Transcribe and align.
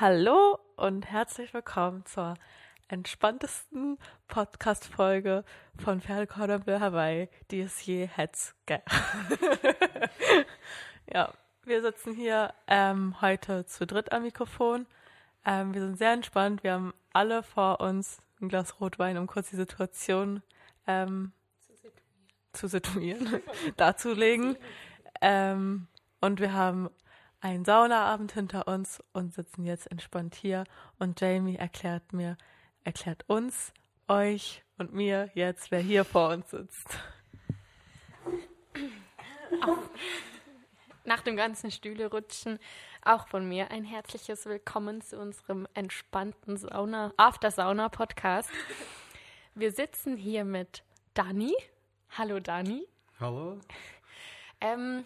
Hallo 0.00 0.60
und 0.76 1.10
herzlich 1.10 1.52
willkommen 1.52 2.04
zur 2.06 2.34
entspanntesten 2.86 3.98
Podcast-Folge 4.28 5.42
von 5.76 6.00
Pferdekordon 6.00 6.64
Hawaii, 6.80 7.28
die 7.50 7.62
es 7.62 7.84
je 7.84 8.06
hätte. 8.06 8.38
ja, 11.12 11.34
wir 11.64 11.82
sitzen 11.82 12.14
hier 12.14 12.54
ähm, 12.68 13.20
heute 13.20 13.66
zu 13.66 13.88
dritt 13.88 14.12
am 14.12 14.22
Mikrofon. 14.22 14.86
Ähm, 15.44 15.74
wir 15.74 15.80
sind 15.80 15.98
sehr 15.98 16.12
entspannt. 16.12 16.62
Wir 16.62 16.74
haben 16.74 16.94
alle 17.12 17.42
vor 17.42 17.80
uns 17.80 18.22
ein 18.40 18.48
Glas 18.48 18.80
Rotwein, 18.80 19.18
um 19.18 19.26
kurz 19.26 19.50
die 19.50 19.56
Situation 19.56 20.44
ähm, 20.86 21.32
zu 22.52 22.68
situieren, 22.68 23.42
darzulegen. 23.76 24.56
Ähm, 25.20 25.88
und 26.20 26.38
wir 26.38 26.52
haben 26.52 26.88
einen 27.40 27.64
Saunaabend 27.64 28.32
hinter 28.32 28.66
uns 28.68 29.02
und 29.12 29.34
sitzen 29.34 29.64
jetzt 29.64 29.90
entspannt 29.90 30.34
hier. 30.34 30.64
Und 30.98 31.20
Jamie 31.20 31.56
erklärt 31.56 32.12
mir, 32.12 32.36
erklärt 32.84 33.24
uns, 33.28 33.72
euch 34.08 34.64
und 34.78 34.92
mir 34.92 35.30
jetzt, 35.34 35.70
wer 35.70 35.80
hier 35.80 36.04
vor 36.04 36.30
uns 36.30 36.50
sitzt. 36.50 36.98
Auch 39.62 39.78
nach 41.04 41.22
dem 41.22 41.36
ganzen 41.36 41.70
Stühlerutschen 41.70 42.58
auch 43.02 43.28
von 43.28 43.48
mir 43.48 43.70
ein 43.70 43.84
herzliches 43.84 44.44
Willkommen 44.46 45.00
zu 45.00 45.18
unserem 45.18 45.66
entspannten 45.74 46.56
Sauna, 46.56 47.12
After 47.16 47.50
Sauna 47.50 47.88
Podcast. 47.88 48.50
Wir 49.54 49.72
sitzen 49.72 50.16
hier 50.16 50.44
mit 50.44 50.84
Dani. 51.14 51.54
Hallo 52.10 52.40
Dani. 52.40 52.86
Hallo. 53.18 53.58
Ähm, 54.60 55.04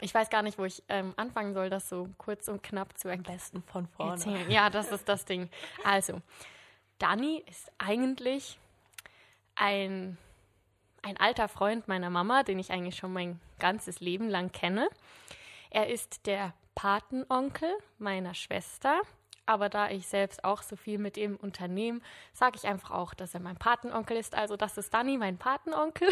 ich 0.00 0.14
weiß 0.14 0.30
gar 0.30 0.42
nicht, 0.42 0.58
wo 0.58 0.64
ich 0.64 0.82
ähm, 0.88 1.12
anfangen 1.16 1.54
soll, 1.54 1.70
das 1.70 1.88
so 1.88 2.08
kurz 2.18 2.48
und 2.48 2.62
knapp 2.62 2.98
zu 2.98 3.08
erklären. 3.08 3.36
Besten 3.36 3.62
von 3.62 3.86
vorne. 3.88 4.12
Erzählen. 4.12 4.50
Ja, 4.50 4.70
das 4.70 4.90
ist 4.90 5.08
das 5.08 5.24
Ding. 5.24 5.48
Also, 5.84 6.20
Dani 6.98 7.44
ist 7.48 7.70
eigentlich 7.78 8.58
ein, 9.54 10.16
ein 11.02 11.16
alter 11.18 11.48
Freund 11.48 11.88
meiner 11.88 12.10
Mama, 12.10 12.42
den 12.42 12.58
ich 12.58 12.72
eigentlich 12.72 12.96
schon 12.96 13.12
mein 13.12 13.40
ganzes 13.58 14.00
Leben 14.00 14.28
lang 14.28 14.50
kenne. 14.52 14.88
Er 15.70 15.88
ist 15.88 16.26
der 16.26 16.52
Patenonkel 16.74 17.70
meiner 17.98 18.34
Schwester. 18.34 19.00
Aber 19.44 19.68
da 19.68 19.90
ich 19.90 20.06
selbst 20.06 20.44
auch 20.44 20.62
so 20.62 20.76
viel 20.76 20.98
mit 20.98 21.16
ihm 21.16 21.36
unternehme, 21.36 22.00
sage 22.32 22.56
ich 22.56 22.66
einfach 22.66 22.92
auch, 22.92 23.12
dass 23.12 23.34
er 23.34 23.40
mein 23.40 23.56
Patenonkel 23.56 24.16
ist. 24.16 24.36
Also 24.36 24.56
das 24.56 24.78
ist 24.78 24.94
Dani, 24.94 25.18
mein 25.18 25.36
Patenonkel. 25.36 26.08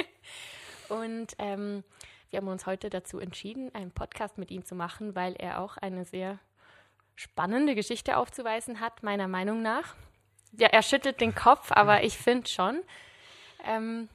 Und 0.88 1.34
ähm, 1.38 1.82
wir 2.30 2.38
haben 2.38 2.48
uns 2.48 2.66
heute 2.66 2.90
dazu 2.90 3.18
entschieden, 3.18 3.74
einen 3.74 3.90
Podcast 3.90 4.38
mit 4.38 4.50
ihm 4.50 4.64
zu 4.64 4.74
machen, 4.74 5.14
weil 5.14 5.34
er 5.34 5.60
auch 5.60 5.76
eine 5.76 6.04
sehr 6.04 6.38
spannende 7.14 7.74
Geschichte 7.74 8.16
aufzuweisen 8.16 8.80
hat, 8.80 9.02
meiner 9.02 9.28
Meinung 9.28 9.62
nach. 9.62 9.94
Ja, 10.52 10.68
er 10.68 10.82
schüttelt 10.82 11.20
den 11.20 11.34
Kopf, 11.34 11.70
aber 11.72 12.02
ich 12.02 12.16
finde 12.18 12.48
schon. 12.48 12.82
Ähm, 13.64 14.08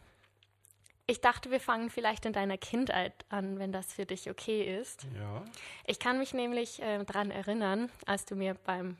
ich 1.07 1.21
dachte, 1.21 1.49
wir 1.49 1.59
fangen 1.59 1.89
vielleicht 1.89 2.25
in 2.25 2.33
deiner 2.33 2.57
Kindheit 2.57 3.25
an, 3.29 3.57
wenn 3.57 3.71
das 3.71 3.93
für 3.93 4.05
dich 4.05 4.29
okay 4.29 4.77
ist. 4.79 5.07
Ja. 5.15 5.43
Ich 5.85 5.99
kann 5.99 6.19
mich 6.19 6.33
nämlich 6.33 6.81
äh, 6.81 7.03
daran 7.03 7.31
erinnern, 7.31 7.91
als 8.05 8.25
du 8.25 8.35
mir 8.35 8.53
beim 8.53 8.97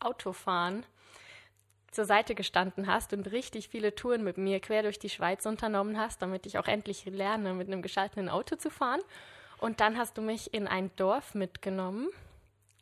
Autofahren 0.00 0.84
zur 1.92 2.06
Seite 2.06 2.34
gestanden 2.34 2.86
hast 2.86 3.12
und 3.12 3.30
richtig 3.30 3.68
viele 3.68 3.94
Touren 3.94 4.24
mit 4.24 4.38
mir 4.38 4.60
quer 4.60 4.82
durch 4.82 4.98
die 4.98 5.10
Schweiz 5.10 5.46
unternommen 5.46 5.98
hast, 5.98 6.22
damit 6.22 6.46
ich 6.46 6.58
auch 6.58 6.66
endlich 6.66 7.04
lerne, 7.04 7.54
mit 7.54 7.68
einem 7.68 7.82
geschalteten 7.82 8.28
Auto 8.28 8.56
zu 8.56 8.70
fahren. 8.70 9.00
Und 9.58 9.80
dann 9.80 9.96
hast 9.96 10.18
du 10.18 10.22
mich 10.22 10.52
in 10.52 10.66
ein 10.66 10.90
Dorf 10.96 11.34
mitgenommen 11.34 12.08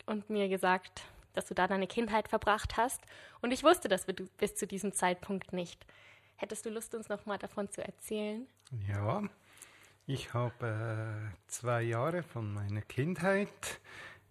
und 0.07 0.31
mir 0.31 0.49
gesagt, 0.49 1.03
dass 1.35 1.47
du 1.47 1.55
da 1.55 1.67
deine 1.67 1.87
Kindheit 1.87 2.29
verbracht 2.29 2.77
hast. 2.77 3.03
Und 3.43 3.53
ich 3.53 3.63
wusste 3.63 3.89
das 3.89 4.07
bis 4.39 4.55
zu 4.55 4.67
diesem 4.67 4.93
Zeitpunkt 4.93 5.53
nicht. 5.53 5.85
Hättest 6.37 6.65
du 6.65 6.71
Lust, 6.71 6.95
uns 6.95 7.09
noch 7.09 7.27
mal 7.27 7.37
davon 7.37 7.71
zu 7.71 7.85
erzählen? 7.85 8.47
Ja, 8.89 9.23
ich 10.07 10.33
habe 10.33 11.31
äh, 11.31 11.49
zwei 11.49 11.83
Jahre 11.83 12.23
von 12.23 12.53
meiner 12.53 12.81
Kindheit 12.81 13.81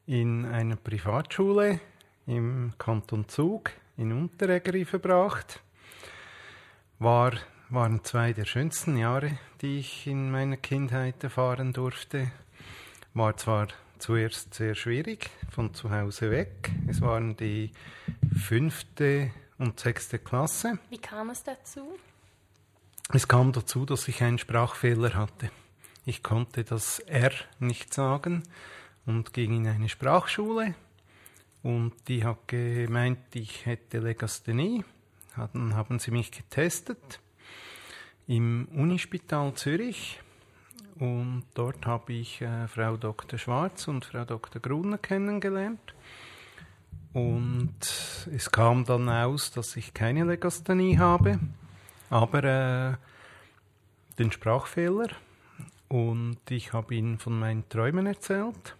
in 0.05 0.45
einer 0.45 0.75
Privatschule 0.75 1.79
im 2.25 2.73
Kanton 2.77 3.27
Zug 3.27 3.71
in 3.99 4.13
Unteregeri 4.13 4.85
verbracht. 4.85 5.59
War, 6.99 7.33
waren 7.69 8.03
zwei 8.03 8.31
der 8.31 8.45
schönsten 8.45 8.97
Jahre, 8.97 9.37
die 9.61 9.79
ich 9.79 10.07
in 10.07 10.31
meiner 10.31 10.55
Kindheit 10.55 11.21
erfahren 11.23 11.73
durfte. 11.73 12.31
War 13.13 13.35
zwar 13.35 13.67
zuerst 13.97 14.53
sehr 14.53 14.75
schwierig, 14.75 15.29
von 15.51 15.73
zu 15.73 15.91
Hause 15.91 16.31
weg. 16.31 16.71
Es 16.87 17.01
waren 17.01 17.35
die 17.35 17.71
fünfte 18.33 19.31
und 19.57 19.79
sechste 19.79 20.17
Klasse. 20.17 20.79
Wie 20.89 20.97
kam 20.97 21.29
es 21.29 21.43
dazu? 21.43 21.99
Es 23.11 23.27
kam 23.27 23.51
dazu, 23.51 23.85
dass 23.85 24.07
ich 24.07 24.23
einen 24.23 24.37
Sprachfehler 24.37 25.13
hatte. 25.13 25.51
Ich 26.05 26.23
konnte 26.23 26.63
das 26.63 26.99
R 26.99 27.31
nicht 27.59 27.93
sagen 27.93 28.43
und 29.05 29.33
ging 29.33 29.57
in 29.57 29.67
eine 29.67 29.89
Sprachschule 29.89 30.73
und 31.63 31.93
die 32.07 32.23
hat 32.23 32.47
gemeint, 32.47 33.19
ich 33.33 33.65
hätte 33.65 33.99
Legasthenie. 33.99 34.83
Dann 35.35 35.75
haben 35.75 35.99
sie 35.99 36.11
mich 36.11 36.31
getestet 36.31 37.19
im 38.27 38.67
Unispital 38.73 39.53
Zürich 39.53 40.19
und 40.99 41.43
dort 41.53 41.85
habe 41.85 42.13
ich 42.13 42.41
äh, 42.41 42.67
Frau 42.67 42.97
Dr. 42.97 43.39
Schwarz 43.39 43.87
und 43.87 44.05
Frau 44.05 44.25
Dr. 44.25 44.61
Gruner 44.61 44.97
kennengelernt. 44.97 45.93
Und 47.13 47.79
es 48.31 48.51
kam 48.51 48.85
dann 48.85 49.09
aus, 49.09 49.51
dass 49.51 49.75
ich 49.75 49.93
keine 49.93 50.25
Legasthenie 50.25 50.97
habe, 50.99 51.39
aber 52.09 52.43
äh, 52.43 52.93
den 54.19 54.31
Sprachfehler. 54.31 55.07
Und 55.87 56.39
ich 56.49 56.73
habe 56.73 56.93
ihnen 56.93 57.17
von 57.17 57.39
meinen 57.39 57.67
Träumen 57.69 58.05
erzählt. 58.05 58.75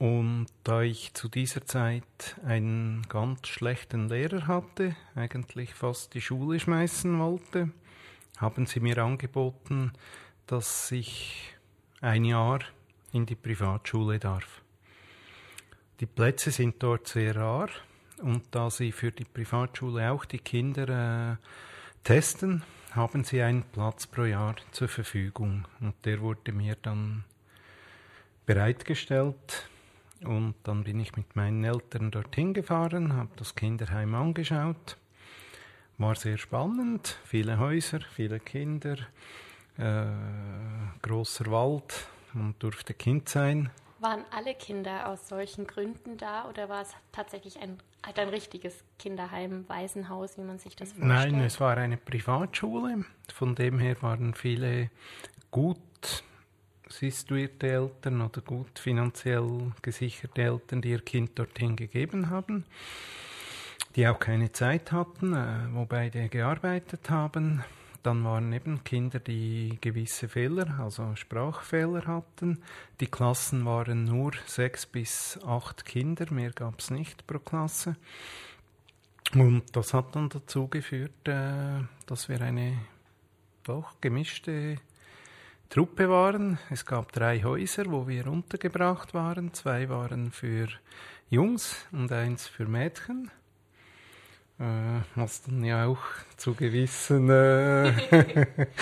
Und 0.00 0.46
da 0.64 0.80
ich 0.80 1.12
zu 1.12 1.28
dieser 1.28 1.66
Zeit 1.66 2.40
einen 2.42 3.02
ganz 3.10 3.46
schlechten 3.46 4.08
Lehrer 4.08 4.46
hatte, 4.46 4.96
eigentlich 5.14 5.74
fast 5.74 6.14
die 6.14 6.22
Schule 6.22 6.58
schmeißen 6.58 7.18
wollte, 7.18 7.68
haben 8.38 8.64
sie 8.64 8.80
mir 8.80 8.96
angeboten, 8.96 9.92
dass 10.46 10.90
ich 10.90 11.54
ein 12.00 12.24
Jahr 12.24 12.60
in 13.12 13.26
die 13.26 13.34
Privatschule 13.34 14.18
darf. 14.18 14.62
Die 16.00 16.06
Plätze 16.06 16.50
sind 16.50 16.82
dort 16.82 17.06
sehr 17.06 17.36
rar 17.36 17.68
und 18.22 18.44
da 18.52 18.70
sie 18.70 18.92
für 18.92 19.12
die 19.12 19.26
Privatschule 19.26 20.10
auch 20.10 20.24
die 20.24 20.38
Kinder 20.38 21.32
äh, 21.32 21.36
testen, 22.04 22.62
haben 22.92 23.22
sie 23.22 23.42
einen 23.42 23.64
Platz 23.64 24.06
pro 24.06 24.24
Jahr 24.24 24.56
zur 24.70 24.88
Verfügung 24.88 25.68
und 25.80 25.94
der 26.06 26.22
wurde 26.22 26.52
mir 26.52 26.76
dann 26.80 27.24
bereitgestellt 28.46 29.69
und 30.24 30.54
dann 30.64 30.84
bin 30.84 31.00
ich 31.00 31.16
mit 31.16 31.36
meinen 31.36 31.64
Eltern 31.64 32.10
dorthin 32.10 32.54
gefahren, 32.54 33.14
habe 33.14 33.30
das 33.36 33.54
Kinderheim 33.54 34.14
angeschaut. 34.14 34.96
War 35.98 36.14
sehr 36.14 36.38
spannend, 36.38 37.18
viele 37.24 37.58
Häuser, 37.58 38.00
viele 38.14 38.40
Kinder, 38.40 38.96
äh, 39.78 40.06
großer 41.02 41.46
Wald, 41.50 42.06
man 42.32 42.54
durfte 42.58 42.94
Kind 42.94 43.28
sein. 43.28 43.70
Waren 43.98 44.24
alle 44.30 44.54
Kinder 44.54 45.08
aus 45.08 45.28
solchen 45.28 45.66
Gründen 45.66 46.16
da 46.16 46.48
oder 46.48 46.70
war 46.70 46.82
es 46.82 46.94
tatsächlich 47.12 47.60
ein, 47.60 47.78
halt 48.04 48.18
ein 48.18 48.30
richtiges 48.30 48.82
Kinderheim, 48.98 49.68
Waisenhaus, 49.68 50.38
wie 50.38 50.42
man 50.42 50.58
sich 50.58 50.74
das 50.74 50.92
vorstellt? 50.92 51.32
Nein, 51.32 51.40
es 51.42 51.60
war 51.60 51.76
eine 51.76 51.98
Privatschule. 51.98 53.04
Von 53.32 53.54
dem 53.54 53.78
her 53.78 54.00
waren 54.00 54.32
viele 54.32 54.90
gut 55.50 55.78
situierte 56.90 57.68
Eltern 57.68 58.20
oder 58.20 58.40
gut 58.40 58.78
finanziell 58.78 59.72
gesicherte 59.82 60.42
Eltern, 60.42 60.82
die 60.82 60.90
ihr 60.90 61.00
Kind 61.00 61.38
dorthin 61.38 61.76
gegeben 61.76 62.30
haben, 62.30 62.64
die 63.96 64.06
auch 64.06 64.18
keine 64.18 64.52
Zeit 64.52 64.92
hatten, 64.92 65.34
äh, 65.34 65.68
wo 65.72 65.84
beide 65.84 66.28
gearbeitet 66.28 67.10
haben. 67.10 67.64
Dann 68.02 68.24
waren 68.24 68.52
eben 68.52 68.82
Kinder, 68.82 69.18
die 69.18 69.76
gewisse 69.80 70.28
Fehler, 70.28 70.80
also 70.80 71.14
Sprachfehler 71.16 72.06
hatten. 72.06 72.62
Die 73.00 73.08
Klassen 73.08 73.66
waren 73.66 74.04
nur 74.04 74.32
sechs 74.46 74.86
bis 74.86 75.38
acht 75.44 75.84
Kinder, 75.84 76.32
mehr 76.32 76.50
gab 76.50 76.80
es 76.80 76.90
nicht 76.90 77.26
pro 77.26 77.38
Klasse. 77.38 77.96
Und 79.34 79.76
das 79.76 79.94
hat 79.94 80.16
dann 80.16 80.28
dazu 80.28 80.66
geführt, 80.68 81.28
äh, 81.28 81.82
dass 82.06 82.28
wir 82.28 82.40
eine 82.40 82.78
doch 83.64 84.00
gemischte 84.00 84.78
Truppe 85.70 86.10
waren. 86.10 86.58
Es 86.68 86.84
gab 86.84 87.12
drei 87.12 87.44
Häuser, 87.44 87.86
wo 87.86 88.08
wir 88.08 88.26
untergebracht 88.26 89.14
waren. 89.14 89.54
Zwei 89.54 89.88
waren 89.88 90.32
für 90.32 90.66
Jungs 91.30 91.86
und 91.92 92.10
eins 92.10 92.48
für 92.48 92.66
Mädchen. 92.66 93.30
äh, 94.58 95.00
was 95.14 95.42
dann 95.42 95.64
ja 95.64 95.86
auch 95.86 96.02
zu 96.36 96.54
gewissen 96.54 97.30
äh, 97.30 97.92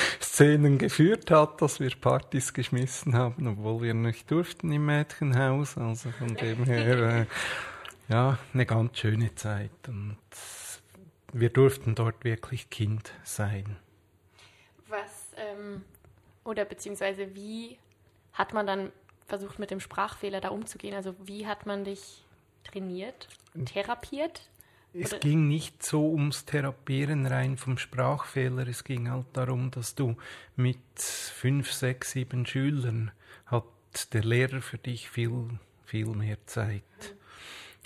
Szenen 0.21 0.79
geführt 0.79 1.31
hat, 1.31 1.61
dass 1.61 1.79
wir 1.79 1.91
Partys 1.95 2.55
geschmissen 2.55 3.15
haben, 3.15 3.47
obwohl 3.47 3.83
wir 3.83 3.95
nicht 3.95 4.31
durften 4.31 4.73
im 4.73 4.87
Mädchenhaus. 4.87 5.77
Also 5.77 6.11
von 6.11 6.35
dem 6.35 6.65
her, 6.65 6.99
äh, 7.21 7.27
ja, 8.09 8.39
eine 8.55 8.65
ganz 8.65 8.99
schöne 8.99 9.35
Zeit. 9.35 9.71
Und 9.87 10.17
wir 11.35 11.51
durften 11.51 11.95
dort 11.95 12.25
wirklich 12.25 12.71
Kind 12.71 13.13
sein. 13.25 13.77
Was, 14.89 15.33
ähm, 15.37 15.83
oder 16.49 16.65
beziehungsweise 16.65 17.35
wie 17.35 17.79
hat 18.33 18.55
man 18.55 18.67
dann 18.67 18.91
versucht, 19.27 19.59
mit 19.59 19.71
dem 19.71 19.81
Sprachfehler 19.81 20.41
da 20.41 20.49
umzugehen? 20.49 20.95
Also 20.95 21.15
wie 21.25 21.47
hat 21.47 21.67
man 21.67 21.85
dich 21.85 22.25
trainiert, 22.65 23.29
therapiert? 23.67 24.49
Es 24.95 25.13
Oder- 25.13 25.21
ging 25.21 25.47
nicht 25.49 25.83
so 25.83 26.11
ums 26.11 26.47
Therapieren 26.47 27.27
rein 27.27 27.59
vom 27.59 27.77
Sprachfehler. 27.77 28.67
Es 28.67 28.85
ging 28.85 29.11
halt 29.11 29.27
darum, 29.35 29.71
dass 29.71 29.95
du 29.95 30.17
mit 30.57 30.79
fünf, 30.99 31.71
sechs, 31.73 32.13
sieben 32.13 32.47
Schülern 32.47 33.11
hat 33.47 33.65
der 34.15 34.25
Lehrer 34.25 34.63
für 34.63 34.79
dich 34.79 35.11
viel, 35.11 35.51
viel 35.85 36.07
mehr 36.07 36.39
Zeit. 36.47 36.83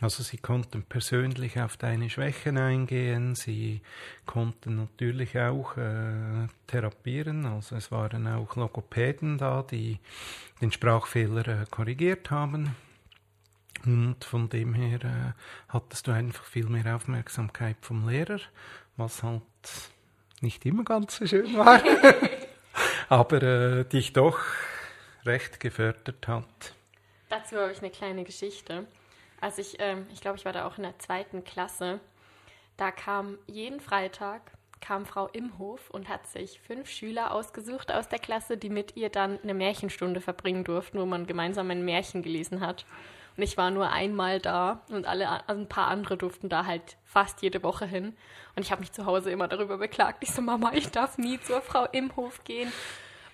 Also 0.03 0.25
sie 0.25 0.39
konnten 0.39 0.83
persönlich 0.83 1.61
auf 1.61 1.77
deine 1.77 2.11
Schwächen 2.11 2.59
eingehen, 2.59 3.37
sie 3.37 3.83
konnten 4.27 4.75
natürlich 4.75 5.39
auch 5.39 5.77
äh, 5.77 6.49
therapieren, 6.67 7.47
also 7.47 7.77
es 7.77 7.93
waren 7.93 8.27
auch 8.27 8.57
Logopäden 8.57 9.39
da, 9.39 9.63
die 9.63 10.01
den 10.61 10.73
Sprachfehler 10.73 11.47
äh, 11.47 11.65
korrigiert 11.71 12.33
haben. 12.33 12.75
Und 13.85 14.25
von 14.25 14.49
dem 14.49 14.75
her 14.75 15.05
äh, 15.05 15.33
hattest 15.69 16.09
du 16.09 16.11
einfach 16.11 16.47
viel 16.47 16.67
mehr 16.67 16.97
Aufmerksamkeit 16.97 17.77
vom 17.81 18.09
Lehrer, 18.09 18.41
was 18.97 19.23
halt 19.23 19.43
nicht 20.41 20.67
immer 20.67 20.83
ganz 20.83 21.15
so 21.15 21.27
schön 21.29 21.57
war, 21.57 21.81
aber 23.09 23.41
äh, 23.41 23.85
dich 23.85 24.13
doch 24.13 24.41
recht 25.25 25.61
gefördert 25.61 26.27
hat. 26.27 26.75
Dazu 27.29 27.57
habe 27.57 27.71
ich 27.71 27.79
eine 27.79 27.91
kleine 27.91 28.25
Geschichte. 28.25 28.89
Als 29.43 29.59
ich, 29.59 29.77
ähm, 29.81 30.07
ich 30.13 30.21
glaube, 30.21 30.39
ich 30.39 30.45
war 30.45 30.53
da 30.53 30.67
auch 30.67 30.77
in 30.79 30.85
der 30.85 30.99
zweiten 31.01 31.43
Klasse, 31.43 31.99
da 32.77 32.93
kam 32.93 33.39
jeden 33.47 33.81
Freitag 33.81 34.53
kam 34.81 35.07
Frau 35.07 35.29
Imhof 35.29 35.91
und 35.91 36.09
hat 36.09 36.27
sich 36.27 36.61
fünf 36.61 36.91
Schüler 36.91 37.33
ausgesucht 37.33 37.93
aus 37.93 38.09
der 38.09 38.19
Klasse, 38.19 38.57
die 38.57 38.69
mit 38.69 38.97
ihr 38.97 39.09
dann 39.09 39.39
eine 39.43 39.55
Märchenstunde 39.55 40.21
verbringen 40.21 40.65
durften, 40.65 40.99
wo 40.99 41.07
man 41.07 41.27
gemeinsam 41.27 41.71
ein 41.71 41.85
Märchen 41.85 42.23
gelesen 42.23 42.61
hat. 42.61 42.85
Und 43.37 43.45
ich 43.45 43.57
war 43.57 43.71
nur 43.71 43.91
einmal 43.91 44.41
da 44.41 44.83
und 44.91 45.07
alle, 45.07 45.29
also 45.29 45.63
ein 45.63 45.69
paar 45.69 45.87
andere 45.87 46.17
durften 46.17 46.49
da 46.49 46.67
halt 46.67 46.97
fast 47.05 47.43
jede 47.43 47.63
Woche 47.63 47.87
hin. 47.87 48.17
Und 48.57 48.65
ich 48.65 48.73
habe 48.73 48.81
mich 48.81 48.93
zu 48.93 49.07
Hause 49.07 49.31
immer 49.31 49.49
darüber 49.49 49.79
beklagt. 49.79 50.23
Ich 50.23 50.33
so, 50.33 50.43
Mama, 50.43 50.73
ich 50.75 50.91
darf 50.91 51.17
nie 51.17 51.41
zur 51.41 51.63
Frau 51.63 51.85
Imhof 51.93 52.43
gehen. 52.45 52.73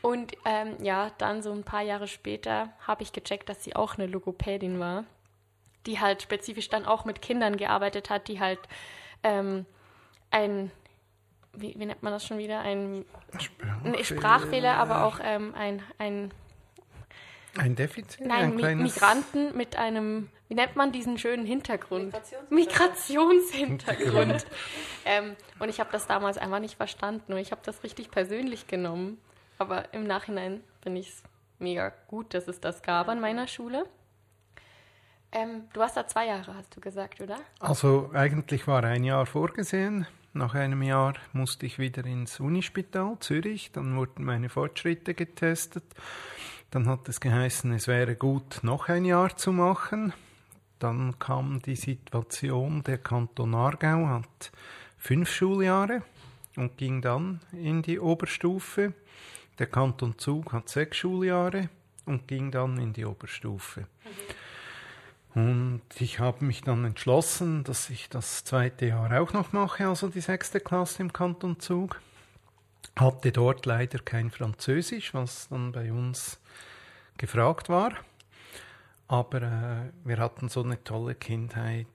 Und 0.02 0.34
ähm, 0.44 0.76
ja, 0.82 1.10
dann 1.18 1.42
so 1.42 1.50
ein 1.50 1.64
paar 1.64 1.82
Jahre 1.82 2.08
später 2.08 2.74
habe 2.86 3.02
ich 3.02 3.12
gecheckt, 3.12 3.48
dass 3.48 3.64
sie 3.64 3.74
auch 3.74 3.96
eine 3.96 4.06
Logopädin 4.06 4.78
war, 4.78 5.04
die 5.88 5.98
halt 5.98 6.22
spezifisch 6.22 6.68
dann 6.68 6.84
auch 6.84 7.04
mit 7.04 7.22
Kindern 7.22 7.56
gearbeitet 7.56 8.10
hat, 8.10 8.28
die 8.28 8.38
halt 8.38 8.60
ähm, 9.24 9.64
ein, 10.30 10.70
wie, 11.54 11.74
wie 11.78 11.86
nennt 11.86 12.02
man 12.02 12.12
das 12.12 12.24
schon 12.26 12.38
wieder, 12.38 12.60
ein, 12.60 13.04
ein 13.84 14.04
Sprachfehler, 14.04 14.74
aber 14.74 15.04
auch 15.04 15.18
ähm, 15.22 15.54
ein, 15.56 15.82
ein 15.98 16.30
Ein 17.56 17.74
Defizit? 17.74 18.24
Nein, 18.26 18.44
ein 18.44 18.54
Mi 18.54 18.62
kleines- 18.62 18.94
Migranten 18.94 19.56
mit 19.56 19.76
einem, 19.76 20.28
wie 20.48 20.54
nennt 20.54 20.76
man 20.76 20.92
diesen 20.92 21.18
schönen 21.18 21.46
Hintergrund? 21.46 22.14
Migrationshintergrund. 22.50 24.46
ähm, 25.06 25.36
und 25.58 25.68
ich 25.70 25.80
habe 25.80 25.90
das 25.90 26.06
damals 26.06 26.38
einfach 26.38 26.60
nicht 26.60 26.76
verstanden 26.76 27.32
und 27.32 27.38
ich 27.38 27.50
habe 27.50 27.62
das 27.64 27.82
richtig 27.82 28.10
persönlich 28.10 28.66
genommen. 28.66 29.18
Aber 29.58 29.92
im 29.92 30.04
Nachhinein 30.04 30.62
finde 30.82 31.00
ich 31.00 31.08
es 31.08 31.22
mega 31.58 31.92
gut, 32.06 32.34
dass 32.34 32.46
es 32.46 32.60
das 32.60 32.82
gab 32.82 33.08
an 33.08 33.20
meiner 33.20 33.48
Schule. 33.48 33.86
Ähm, 35.32 35.64
du 35.72 35.80
warst 35.80 35.96
da 35.96 36.06
zwei 36.06 36.26
Jahre, 36.26 36.54
hast 36.54 36.74
du 36.74 36.80
gesagt, 36.80 37.20
oder? 37.20 37.38
Also 37.60 38.10
eigentlich 38.14 38.66
war 38.66 38.82
ein 38.84 39.04
Jahr 39.04 39.26
vorgesehen. 39.26 40.06
Nach 40.32 40.54
einem 40.54 40.82
Jahr 40.82 41.14
musste 41.32 41.66
ich 41.66 41.78
wieder 41.78 42.04
ins 42.04 42.40
Unispital 42.40 43.16
Zürich. 43.20 43.72
Dann 43.72 43.96
wurden 43.96 44.24
meine 44.24 44.48
Fortschritte 44.48 45.14
getestet. 45.14 45.84
Dann 46.70 46.86
hat 46.86 47.08
es 47.08 47.20
geheißen, 47.20 47.72
es 47.72 47.88
wäre 47.88 48.14
gut, 48.14 48.60
noch 48.62 48.88
ein 48.88 49.04
Jahr 49.04 49.36
zu 49.36 49.52
machen. 49.52 50.12
Dann 50.78 51.18
kam 51.18 51.60
die 51.62 51.76
Situation, 51.76 52.84
der 52.84 52.98
Kanton 52.98 53.54
Aargau 53.54 54.06
hat 54.06 54.52
fünf 54.96 55.30
Schuljahre 55.30 56.02
und 56.56 56.76
ging 56.76 57.00
dann 57.00 57.40
in 57.52 57.82
die 57.82 57.98
Oberstufe. 57.98 58.92
Der 59.58 59.66
Kanton 59.66 60.18
Zug 60.18 60.52
hat 60.52 60.68
sechs 60.68 60.98
Schuljahre 60.98 61.68
und 62.04 62.28
ging 62.28 62.50
dann 62.50 62.78
in 62.78 62.92
die 62.92 63.04
Oberstufe. 63.04 63.86
Und 65.34 65.82
ich 65.98 66.18
habe 66.18 66.44
mich 66.44 66.62
dann 66.62 66.84
entschlossen, 66.84 67.64
dass 67.64 67.90
ich 67.90 68.08
das 68.08 68.44
zweite 68.44 68.86
Jahr 68.86 69.20
auch 69.20 69.32
noch 69.32 69.52
mache, 69.52 69.86
also 69.86 70.08
die 70.08 70.20
sechste 70.20 70.60
Klasse 70.60 71.02
im 71.02 71.12
Kanton 71.12 71.60
Zug. 71.60 72.00
Hatte 72.96 73.30
dort 73.30 73.66
leider 73.66 73.98
kein 73.98 74.30
Französisch, 74.30 75.14
was 75.14 75.48
dann 75.48 75.72
bei 75.72 75.92
uns 75.92 76.40
gefragt 77.16 77.68
war. 77.68 77.92
Aber 79.06 79.42
äh, 79.42 80.06
wir 80.06 80.18
hatten 80.18 80.48
so 80.48 80.62
eine 80.62 80.82
tolle 80.84 81.14
Kindheit, 81.14 81.86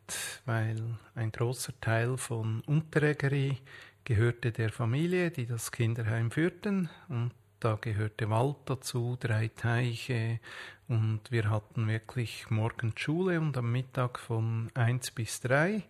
weil 0.45 0.81
ein 1.13 1.31
großer 1.31 1.73
Teil 1.79 2.17
von 2.17 2.61
Unterägeri 2.65 3.57
gehörte 4.03 4.51
der 4.51 4.69
Familie, 4.69 5.29
die 5.29 5.45
das 5.45 5.71
Kinderheim 5.71 6.31
führten. 6.31 6.89
Und 7.09 7.31
da 7.63 7.77
gehörte 7.79 8.29
Wald 8.29 8.57
dazu, 8.65 9.17
drei 9.19 9.47
Teiche. 9.47 10.39
Und 10.87 11.21
wir 11.29 11.49
hatten 11.49 11.87
wirklich 11.87 12.49
morgens 12.49 12.99
Schule 12.99 13.39
und 13.39 13.57
am 13.57 13.71
Mittag 13.71 14.19
von 14.19 14.69
eins 14.73 15.11
bis 15.11 15.39
drei. 15.39 15.83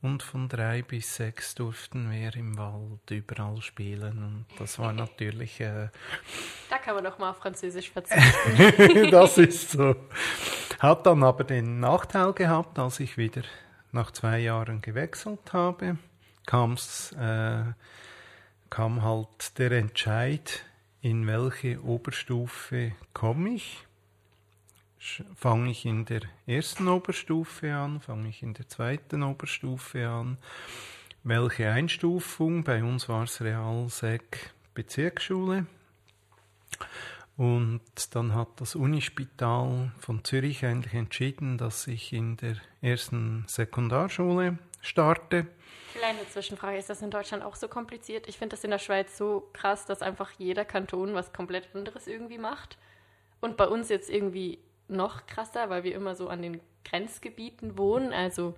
Und 0.00 0.22
von 0.22 0.48
drei 0.48 0.82
bis 0.82 1.16
sechs 1.16 1.56
durften 1.56 2.10
wir 2.10 2.34
im 2.36 2.56
Wald 2.56 3.10
überall 3.10 3.60
spielen. 3.60 4.46
Und 4.48 4.60
das 4.60 4.78
war 4.78 4.92
natürlich 4.92 5.60
äh, 5.60 5.88
Da 6.70 6.78
kann 6.78 6.94
man 6.94 7.04
doch 7.04 7.18
mal 7.18 7.30
auf 7.30 7.38
Französisch 7.38 7.90
verzichten. 7.92 9.10
das 9.10 9.38
ist 9.38 9.72
so. 9.72 9.96
Hat 10.78 11.04
dann 11.04 11.24
aber 11.24 11.42
den 11.42 11.80
Nachteil 11.80 12.32
gehabt, 12.32 12.78
als 12.78 13.00
ich 13.00 13.18
wieder 13.18 13.42
nach 13.90 14.12
zwei 14.12 14.38
Jahren 14.38 14.80
gewechselt 14.82 15.52
habe, 15.52 15.98
kam's, 16.46 17.12
äh, 17.12 17.64
kam 18.70 19.02
halt 19.02 19.58
der 19.58 19.72
Entscheid, 19.72 20.64
in 21.00 21.26
welche 21.26 21.82
Oberstufe 21.82 22.92
komme 23.12 23.50
ich. 23.50 23.86
Fange 25.34 25.70
ich 25.70 25.86
in 25.86 26.04
der 26.04 26.22
ersten 26.46 26.88
Oberstufe 26.88 27.72
an, 27.72 28.00
fange 28.00 28.28
ich 28.28 28.42
in 28.42 28.54
der 28.54 28.68
zweiten 28.68 29.22
Oberstufe 29.22 30.08
an, 30.08 30.38
welche 31.22 31.70
Einstufung, 31.70 32.64
bei 32.64 32.82
uns 32.82 33.08
war 33.08 33.22
es 33.22 33.40
Realsek 33.40 34.52
Bezirksschule, 34.74 35.66
und 37.36 37.80
dann 38.16 38.34
hat 38.34 38.48
das 38.56 38.74
Unispital 38.74 39.92
von 40.00 40.24
Zürich 40.24 40.64
eigentlich 40.64 40.94
entschieden, 40.94 41.56
dass 41.56 41.86
ich 41.86 42.12
in 42.12 42.36
der 42.36 42.56
ersten 42.80 43.44
Sekundarschule 43.46 44.58
starte. 44.80 45.46
Kleine 45.94 46.28
Zwischenfrage, 46.28 46.78
ist 46.78 46.90
das 46.90 47.02
in 47.02 47.10
Deutschland 47.10 47.42
auch 47.42 47.56
so 47.56 47.68
kompliziert? 47.68 48.28
Ich 48.28 48.38
finde 48.38 48.54
das 48.54 48.64
in 48.64 48.70
der 48.70 48.78
Schweiz 48.78 49.16
so 49.16 49.48
krass, 49.52 49.86
dass 49.86 50.02
einfach 50.02 50.30
jeder 50.38 50.64
Kanton 50.64 51.14
was 51.14 51.32
komplett 51.32 51.74
anderes 51.74 52.06
irgendwie 52.06 52.38
macht. 52.38 52.78
Und 53.40 53.56
bei 53.56 53.66
uns 53.66 53.88
jetzt 53.88 54.10
irgendwie 54.10 54.58
noch 54.88 55.26
krasser, 55.26 55.70
weil 55.70 55.84
wir 55.84 55.94
immer 55.94 56.14
so 56.14 56.28
an 56.28 56.42
den 56.42 56.60
Grenzgebieten 56.84 57.78
wohnen. 57.78 58.12
Also 58.12 58.54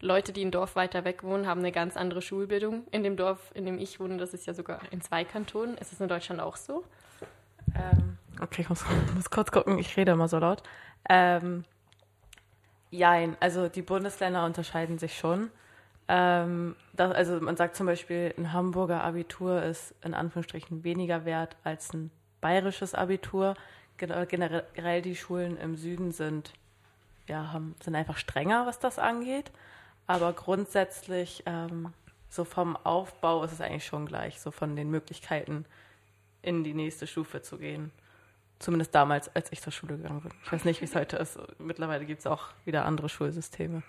Leute, 0.00 0.32
die 0.32 0.44
ein 0.44 0.50
Dorf 0.50 0.76
weiter 0.76 1.04
weg 1.04 1.22
wohnen, 1.22 1.46
haben 1.46 1.60
eine 1.60 1.72
ganz 1.72 1.96
andere 1.96 2.22
Schulbildung. 2.22 2.86
In 2.90 3.02
dem 3.02 3.16
Dorf, 3.16 3.50
in 3.54 3.66
dem 3.66 3.78
ich 3.78 4.00
wohne, 4.00 4.16
das 4.16 4.34
ist 4.34 4.46
ja 4.46 4.54
sogar 4.54 4.80
in 4.90 5.00
zwei 5.00 5.24
Kantonen. 5.24 5.76
Ist 5.78 5.92
es 5.92 6.00
in 6.00 6.08
Deutschland 6.08 6.40
auch 6.40 6.56
so? 6.56 6.84
Ähm, 7.74 8.18
okay, 8.40 8.62
ich 8.62 8.68
muss, 8.68 8.84
muss 9.14 9.30
kurz 9.30 9.50
gucken, 9.50 9.78
ich 9.78 9.96
rede 9.96 10.12
immer 10.12 10.28
so 10.28 10.38
laut. 10.38 10.62
Ähm, 11.08 11.64
jein, 12.90 13.36
also 13.40 13.68
die 13.68 13.82
Bundesländer 13.82 14.44
unterscheiden 14.44 14.98
sich 14.98 15.16
schon. 15.18 15.50
Ähm, 16.08 16.74
das, 16.94 17.12
also 17.12 17.40
man 17.40 17.56
sagt 17.56 17.76
zum 17.76 17.86
Beispiel, 17.86 18.34
ein 18.38 18.52
Hamburger 18.52 19.04
Abitur 19.04 19.62
ist 19.62 19.94
in 20.02 20.14
Anführungsstrichen 20.14 20.84
weniger 20.84 21.24
wert 21.24 21.56
als 21.64 21.92
ein 21.92 22.10
bayerisches 22.40 22.94
Abitur. 22.94 23.54
Gen- 23.98 24.26
Generell 24.28 25.02
die 25.02 25.16
Schulen 25.16 25.58
im 25.58 25.76
Süden 25.76 26.12
sind, 26.12 26.52
ja, 27.26 27.52
haben, 27.52 27.74
sind 27.82 27.94
einfach 27.94 28.16
strenger, 28.16 28.66
was 28.66 28.78
das 28.78 28.98
angeht. 28.98 29.50
Aber 30.06 30.32
grundsätzlich, 30.32 31.42
ähm, 31.44 31.92
so 32.30 32.44
vom 32.44 32.76
Aufbau 32.76 33.44
ist 33.44 33.52
es 33.52 33.60
eigentlich 33.60 33.86
schon 33.86 34.06
gleich, 34.06 34.40
so 34.40 34.50
von 34.50 34.76
den 34.76 34.90
Möglichkeiten 34.90 35.66
in 36.42 36.64
die 36.64 36.74
nächste 36.74 37.06
Stufe 37.06 37.42
zu 37.42 37.58
gehen. 37.58 37.90
Zumindest 38.58 38.94
damals, 38.94 39.34
als 39.34 39.52
ich 39.52 39.60
zur 39.60 39.72
Schule 39.72 39.96
gegangen 39.96 40.20
bin. 40.20 40.32
Ich 40.44 40.52
weiß 40.52 40.64
nicht, 40.64 40.80
wie 40.80 40.86
es 40.86 40.94
heute 40.94 41.16
ist. 41.16 41.38
Mittlerweile 41.58 42.04
gibt 42.04 42.20
es 42.20 42.26
auch 42.26 42.48
wieder 42.64 42.84
andere 42.84 43.08
Schulsysteme. 43.08 43.82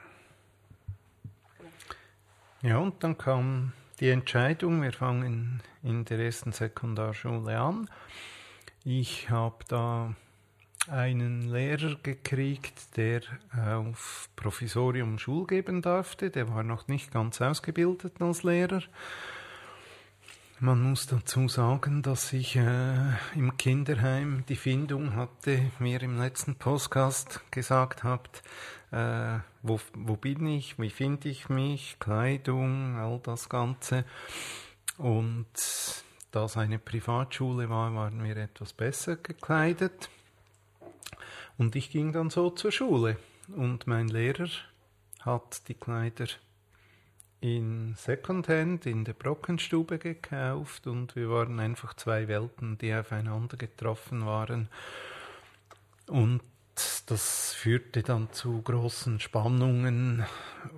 Ja, 2.61 2.77
und 2.77 3.03
dann 3.03 3.17
kam 3.17 3.73
die 3.99 4.09
Entscheidung, 4.09 4.81
wir 4.81 4.93
fangen 4.93 5.61
in 5.81 6.05
der 6.05 6.19
ersten 6.19 6.51
Sekundarschule 6.51 7.57
an. 7.57 7.89
Ich 8.83 9.29
habe 9.29 9.63
da 9.67 10.13
einen 10.89 11.41
Lehrer 11.41 11.95
gekriegt, 12.01 12.97
der 12.97 13.21
auf 13.55 14.29
Provisorium 14.35 15.19
Schul 15.19 15.47
geben 15.47 15.81
durfte. 15.81 16.29
Der 16.29 16.49
war 16.53 16.63
noch 16.63 16.87
nicht 16.87 17.11
ganz 17.11 17.41
ausgebildet 17.41 18.21
als 18.21 18.43
Lehrer. 18.43 18.81
Man 20.61 20.81
muss 20.81 21.07
dazu 21.07 21.47
sagen, 21.47 22.01
dass 22.01 22.33
ich 22.33 22.57
äh, 22.57 23.13
im 23.33 23.55
Kinderheim 23.55 24.43
die 24.49 24.57
Findung 24.57 25.15
hatte, 25.15 25.71
ihr 25.79 26.03
im 26.03 26.19
letzten 26.19 26.55
Podcast 26.55 27.39
gesagt 27.49 28.03
habt, 28.03 28.43
äh, 28.91 29.39
wo, 29.61 29.79
wo 29.93 30.17
bin 30.17 30.45
ich, 30.47 30.77
wie 30.77 30.89
finde 30.89 31.29
ich 31.29 31.47
mich, 31.47 31.95
Kleidung, 31.99 32.97
all 32.97 33.21
das 33.23 33.47
Ganze. 33.47 34.03
Und 34.97 35.47
da 36.31 36.43
es 36.43 36.57
eine 36.57 36.77
Privatschule 36.77 37.69
war, 37.69 37.95
waren 37.95 38.21
wir 38.21 38.35
etwas 38.35 38.73
besser 38.73 39.15
gekleidet. 39.15 40.09
Und 41.57 41.77
ich 41.77 41.89
ging 41.89 42.11
dann 42.11 42.29
so 42.29 42.49
zur 42.49 42.73
Schule. 42.73 43.15
Und 43.55 43.87
mein 43.87 44.09
Lehrer 44.09 44.49
hat 45.21 45.69
die 45.69 45.75
Kleider 45.75 46.27
in 47.41 47.95
Secondhand 47.95 48.85
in 48.85 49.05
der 49.05 49.13
Brockenstube 49.13 49.97
gekauft 49.97 50.87
und 50.87 51.15
wir 51.15 51.29
waren 51.29 51.59
einfach 51.59 51.93
zwei 51.93 52.27
Welten, 52.27 52.77
die 52.77 52.93
aufeinander 52.93 53.57
getroffen 53.57 54.25
waren. 54.25 54.67
Und 56.07 56.41
das 57.05 57.53
führte 57.53 58.03
dann 58.03 58.31
zu 58.31 58.61
großen 58.61 59.19
Spannungen 59.19 60.25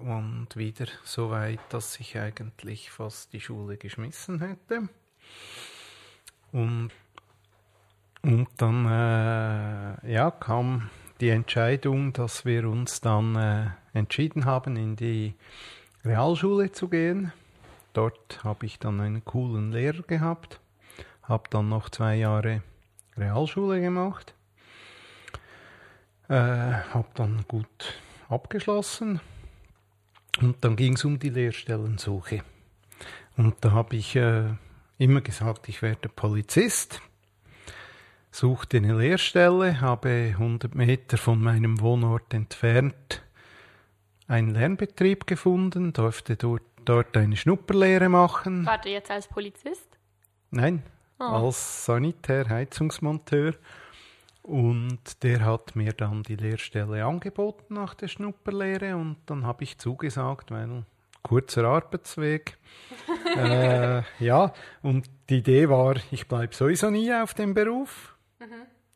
und 0.03 0.47
wieder 0.55 0.85
so 1.03 1.29
weit, 1.29 1.59
dass 1.69 1.99
ich 1.99 2.17
eigentlich 2.17 2.91
fast 2.91 3.33
die 3.33 3.41
Schule 3.41 3.77
geschmissen 3.77 4.39
hätte. 4.39 4.89
Und, 6.51 6.91
und 8.21 8.47
dann 8.57 8.85
äh, 8.85 10.11
ja, 10.13 10.31
kam 10.31 10.89
die 11.21 11.29
Entscheidung, 11.29 12.13
dass 12.13 12.45
wir 12.45 12.67
uns 12.67 13.01
dann 13.01 13.35
äh, 13.35 13.67
entschieden 13.93 14.45
haben, 14.45 14.75
in 14.75 14.95
die 14.95 15.35
Realschule 16.03 16.71
zu 16.71 16.87
gehen. 16.87 17.31
Dort 17.93 18.43
habe 18.43 18.65
ich 18.65 18.79
dann 18.79 18.99
einen 18.99 19.23
coolen 19.23 19.71
Lehrer 19.71 20.01
gehabt, 20.01 20.59
habe 21.23 21.43
dann 21.49 21.69
noch 21.69 21.89
zwei 21.89 22.15
Jahre 22.15 22.63
Realschule 23.17 23.81
gemacht, 23.81 24.33
äh, 26.27 26.33
habe 26.33 27.07
dann 27.13 27.43
gut 27.47 27.99
abgeschlossen 28.29 29.19
und 30.41 30.63
dann 30.63 30.75
ging 30.75 30.93
es 30.93 31.05
um 31.05 31.19
die 31.19 31.29
Lehrstellensuche. 31.29 32.43
Und 33.37 33.55
da 33.61 33.71
habe 33.71 33.95
ich 33.95 34.15
äh, 34.15 34.45
immer 34.97 35.21
gesagt, 35.21 35.69
ich 35.69 35.81
werde 35.81 36.09
Polizist, 36.09 37.01
suchte 38.31 38.77
eine 38.77 38.97
Lehrstelle, 38.97 39.81
habe 39.81 40.31
100 40.33 40.73
Meter 40.73 41.17
von 41.17 41.41
meinem 41.41 41.79
Wohnort 41.81 42.33
entfernt 42.33 43.21
einen 44.31 44.51
Lernbetrieb 44.51 45.27
gefunden, 45.27 45.93
durfte 45.93 46.37
dort, 46.37 46.63
dort 46.85 47.15
eine 47.17 47.35
Schnupperlehre 47.35 48.09
machen. 48.09 48.65
Warte 48.65 48.89
jetzt 48.89 49.11
als 49.11 49.27
Polizist? 49.27 49.87
Nein, 50.49 50.83
Oh. 51.19 51.45
als 51.45 51.85
Sanitär, 51.85 52.49
Heizungsmonteur. 52.49 53.53
Und 54.41 55.21
der 55.21 55.45
hat 55.45 55.75
mir 55.75 55.93
dann 55.93 56.23
die 56.23 56.35
Lehrstelle 56.35 57.05
angeboten 57.05 57.75
nach 57.75 57.93
der 57.93 58.07
Schnupperlehre 58.07 58.95
und 58.95 59.17
dann 59.27 59.45
habe 59.45 59.63
ich 59.63 59.77
zugesagt, 59.77 60.49
weil 60.49 60.83
kurzer 61.21 61.65
Arbeitsweg. 61.65 62.57
äh, 63.37 64.01
ja, 64.19 64.51
und 64.81 65.07
die 65.29 65.37
Idee 65.37 65.69
war, 65.69 65.95
ich 66.09 66.27
bleibe 66.27 66.55
sowieso 66.55 66.89
nie 66.89 67.13
auf 67.13 67.35
dem 67.35 67.53
Beruf. 67.53 68.15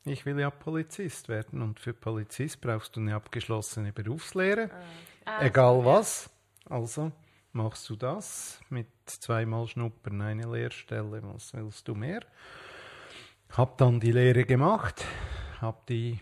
Ich 0.03 0.25
will 0.25 0.39
ja 0.39 0.49
Polizist 0.49 1.29
werden 1.29 1.61
und 1.61 1.79
für 1.79 1.93
Polizist 1.93 2.61
brauchst 2.61 2.95
du 2.95 2.99
eine 3.01 3.15
abgeschlossene 3.15 3.91
Berufslehre. 3.91 4.71
Ah, 5.25 5.41
Egal 5.43 5.83
was. 5.83 6.29
Also 6.69 7.11
machst 7.51 7.89
du 7.89 7.95
das 7.95 8.59
mit 8.69 8.87
zweimal 9.05 9.67
Schnuppern 9.67 10.21
eine 10.21 10.51
Lehrstelle. 10.51 11.21
Was 11.23 11.53
willst 11.53 11.87
du 11.87 11.95
mehr? 11.95 12.21
Hab 13.49 13.77
dann 13.77 13.99
die 13.99 14.11
Lehre 14.11 14.45
gemacht, 14.45 15.05
hab 15.61 15.87
die 15.87 16.19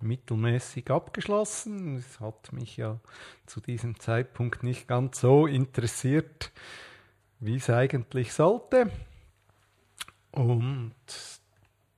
mittelmäßig 0.00 0.90
abgeschlossen. 0.90 1.96
Es 1.96 2.20
hat 2.20 2.52
mich 2.52 2.76
ja 2.76 3.00
zu 3.46 3.60
diesem 3.60 3.98
Zeitpunkt 3.98 4.62
nicht 4.62 4.86
ganz 4.86 5.20
so 5.20 5.46
interessiert, 5.46 6.52
wie 7.40 7.56
es 7.56 7.70
eigentlich 7.70 8.32
sollte. 8.32 8.90
Und 10.32 10.94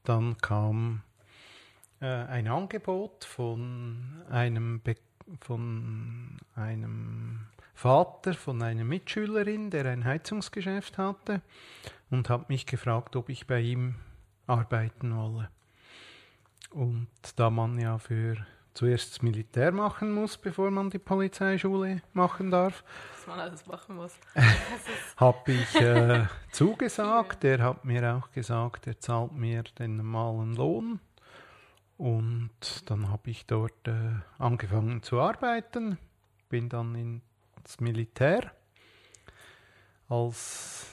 dann 0.04 0.36
kam 0.38 1.02
äh, 2.00 2.06
ein 2.06 2.48
Angebot 2.48 3.24
von 3.24 4.22
einem, 4.30 4.80
Be 4.80 4.94
von 5.40 6.38
einem 6.54 7.40
Vater 7.74 8.34
von 8.34 8.62
einer 8.62 8.84
Mitschülerin, 8.84 9.70
der 9.70 9.84
ein 9.86 10.04
Heizungsgeschäft 10.04 10.98
hatte, 10.98 11.42
und 12.10 12.30
hat 12.30 12.48
mich 12.48 12.66
gefragt, 12.66 13.16
ob 13.16 13.28
ich 13.28 13.46
bei 13.46 13.60
ihm 13.60 13.96
arbeiten 14.46 15.14
wolle. 15.16 15.50
Und 16.70 17.08
da 17.36 17.50
man 17.50 17.78
ja 17.78 17.98
für 17.98 18.36
zuerst 18.76 19.12
das 19.12 19.22
Militär 19.22 19.72
machen 19.72 20.12
muss, 20.12 20.36
bevor 20.36 20.70
man 20.70 20.90
die 20.90 20.98
Polizeischule 20.98 22.02
machen 22.12 22.50
darf, 22.50 22.84
Was 23.12 23.26
man 23.26 23.40
alles 23.40 23.66
machen 23.66 23.96
muss. 23.96 24.14
habe 25.16 25.52
ich 25.52 25.74
äh, 25.76 26.26
zugesagt. 26.52 27.44
Er 27.44 27.62
hat 27.62 27.84
mir 27.84 28.14
auch 28.14 28.30
gesagt, 28.30 28.86
er 28.86 28.98
zahlt 29.00 29.32
mir 29.32 29.62
den 29.78 29.96
normalen 29.96 30.54
Lohn. 30.54 31.00
Und 31.98 32.50
dann 32.86 33.08
habe 33.08 33.30
ich 33.30 33.46
dort 33.46 33.88
äh, 33.88 34.20
angefangen 34.38 35.02
zu 35.02 35.20
arbeiten, 35.20 35.98
bin 36.48 36.68
dann 36.68 36.94
ins 36.94 37.80
Militär. 37.80 38.52
Als 40.08 40.86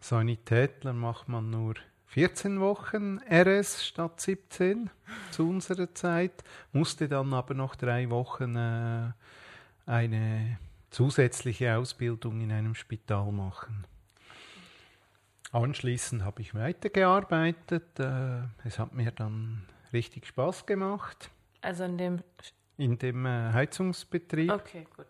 Sanitätler 0.00 0.92
macht 0.92 1.28
man 1.28 1.50
nur 1.50 1.74
14 2.06 2.60
Wochen 2.60 3.20
RS 3.30 3.86
statt 3.86 4.20
17 4.20 4.90
zu 5.30 5.48
unserer 5.48 5.94
Zeit, 5.94 6.42
musste 6.72 7.08
dann 7.08 7.32
aber 7.32 7.54
noch 7.54 7.76
drei 7.76 8.10
Wochen 8.10 8.56
äh, 8.56 9.12
eine 9.86 10.58
zusätzliche 10.90 11.76
Ausbildung 11.76 12.40
in 12.40 12.50
einem 12.50 12.74
Spital 12.74 13.30
machen. 13.30 13.86
Anschließend 15.52 16.24
habe 16.24 16.42
ich 16.42 16.54
weitergearbeitet. 16.54 17.98
Äh, 17.98 18.40
es 18.64 18.78
hat 18.78 18.94
mir 18.94 19.12
dann 19.12 19.66
richtig 19.92 20.26
Spaß 20.26 20.66
gemacht 20.66 21.30
Also 21.60 21.84
in 21.84 21.98
dem. 21.98 22.22
in 22.76 22.98
dem 22.98 23.26
äh, 23.26 23.52
Heizungsbetrieb. 23.52 24.50
Okay, 24.52 24.86
gut. 24.96 25.06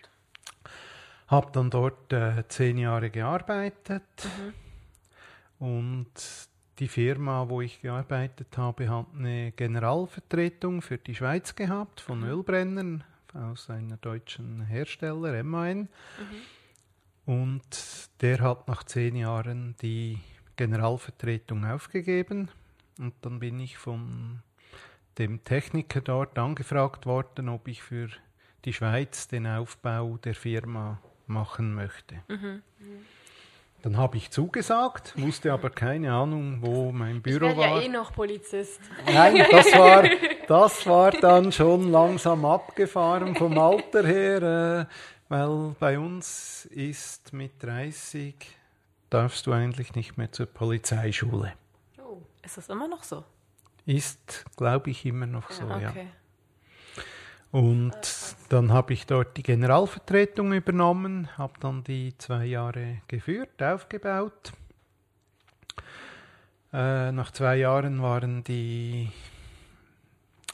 Habe 1.29 1.51
dann 1.53 1.71
dort 1.71 2.13
äh, 2.13 2.45
zehn 2.49 2.79
Jahre 2.79 3.11
gearbeitet 3.11 4.03
und 5.59 6.13
die 6.79 6.89
Firma, 6.89 7.49
wo 7.49 7.61
ich 7.61 7.81
gearbeitet 7.81 8.57
habe, 8.57 8.89
hat 8.89 9.07
eine 9.15 9.53
Generalvertretung 9.53 10.81
für 10.81 10.97
die 10.97 11.15
Schweiz 11.15 11.55
gehabt 11.57 12.01
von 12.01 12.23
Ölbrennern 12.23 13.05
aus 13.35 13.69
einer 13.69 13.97
deutschen 13.97 14.63
Hersteller, 14.63 15.43
MAN. 15.43 15.89
Und 17.27 18.09
der 18.21 18.41
hat 18.41 18.69
nach 18.69 18.85
zehn 18.85 19.17
Jahren 19.17 19.75
die 19.83 20.19
Generalvertretung 20.57 21.65
aufgegeben 21.67 22.49
und 22.99 23.15
dann 23.21 23.39
bin 23.39 23.61
ich 23.61 23.77
von 23.77 24.43
dem 25.19 25.43
Techniker 25.45 26.01
dort 26.01 26.39
angefragt 26.39 27.07
worden, 27.07 27.49
ob 27.49 27.69
ich 27.69 27.83
für 27.83 28.09
die 28.65 28.73
Schweiz 28.73 29.29
den 29.29 29.47
Aufbau 29.47 30.19
der 30.25 30.35
Firma 30.35 31.01
machen 31.27 31.75
möchte. 31.75 32.17
Dann 33.83 33.97
habe 33.97 34.17
ich 34.17 34.31
zugesagt, 34.31 35.15
wusste 35.17 35.53
aber 35.53 35.71
keine 35.71 36.13
Ahnung, 36.13 36.59
wo 36.63 36.91
mein 36.91 37.17
Ich 37.19 37.23
Büro 37.23 37.47
werde 37.47 37.61
ja 37.61 37.71
war. 37.75 37.83
eh 37.83 37.89
noch 37.89 38.13
Polizist. 38.13 38.81
Nein, 39.07 39.45
das 39.51 39.73
war, 39.73 40.03
das 40.49 40.87
war 40.87 41.13
dann 41.13 41.53
schon 41.53 41.91
langsam 41.93 42.45
abgefahren 42.45 43.37
vom 43.37 43.57
Alter 43.57 44.05
her, 44.05 44.43
äh, 44.43 44.95
weil 45.29 45.77
bei 45.79 45.99
uns 45.99 46.65
ist 46.67 47.33
mit 47.33 47.63
30 47.63 48.35
darfst 49.11 49.47
du 49.47 49.53
eigentlich 49.53 49.95
nicht 49.95 50.19
mehr 50.19 50.33
zur 50.33 50.47
Polizeischule. 50.47 51.53
Oh. 52.03 52.19
Ist 52.43 52.57
das 52.57 52.69
immer 52.69 52.89
noch 52.89 53.05
so? 53.05 53.23
Ist, 53.89 54.45
glaube 54.59 54.91
ich, 54.91 55.07
immer 55.07 55.25
noch 55.25 55.51
so, 55.51 55.67
ja. 55.67 55.89
okay. 55.89 56.09
Und 57.51 57.97
dann 58.51 58.71
habe 58.71 58.93
ich 58.93 59.07
dort 59.07 59.39
die 59.39 59.43
Generalvertretung 59.43 60.53
übernommen, 60.53 61.31
habe 61.39 61.55
dann 61.61 61.85
die 61.85 62.13
zwei 62.19 62.45
Jahre 62.45 63.01
geführt, 63.09 63.63
aufgebaut. 63.63 64.53
Äh, 66.71 67.13
nach 67.13 67.31
zwei 67.31 67.57
Jahren 67.57 68.03
waren 68.03 68.45
die 68.45 69.11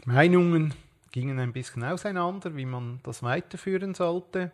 Meinungen 0.04 0.72
gingen 1.10 1.40
ein 1.40 1.52
bisschen 1.52 1.82
auseinander, 1.82 2.54
wie 2.54 2.66
man 2.66 3.00
das 3.02 3.24
weiterführen 3.24 3.94
sollte. 3.94 4.52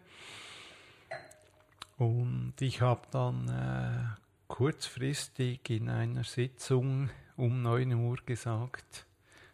Und 1.99 2.55
ich 2.61 2.81
habe 2.81 3.03
dann 3.11 3.49
äh, 3.49 4.23
kurzfristig 4.49 5.69
in 5.69 5.91
einer 5.91 6.25
Sitzung 6.25 7.11
um 7.41 7.63
9 7.63 7.93
Uhr 7.95 8.19
gesagt, 8.27 9.07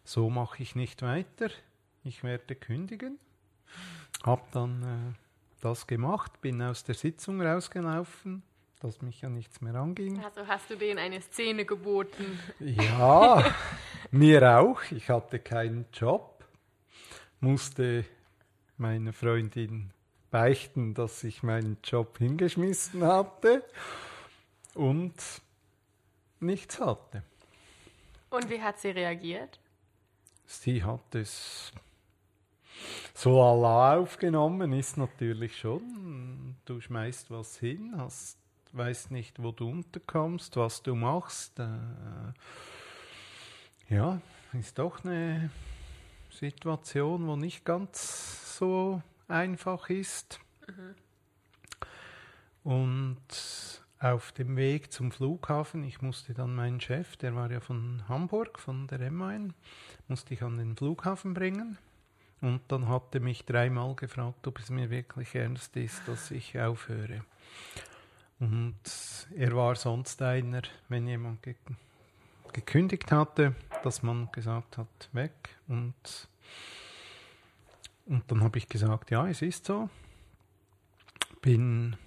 so 0.03 0.29
mache 0.29 0.61
ich 0.61 0.75
nicht 0.75 1.01
weiter, 1.01 1.49
ich 2.03 2.23
werde 2.23 2.55
kündigen. 2.55 3.17
Habe 4.23 4.43
dann 4.51 4.83
äh, 4.83 5.15
das 5.61 5.87
gemacht, 5.87 6.41
bin 6.41 6.61
aus 6.61 6.83
der 6.83 6.95
Sitzung 6.95 7.41
rausgelaufen, 7.41 8.43
dass 8.81 9.01
mich 9.01 9.21
ja 9.21 9.29
nichts 9.29 9.61
mehr 9.61 9.75
anging. 9.75 10.23
Also 10.23 10.45
hast 10.47 10.69
du 10.69 10.75
denen 10.75 10.99
eine 10.99 11.21
Szene 11.21 11.65
geboten? 11.65 12.39
Ja, 12.59 13.43
mir 14.11 14.59
auch. 14.59 14.81
Ich 14.91 15.09
hatte 15.09 15.39
keinen 15.39 15.85
Job, 15.93 16.43
musste 17.39 18.05
meiner 18.77 19.13
Freundin 19.13 19.91
beichten, 20.29 20.93
dass 20.93 21.23
ich 21.23 21.41
meinen 21.41 21.77
Job 21.83 22.17
hingeschmissen 22.17 23.03
hatte 23.03 23.63
und 24.73 25.15
nichts 26.39 26.79
hatte. 26.79 27.23
Und 28.29 28.49
wie 28.49 28.61
hat 28.61 28.79
sie 28.79 28.89
reagiert? 28.89 29.59
Sie 30.45 30.83
hat 30.83 31.15
es 31.15 31.71
so 33.13 33.31
lala 33.31 33.97
aufgenommen, 33.97 34.73
ist 34.73 34.97
natürlich 34.97 35.57
schon. 35.57 36.55
Du 36.65 36.79
schmeißt 36.79 37.31
was 37.31 37.57
hin, 37.57 37.93
hast, 37.97 38.37
weißt 38.73 39.11
nicht, 39.11 39.41
wo 39.41 39.51
du 39.51 39.69
unterkommst, 39.69 40.55
was 40.55 40.81
du 40.83 40.95
machst. 40.95 41.59
Äh, 41.59 42.33
ja, 43.89 44.21
ist 44.53 44.77
doch 44.77 45.03
eine 45.03 45.49
Situation, 46.29 47.27
wo 47.27 47.35
nicht 47.35 47.65
ganz 47.65 48.57
so 48.57 49.01
einfach 49.27 49.89
ist. 49.89 50.39
Mhm. 50.67 50.95
Und 52.63 53.86
auf 53.99 54.31
dem 54.31 54.55
Weg 54.55 54.91
zum 54.91 55.11
Flughafen, 55.11 55.83
ich 55.83 56.01
musste 56.01 56.33
dann 56.33 56.55
meinen 56.55 56.79
Chef, 56.79 57.17
der 57.17 57.35
war 57.35 57.51
ja 57.51 57.59
von 57.59 58.03
Hamburg, 58.07 58.59
von 58.59 58.87
der 58.87 58.99
M1, 58.99 59.53
musste 60.07 60.33
ich 60.33 60.43
an 60.43 60.57
den 60.57 60.75
Flughafen 60.75 61.33
bringen. 61.33 61.77
Und 62.39 62.61
dann 62.67 62.87
hatte 62.87 63.19
mich 63.19 63.45
dreimal 63.45 63.95
gefragt, 63.95 64.45
ob 64.45 64.59
es 64.59 64.69
mir 64.69 64.91
wirklich 64.91 65.33
ernst 65.33 65.75
ist, 65.75 66.07
dass 66.07 66.29
ich 66.29 66.59
aufhöre. 66.59 67.23
Und 68.39 68.75
er 69.35 69.55
war 69.55 69.75
sonst 69.75 70.21
einer, 70.21 70.61
wenn 70.89 71.07
jemand 71.07 71.41
ge 71.43 71.55
gekündigt 72.53 73.11
hatte, 73.11 73.55
dass 73.83 74.03
man 74.03 74.31
gesagt 74.31 74.77
hat, 74.77 75.09
weg. 75.11 75.57
Und, 75.67 75.93
und 78.05 78.31
dann 78.31 78.41
habe 78.41 78.57
ich 78.57 78.69
gesagt, 78.69 79.11
ja, 79.11 79.27
es 79.27 79.41
ist 79.41 79.65
so. 79.65 79.89
Bin 81.41 81.97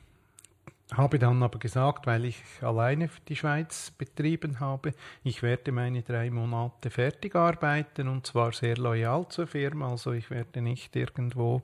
habe 0.97 1.19
dann 1.19 1.43
aber 1.43 1.59
gesagt, 1.59 2.07
weil 2.07 2.25
ich 2.25 2.43
alleine 2.63 3.11
die 3.29 3.37
Schweiz 3.37 3.93
betrieben 3.93 4.61
habe, 4.61 4.93
ich 5.23 5.43
werde 5.43 5.73
meine 5.73 6.03
drei 6.03 6.31
Monate 6.31 6.91
fertig 6.91 7.37
arbeiten 7.37 8.09
und 8.09 8.27
zwar 8.27 8.53
sehr 8.53 8.77
loyal 8.77 9.29
zur 9.29 9.47
Firma. 9.47 9.91
Also 9.91 10.13
ich 10.13 10.31
werde 10.31 10.63
nicht 10.63 10.97
irgendwo 10.97 11.63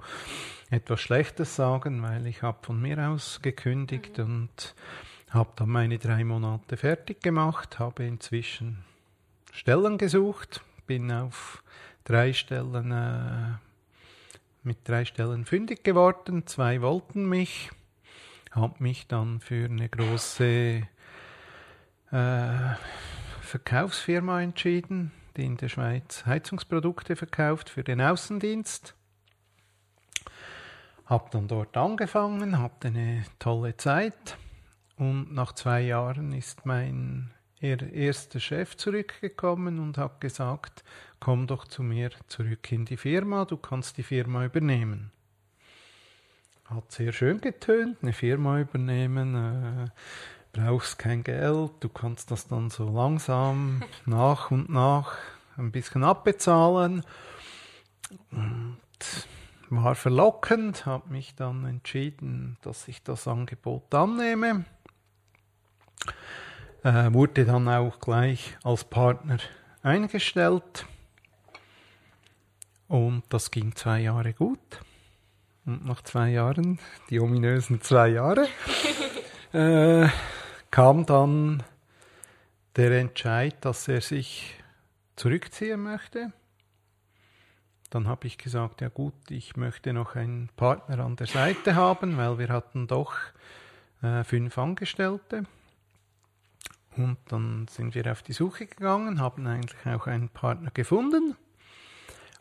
etwas 0.70 1.00
Schlechtes 1.00 1.56
sagen, 1.56 2.02
weil 2.02 2.26
ich 2.26 2.42
habe 2.42 2.58
von 2.62 2.80
mir 2.80 2.98
aus 3.08 3.40
gekündigt 3.42 4.18
mhm. 4.18 4.24
und 4.24 4.74
habe 5.30 5.50
dann 5.56 5.70
meine 5.70 5.98
drei 5.98 6.24
Monate 6.24 6.76
fertig 6.76 7.22
gemacht, 7.22 7.78
habe 7.78 8.04
inzwischen 8.04 8.84
Stellen 9.52 9.98
gesucht, 9.98 10.62
bin 10.86 11.10
auf 11.10 11.62
drei 12.04 12.32
Stellen 12.32 12.92
äh, 12.92 13.56
mit 14.62 14.78
drei 14.84 15.04
Stellen 15.04 15.44
fündig 15.44 15.84
geworden. 15.84 16.46
Zwei 16.46 16.82
wollten 16.82 17.28
mich 17.28 17.70
habe 18.56 18.82
mich 18.82 19.06
dann 19.06 19.40
für 19.40 19.66
eine 19.66 19.88
große 19.88 20.82
äh, 22.10 22.48
Verkaufsfirma 23.40 24.42
entschieden, 24.42 25.12
die 25.36 25.44
in 25.44 25.56
der 25.56 25.68
Schweiz 25.68 26.24
Heizungsprodukte 26.26 27.16
verkauft 27.16 27.70
für 27.70 27.84
den 27.84 28.00
Außendienst. 28.00 28.94
Habe 31.04 31.28
dann 31.30 31.46
dort 31.46 31.76
angefangen, 31.76 32.58
hatte 32.58 32.88
eine 32.88 33.24
tolle 33.38 33.76
Zeit 33.76 34.36
und 34.96 35.32
nach 35.32 35.52
zwei 35.52 35.82
Jahren 35.82 36.32
ist 36.32 36.66
mein 36.66 37.30
erster 37.60 38.40
Chef 38.40 38.76
zurückgekommen 38.76 39.78
und 39.78 39.98
hat 39.98 40.20
gesagt, 40.20 40.82
komm 41.20 41.46
doch 41.46 41.66
zu 41.66 41.82
mir 41.82 42.10
zurück 42.26 42.72
in 42.72 42.84
die 42.84 42.96
Firma, 42.96 43.44
du 43.44 43.56
kannst 43.56 43.98
die 43.98 44.02
Firma 44.02 44.44
übernehmen 44.44 45.12
hat 46.68 46.90
sehr 46.92 47.12
schön 47.12 47.40
getönt, 47.40 47.98
eine 48.02 48.12
Firma 48.12 48.60
übernehmen, 48.60 49.34
äh, 49.34 49.88
brauchst 50.52 50.98
kein 50.98 51.22
Geld, 51.22 51.72
du 51.80 51.88
kannst 51.88 52.30
das 52.30 52.48
dann 52.48 52.70
so 52.70 52.88
langsam 52.88 53.82
nach 54.06 54.50
und 54.50 54.68
nach 54.68 55.16
ein 55.56 55.70
bisschen 55.72 56.04
abbezahlen. 56.04 57.04
Und 58.30 58.78
war 59.68 59.94
verlockend, 59.94 60.86
habe 60.86 61.10
mich 61.10 61.34
dann 61.34 61.64
entschieden, 61.64 62.56
dass 62.62 62.88
ich 62.88 63.02
das 63.02 63.26
Angebot 63.26 63.92
annehme. 63.94 64.64
Äh, 66.82 67.12
wurde 67.12 67.44
dann 67.44 67.68
auch 67.68 67.98
gleich 67.98 68.56
als 68.62 68.84
Partner 68.84 69.38
eingestellt. 69.82 70.86
Und 72.86 73.24
das 73.30 73.50
ging 73.50 73.74
zwei 73.74 74.00
Jahre 74.00 74.32
gut. 74.32 74.80
Und 75.66 75.84
nach 75.84 76.00
zwei 76.02 76.30
Jahren, 76.30 76.78
die 77.10 77.18
ominösen 77.18 77.80
zwei 77.80 78.08
Jahre, 78.08 78.46
äh, 79.52 80.08
kam 80.70 81.04
dann 81.06 81.64
der 82.76 82.92
Entscheid, 82.92 83.56
dass 83.64 83.88
er 83.88 84.00
sich 84.00 84.54
zurückziehen 85.16 85.82
möchte. 85.82 86.32
Dann 87.90 88.06
habe 88.06 88.26
ich 88.26 88.38
gesagt, 88.38 88.80
ja 88.80 88.88
gut, 88.88 89.14
ich 89.30 89.56
möchte 89.56 89.92
noch 89.92 90.14
einen 90.14 90.50
Partner 90.56 91.04
an 91.04 91.16
der 91.16 91.26
Seite 91.26 91.74
haben, 91.74 92.16
weil 92.16 92.38
wir 92.38 92.48
hatten 92.48 92.86
doch 92.86 93.14
äh, 94.02 94.22
fünf 94.22 94.58
Angestellte. 94.58 95.44
Und 96.96 97.18
dann 97.28 97.66
sind 97.68 97.94
wir 97.94 98.10
auf 98.10 98.22
die 98.22 98.32
Suche 98.32 98.66
gegangen, 98.66 99.20
haben 99.20 99.46
eigentlich 99.46 99.86
auch 99.86 100.06
einen 100.06 100.28
Partner 100.28 100.70
gefunden. 100.70 101.36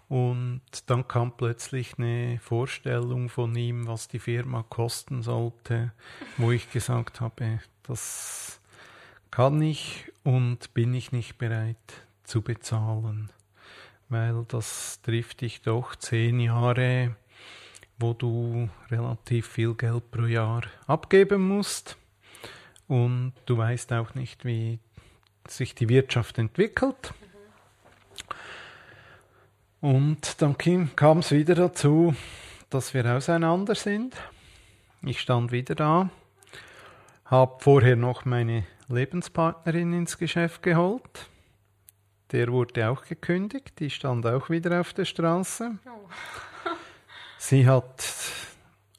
Und 0.08 0.62
dann 0.86 1.08
kam 1.08 1.36
plötzlich 1.36 1.98
eine 1.98 2.40
Vorstellung 2.40 3.30
von 3.30 3.56
ihm, 3.56 3.88
was 3.88 4.08
die 4.08 4.20
Firma 4.20 4.64
kosten 4.64 5.24
sollte, 5.24 5.94
wo 6.38 6.52
ich 6.52 6.72
gesagt 6.72 7.22
habe, 7.22 7.60
das 7.84 8.60
kann 9.32 9.62
ich 9.62 10.12
und 10.24 10.74
bin 10.74 10.94
ich 10.94 11.12
nicht 11.12 11.38
bereit 11.38 12.06
zu 12.24 12.42
bezahlen, 12.42 13.32
weil 14.10 14.46
das 14.48 15.02
trifft 15.02 15.42
dich 15.42 15.62
doch 15.62 15.96
zehn 15.96 16.40
Jahre, 16.40 17.16
wo 17.98 18.14
du 18.14 18.70
relativ 18.92 19.48
viel 19.48 19.74
Geld 19.74 20.12
pro 20.12 20.26
Jahr 20.26 20.64
abgeben 20.88 21.48
musst 21.48 21.98
und 22.88 23.34
du 23.46 23.58
weißt 23.58 23.92
auch 23.94 24.14
nicht, 24.14 24.46
wie 24.46 24.80
sich 25.48 25.76
die 25.76 25.90
Wirtschaft 25.90 26.38
entwickelt. 26.38 27.14
Und 29.86 30.42
dann 30.42 30.58
kam 30.96 31.20
es 31.20 31.30
wieder 31.30 31.54
dazu, 31.54 32.16
dass 32.72 32.96
wir 32.96 33.06
auseinander 33.06 33.76
sind. 33.76 34.16
Ich 35.04 35.22
stand 35.22 35.52
wieder 35.52 35.76
da, 35.76 36.10
habe 37.26 37.58
vorher 37.60 37.96
noch 37.96 38.26
meine 38.26 38.64
Lebenspartnerin 38.88 39.94
ins 39.94 40.18
Geschäft 40.18 40.64
geholt. 40.64 41.30
Der 42.32 42.52
wurde 42.52 42.90
auch 42.90 43.06
gekündigt, 43.06 43.78
die 43.78 43.92
stand 43.92 44.26
auch 44.26 44.50
wieder 44.50 44.82
auf 44.82 44.92
der 44.94 45.06
Straße. 45.06 45.78
Oh. 45.86 46.10
sie 47.38 47.68
hat 47.68 48.12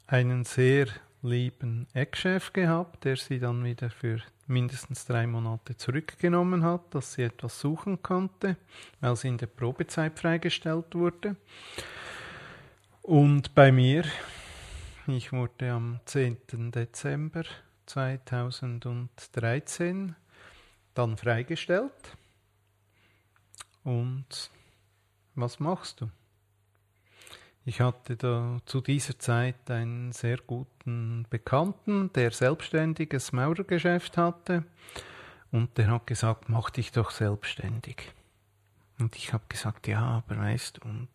einen 0.07 0.45
sehr 0.45 0.87
lieben 1.21 1.87
Eckchef 1.93 2.53
gehabt, 2.53 3.03
der 3.03 3.17
sie 3.17 3.39
dann 3.39 3.61
wieder 3.65 3.89
für 3.89 4.21
mindestens 4.47 5.05
drei 5.05 5.27
Monate 5.27 5.77
zurückgenommen 5.77 6.63
hat, 6.63 6.95
dass 6.95 7.13
sie 7.13 7.21
etwas 7.23 7.59
suchen 7.59 8.01
konnte, 8.01 8.57
weil 9.01 9.15
sie 9.15 9.27
in 9.27 9.37
der 9.37 9.45
Probezeit 9.47 10.17
freigestellt 10.17 10.95
wurde. 10.95 11.35
Und 13.01 13.53
bei 13.55 13.71
mir, 13.71 14.03
ich 15.07 15.31
wurde 15.31 15.71
am 15.71 15.99
10. 16.05 16.71
Dezember 16.71 17.43
2013 17.85 20.15
dann 20.93 21.17
freigestellt. 21.17 22.17
Und 23.83 24.51
was 25.35 25.59
machst 25.59 26.01
du? 26.01 26.09
Ich 27.67 27.81
hatte 27.81 28.15
da 28.15 28.59
zu 28.65 28.79
dieser 28.79 29.19
Zeit 29.19 29.69
einen 29.69 30.13
sehr 30.13 30.37
guten 30.37 31.25
Bekannten, 31.29 32.13
der 32.13 32.31
selbstständiges 32.31 33.33
Maurergeschäft 33.33 34.15
hatte 34.15 34.63
und 35.51 35.77
der 35.77 35.91
hat 35.91 36.07
gesagt, 36.07 36.47
mach 36.47 36.69
dich 36.69 36.93
doch 36.93 37.11
selbstständig. 37.11 38.13
Und 38.99 39.17
ich 39.17 39.33
habe 39.33 39.43
gesagt, 39.49 39.85
ja, 39.89 39.99
aber 39.99 40.37
weißt 40.37 40.79
und 40.79 41.09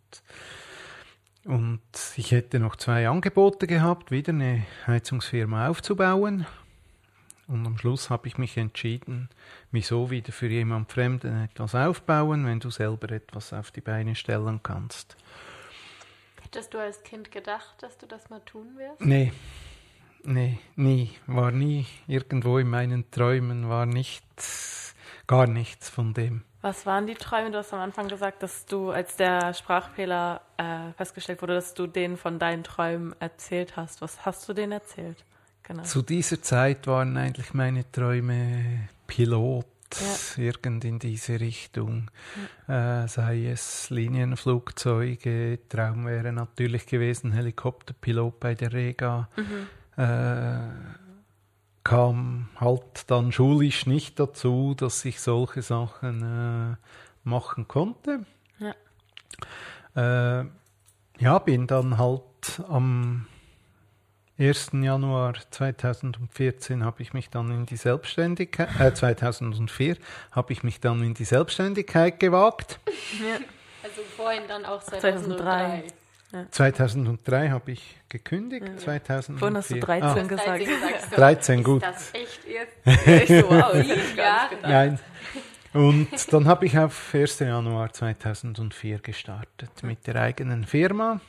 Und 1.46 1.80
ich 2.16 2.32
hätte 2.32 2.60
noch 2.60 2.76
zwei 2.76 3.08
Angebote 3.08 3.66
gehabt, 3.66 4.10
wieder 4.10 4.34
eine 4.34 4.66
Heizungsfirma 4.86 5.68
aufzubauen. 5.68 6.44
Und 7.46 7.66
am 7.66 7.78
Schluss 7.78 8.10
habe 8.10 8.28
ich 8.28 8.36
mich 8.36 8.58
entschieden, 8.58 9.30
wieso 9.70 10.10
wieder 10.10 10.32
für 10.32 10.48
jemand 10.48 10.92
Fremden 10.92 11.44
etwas 11.44 11.74
aufbauen, 11.74 12.44
wenn 12.44 12.60
du 12.60 12.68
selber 12.68 13.10
etwas 13.10 13.54
auf 13.54 13.70
die 13.70 13.80
Beine 13.80 14.14
stellen 14.14 14.60
kannst. 14.62 15.16
Hättest 16.52 16.74
du 16.74 16.78
als 16.80 17.02
Kind 17.02 17.32
gedacht, 17.32 17.82
dass 17.82 17.96
du 17.96 18.04
das 18.04 18.28
mal 18.28 18.40
tun 18.40 18.76
wirst? 18.76 19.00
Nee, 19.00 19.32
nee, 20.22 20.58
nie. 20.76 21.10
War 21.26 21.50
nie 21.50 21.86
irgendwo 22.06 22.58
in 22.58 22.68
meinen 22.68 23.10
Träumen, 23.10 23.70
war 23.70 23.86
nichts, 23.86 24.94
gar 25.26 25.46
nichts 25.46 25.88
von 25.88 26.12
dem. 26.12 26.42
Was 26.60 26.84
waren 26.84 27.06
die 27.06 27.14
Träume? 27.14 27.52
Du 27.52 27.56
hast 27.56 27.72
am 27.72 27.80
Anfang 27.80 28.06
gesagt, 28.06 28.42
dass 28.42 28.66
du, 28.66 28.90
als 28.90 29.16
der 29.16 29.54
Sprachfehler 29.54 30.42
äh, 30.58 30.92
festgestellt 30.98 31.40
wurde, 31.40 31.54
dass 31.54 31.72
du 31.72 31.86
denen 31.86 32.18
von 32.18 32.38
deinen 32.38 32.64
Träumen 32.64 33.14
erzählt 33.18 33.78
hast. 33.78 34.02
Was 34.02 34.26
hast 34.26 34.46
du 34.46 34.52
denen 34.52 34.72
erzählt? 34.72 35.24
Genau. 35.62 35.84
Zu 35.84 36.02
dieser 36.02 36.42
Zeit 36.42 36.86
waren 36.86 37.16
eigentlich 37.16 37.54
meine 37.54 37.90
Träume 37.90 38.90
Pilot, 39.06 39.64
ja. 40.00 40.42
irgend 40.42 40.84
in 40.84 40.98
diese 40.98 41.40
Richtung. 41.40 42.10
Ja. 42.68 43.04
Äh, 43.04 43.08
sei 43.08 43.46
es 43.46 43.90
Linienflugzeuge, 43.90 45.60
Traum 45.68 46.06
wäre 46.06 46.32
natürlich 46.32 46.86
gewesen, 46.86 47.32
Helikopterpilot 47.32 48.40
bei 48.40 48.54
der 48.54 48.72
Rega. 48.72 49.28
Mhm. 49.36 50.02
Äh, 50.02 50.68
kam 51.84 52.48
halt 52.56 53.10
dann 53.10 53.32
schulisch 53.32 53.86
nicht 53.86 54.20
dazu, 54.20 54.74
dass 54.74 55.04
ich 55.04 55.20
solche 55.20 55.62
Sachen 55.62 56.22
äh, 56.22 56.76
machen 57.24 57.66
konnte. 57.68 58.24
Ja. 58.58 60.40
Äh, 60.40 60.46
ja, 61.18 61.38
bin 61.38 61.66
dann 61.66 61.98
halt 61.98 62.62
am 62.68 63.26
1. 64.42 64.70
Januar 64.72 65.34
2014 65.50 66.84
habe 66.84 67.00
ich 67.02 67.12
mich 67.12 67.30
dann 67.30 67.50
in 67.52 67.66
die 67.66 67.76
Selbstständigkeit, 67.76 68.68
äh, 68.80 68.92
2004 68.92 69.96
habe 70.32 70.52
ich 70.52 70.64
mich 70.64 70.80
dann 70.80 71.00
in 71.02 71.14
die 71.14 71.24
Selbstständigkeit 71.24 72.18
gewagt. 72.18 72.80
Ja. 73.20 73.36
Also 73.84 74.02
vorhin 74.16 74.42
dann 74.48 74.64
auch 74.64 74.82
2003. 74.82 75.84
2003, 76.50 76.50
2003 76.50 77.50
habe 77.50 77.70
ich 77.70 77.96
gekündigt. 78.08 78.66
Ja. 78.66 78.76
2004. 78.76 79.38
Vorhin 79.38 79.56
hast 79.56 79.70
du 79.70 79.80
13 79.80 80.08
ah. 80.08 80.22
gesagt. 80.22 80.60
13, 80.60 81.16
13 81.16 81.62
gut. 81.62 81.82
Ist 81.82 81.92
das 81.92 82.14
echt 82.14 82.46
echt 83.06 83.28
so 83.28 83.48
aus? 83.48 83.86
Nein. 84.62 84.98
Und 85.72 86.32
dann 86.32 86.48
habe 86.48 86.66
ich 86.66 86.78
auf 86.78 87.14
1. 87.14 87.38
Januar 87.38 87.92
2004 87.92 88.98
gestartet 88.98 89.82
mit 89.82 90.06
der 90.06 90.16
eigenen 90.16 90.64
Firma. 90.64 91.20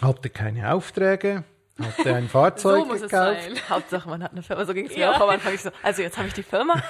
Hatte 0.00 0.30
keine 0.30 0.72
Aufträge, 0.72 1.44
hatte 1.82 2.14
ein 2.14 2.28
Fahrzeug 2.28 2.80
so 2.80 2.86
muss 2.86 3.02
gekauft. 3.02 3.38
Es 3.38 3.44
sein. 3.44 3.68
Hauptsache, 3.68 4.08
man 4.08 4.22
hat 4.22 4.32
eine 4.32 4.42
Firma. 4.42 4.64
So 4.64 4.74
ging 4.74 4.86
es 4.86 4.96
mir 4.96 5.10
auch 5.10 5.20
am 5.20 5.30
Anfang. 5.30 5.54
Ich 5.54 5.62
so, 5.62 5.70
also 5.82 6.02
jetzt 6.02 6.16
habe 6.18 6.28
ich 6.28 6.34
die 6.34 6.42
Firma. 6.42 6.82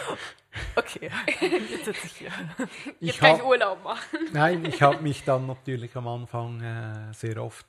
Okay, 0.75 1.11
jetzt 1.41 1.85
sitze 1.85 2.07
ich 2.07 2.13
hier. 2.13 2.31
Ich 2.99 3.09
jetzt 3.09 3.21
kann 3.21 3.37
ich 3.37 3.45
Urlaub 3.45 3.85
machen. 3.85 4.19
Nein, 4.33 4.65
ich 4.65 4.83
habe 4.83 5.01
mich 5.01 5.23
dann 5.25 5.47
natürlich 5.47 5.95
am 5.95 6.09
Anfang 6.09 6.61
äh, 6.61 7.13
sehr 7.13 7.43
oft 7.43 7.67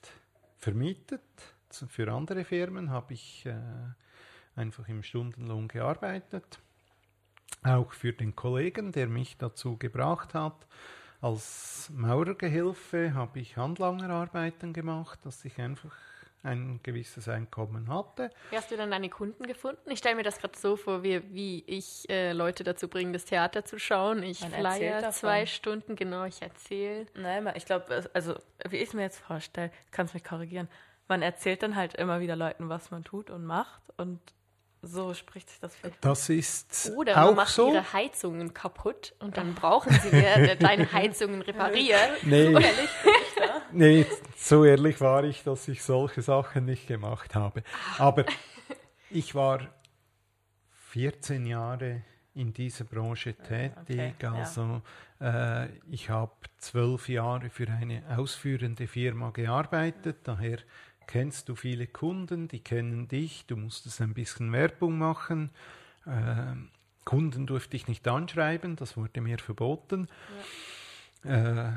vermietet. 0.58 1.22
Für 1.90 2.12
andere 2.12 2.44
Firmen 2.44 2.90
habe 2.90 3.14
ich 3.14 3.46
äh, 3.46 3.54
einfach 4.56 4.88
im 4.88 5.04
Stundenlohn 5.04 5.68
gearbeitet. 5.68 6.60
Auch 7.64 7.94
für 7.94 8.14
den 8.14 8.36
Kollegen, 8.36 8.92
der 8.92 9.08
mich 9.08 9.38
dazu 9.38 9.78
gebracht 9.78 10.34
hat. 10.34 10.66
Als 11.22 11.92
Maurergehilfe 11.94 13.14
habe 13.14 13.40
ich 13.40 13.58
Handlangerarbeiten 13.58 14.74
gemacht, 14.74 15.20
dass 15.24 15.46
ich 15.46 15.60
einfach 15.60 15.96
ein 16.44 16.80
gewisses 16.84 17.28
Einkommen 17.28 17.88
hatte. 17.90 18.32
Wie 18.50 18.58
hast 18.58 18.72
du 18.72 18.78
dann 18.78 18.92
deine 18.92 19.10
Kunden 19.10 19.46
gefunden? 19.46 19.92
Ich 19.92 20.00
stelle 20.00 20.16
mir 20.16 20.24
das 20.24 20.40
gerade 20.40 20.58
so 20.58 20.76
vor, 20.76 21.04
wie, 21.04 21.22
wie 21.34 21.64
ich 21.68 22.10
äh, 22.10 22.32
Leute 22.34 22.64
dazu 22.64 22.88
bringe, 22.88 23.12
das 23.12 23.26
Theater 23.26 23.64
zu 23.64 23.78
schauen. 23.80 24.24
Ich 24.24 24.40
flyer 24.40 25.12
zwei 25.12 25.46
Stunden, 25.46 25.96
genau, 25.96 26.26
ich 26.26 26.42
erzähle. 26.42 27.06
Nein, 27.16 27.52
ich 27.56 27.66
glaube, 27.66 28.10
also 28.14 28.36
wie 28.68 28.78
ich 28.78 28.90
es 28.90 28.94
mir 28.94 29.04
jetzt 29.04 29.20
vorstelle, 29.20 29.72
kannst 29.92 30.14
mich 30.14 30.24
korrigieren. 30.24 30.68
Man 31.08 31.22
erzählt 31.22 31.62
dann 31.62 31.76
halt 31.76 31.96
immer 31.96 32.22
wieder 32.22 32.36
Leuten, 32.36 32.70
was 32.70 32.90
man 32.90 33.04
tut 33.04 33.30
und 33.30 33.46
macht 33.46 33.82
und 33.98 34.20
so 34.84 35.14
spricht 35.14 35.50
sich 35.50 35.60
das 35.60 35.76
vielleicht. 35.76 36.04
Das 36.04 36.28
ist 36.30 36.92
Oder 36.96 37.16
man 37.16 37.36
macht 37.36 37.54
so. 37.54 37.72
ihre 37.72 37.94
Heizungen 37.94 38.54
kaputt 38.54 39.14
und 39.20 39.38
dann 39.38 39.54
brauchen 39.54 39.92
sie 39.94 40.12
wer, 40.12 40.40
der 40.40 40.56
deine 40.56 40.92
Heizungen 40.94 41.44
repariert. 41.44 42.24
Nee. 42.24 42.52
So 42.52 42.60
da. 43.36 43.62
Nee, 43.74 44.06
so 44.36 44.66
ehrlich 44.66 45.00
war 45.00 45.24
ich, 45.24 45.44
dass 45.44 45.68
ich 45.68 45.82
solche 45.82 46.22
Sachen 46.22 46.66
nicht 46.66 46.88
gemacht 46.88 47.36
habe. 47.36 47.64
Aber 47.98 48.26
ich 49.10 49.34
war 49.34 49.62
14 50.90 51.46
Jahre 51.46 52.02
in 52.34 52.54
dieser 52.54 52.84
Branche 52.86 53.34
tätig. 53.34 54.14
Okay, 54.18 54.28
also 54.28 54.82
ja. 55.20 55.64
äh, 55.64 55.70
ich 55.90 56.10
habe 56.10 56.32
zwölf 56.58 57.10
Jahre 57.10 57.50
für 57.50 57.68
eine 57.70 58.04
ausführende 58.18 58.88
Firma 58.88 59.32
gearbeitet. 59.32 60.18
Daher 60.24 60.60
kennst 61.08 61.50
du 61.50 61.56
viele 61.56 61.88
Kunden, 61.88 62.48
die 62.48 62.60
kennen 62.60 63.08
dich, 63.08 63.46
du 63.48 63.58
musstest 63.58 64.02
ein 64.02 64.14
bisschen 64.14 64.52
Werbung 64.52 64.98
machen. 64.98 65.52
Äh, 66.06 66.56
Kunden 67.04 67.48
durfte 67.48 67.76
ich 67.76 67.88
nicht 67.88 68.08
anschreiben, 68.08 68.76
das 68.76 68.96
wurde 68.96 69.22
mir 69.22 69.40
verboten. 69.40 70.08
Ja. 70.08 70.44
Äh, 71.24 71.72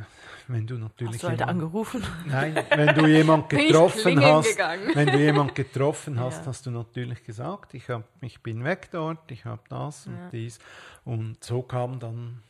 wenn 0.49 0.67
du 0.67 0.75
natürlich 0.77 1.15
hast 1.15 1.23
du 1.23 1.29
halt 1.29 1.43
angerufen? 1.43 2.03
Nein, 2.27 2.55
wenn 2.71 2.95
du 2.95 3.07
jemand 3.07 3.49
getroffen 3.49 4.21
hast, 4.21 4.59
wenn 4.95 5.09
du 5.09 5.19
jemand 5.19 5.55
getroffen 5.55 6.21
hast, 6.21 6.41
ja. 6.41 6.47
hast 6.47 6.67
du 6.67 6.71
natürlich 6.71 7.25
gesagt, 7.25 7.75
ich 7.75 7.89
hab, 7.89 8.05
ich 8.21 8.43
bin 8.43 8.65
weg 8.65 8.89
dort, 8.93 9.31
ich 9.31 9.45
habe 9.45 9.63
das 9.69 10.07
ja. 10.07 10.13
und 10.13 10.31
dies 10.33 10.59
und 11.05 11.43
so 11.43 11.63
kam 11.63 11.99
dann 11.99 12.43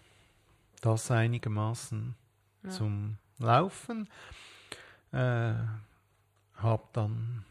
das 0.80 1.10
einigermaßen 1.10 2.14
zum 2.68 3.16
Laufen. 3.38 4.08
Äh, 5.12 5.54
habe 6.56 6.82
dann. 6.92 7.44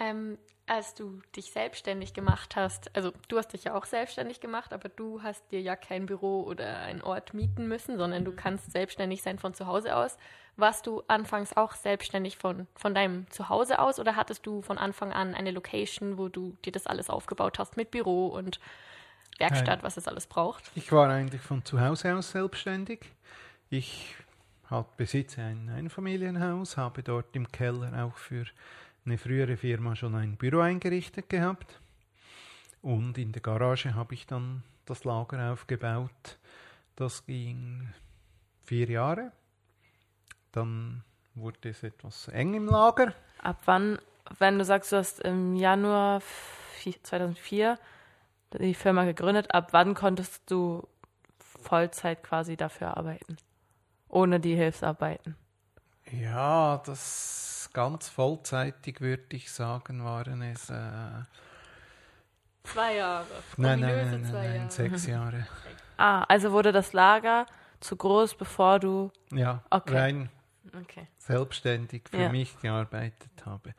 Ähm, 0.00 0.38
als 0.66 0.94
du 0.94 1.20
dich 1.36 1.52
selbstständig 1.52 2.14
gemacht 2.14 2.56
hast, 2.56 2.94
also 2.96 3.12
du 3.28 3.36
hast 3.36 3.52
dich 3.52 3.64
ja 3.64 3.74
auch 3.74 3.84
selbstständig 3.84 4.40
gemacht, 4.40 4.72
aber 4.72 4.88
du 4.88 5.22
hast 5.22 5.50
dir 5.50 5.60
ja 5.60 5.76
kein 5.76 6.06
Büro 6.06 6.42
oder 6.42 6.78
einen 6.78 7.02
Ort 7.02 7.34
mieten 7.34 7.68
müssen, 7.68 7.98
sondern 7.98 8.24
du 8.24 8.32
mhm. 8.32 8.36
kannst 8.36 8.72
selbstständig 8.72 9.22
sein 9.22 9.38
von 9.38 9.52
zu 9.54 9.66
Hause 9.66 9.94
aus. 9.94 10.16
Warst 10.56 10.86
du 10.86 11.02
anfangs 11.08 11.56
auch 11.56 11.74
selbstständig 11.74 12.38
von, 12.38 12.66
von 12.76 12.94
deinem 12.94 13.28
Zuhause 13.30 13.78
aus 13.78 13.98
oder 13.98 14.16
hattest 14.16 14.46
du 14.46 14.62
von 14.62 14.78
Anfang 14.78 15.12
an 15.12 15.34
eine 15.34 15.50
Location, 15.50 16.16
wo 16.16 16.28
du 16.28 16.56
dir 16.64 16.72
das 16.72 16.86
alles 16.86 17.10
aufgebaut 17.10 17.58
hast 17.58 17.76
mit 17.76 17.90
Büro 17.90 18.28
und 18.28 18.60
Werkstatt, 19.38 19.78
Nein. 19.78 19.82
was 19.82 19.96
es 19.96 20.06
alles 20.06 20.26
braucht? 20.26 20.70
Ich 20.76 20.92
war 20.92 21.10
eigentlich 21.10 21.40
von 21.40 21.64
zu 21.64 21.80
Hause 21.80 22.14
aus 22.14 22.30
selbstständig. 22.30 23.00
Ich 23.68 24.14
besitze 24.96 25.42
ein 25.42 25.68
Einfamilienhaus, 25.68 26.76
habe 26.76 27.02
dort 27.02 27.34
im 27.36 27.50
Keller 27.50 28.04
auch 28.04 28.16
für 28.16 28.44
eine 29.04 29.18
frühere 29.18 29.56
Firma 29.56 29.96
schon 29.96 30.14
ein 30.14 30.36
Büro 30.36 30.60
eingerichtet 30.60 31.28
gehabt. 31.28 31.80
Und 32.82 33.18
in 33.18 33.32
der 33.32 33.42
Garage 33.42 33.94
habe 33.94 34.14
ich 34.14 34.26
dann 34.26 34.62
das 34.86 35.04
Lager 35.04 35.52
aufgebaut. 35.52 36.38
Das 36.96 37.24
ging 37.24 37.88
vier 38.64 38.88
Jahre. 38.88 39.32
Dann 40.52 41.02
wurde 41.34 41.70
es 41.70 41.82
etwas 41.82 42.28
eng 42.28 42.54
im 42.54 42.66
Lager. 42.66 43.14
Ab 43.42 43.62
wann, 43.64 43.98
wenn 44.38 44.58
du 44.58 44.64
sagst, 44.64 44.92
du 44.92 44.96
hast 44.96 45.20
im 45.20 45.56
Januar 45.56 46.22
2004 47.02 47.78
die 48.58 48.74
Firma 48.74 49.04
gegründet, 49.04 49.52
ab 49.54 49.72
wann 49.72 49.94
konntest 49.94 50.50
du 50.50 50.86
Vollzeit 51.38 52.22
quasi 52.22 52.56
dafür 52.56 52.96
arbeiten? 52.96 53.36
ohne 54.14 54.40
die 54.40 54.54
Hilfsarbeiten? 54.54 55.36
Ja, 56.10 56.78
das 56.86 57.63
ganz 57.74 58.08
vollzeitig 58.08 59.02
würde 59.02 59.36
ich 59.36 59.52
sagen, 59.52 60.02
waren 60.02 60.40
es 60.40 60.70
äh, 60.70 60.74
zwei 62.62 62.96
Jahre. 62.96 63.26
Nein, 63.58 63.80
nein, 63.80 63.96
nein, 63.96 64.22
nein, 64.22 64.32
nein 64.32 64.54
Jahre. 64.56 64.70
sechs 64.70 65.06
Jahre. 65.06 65.46
Ah, 65.96 66.24
also 66.24 66.50
wurde 66.50 66.72
das 66.72 66.92
Lager 66.92 67.46
zu 67.78 67.94
groß, 67.94 68.34
bevor 68.34 68.80
du. 68.80 69.12
Ja, 69.30 69.62
okay. 69.70 69.94
rein 69.96 70.30
okay. 70.76 71.06
selbstständig 71.18 72.08
für 72.10 72.22
ja. 72.22 72.28
mich 72.30 72.58
gearbeitet 72.58 73.30
habe. 73.46 73.74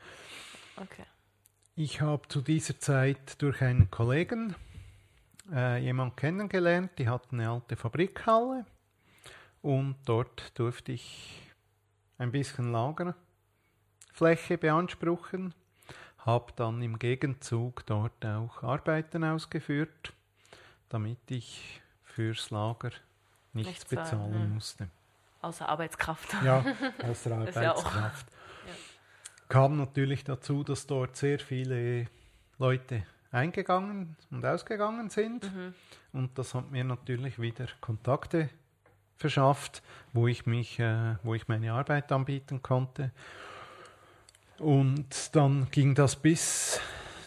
Okay. 0.78 1.04
Ich 1.76 2.00
habe 2.00 2.26
zu 2.30 2.40
dieser 2.40 2.80
Zeit 2.80 3.42
durch 3.42 3.62
einen 3.62 3.92
Kollegen 3.92 4.56
äh, 5.52 5.78
jemanden 5.84 6.16
kennengelernt, 6.16 6.92
die 6.98 7.10
hat 7.10 7.34
eine 7.34 7.50
alte 7.50 7.76
Fabrikhalle 7.76 8.66
und 9.62 9.98
dort 10.06 10.58
durfte 10.58 10.94
ich 10.94 11.52
ein 12.18 12.32
bisschen 12.32 12.72
Lagerfläche 14.20 14.58
beanspruchen, 14.58 15.54
habe 16.20 16.54
dann 16.56 16.82
im 16.82 16.98
Gegenzug 16.98 17.86
dort 17.86 18.26
auch 18.26 18.64
Arbeiten 18.64 19.24
ausgeführt, 19.24 20.14
damit 20.90 21.20
ich 21.30 21.82
fürs 22.04 22.50
Lager 22.50 22.92
nichts, 23.54 23.70
nichts 23.70 23.86
bezahlen 23.86 24.34
ja. 24.34 24.48
musste. 24.48 24.90
außer 25.42 25.68
Arbeitskraft. 25.68 26.36
Ja, 26.44 26.64
außer 27.04 27.30
ja 27.30 27.74
auch- 27.74 27.86
Arbeitskraft. 27.86 28.28
Kam 29.48 29.78
natürlich 29.78 30.24
dazu, 30.24 30.64
dass 30.64 30.88
dort 30.88 31.16
sehr 31.16 31.38
viele 31.38 32.08
Leute 32.58 33.04
eingegangen 33.32 34.16
und 34.32 34.44
ausgegangen 34.44 35.12
sind. 35.12 35.52
Und 36.14 36.40
das 36.40 36.56
hat 36.56 36.72
mir 36.72 36.84
natürlich 36.84 37.40
wieder 37.40 37.68
Kontakte 37.80 38.50
verschafft, 39.18 39.84
wo 40.14 40.28
ich 40.28 40.48
mich, 40.48 40.80
äh, 40.80 41.18
wo 41.22 41.36
ich 41.36 41.48
meine 41.48 41.74
Arbeit 41.74 42.12
anbieten 42.12 42.64
konnte. 42.64 43.12
Und 44.60 45.36
dann 45.36 45.68
ging 45.72 45.96
das 45.96 46.16
bis 46.16 46.80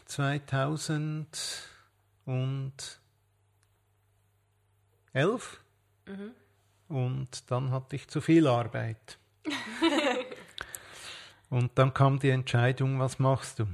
2011 0.07 1.71
und 6.89 7.51
dann 7.51 7.71
hatte 7.71 7.97
ich 7.97 8.09
zu 8.09 8.21
viel 8.21 8.47
Arbeit. 8.47 9.19
und 11.51 11.71
dann 11.75 11.93
kam 11.93 12.19
die 12.19 12.31
Entscheidung, 12.31 12.99
was 12.99 13.19
machst 13.19 13.59
du? 13.59 13.67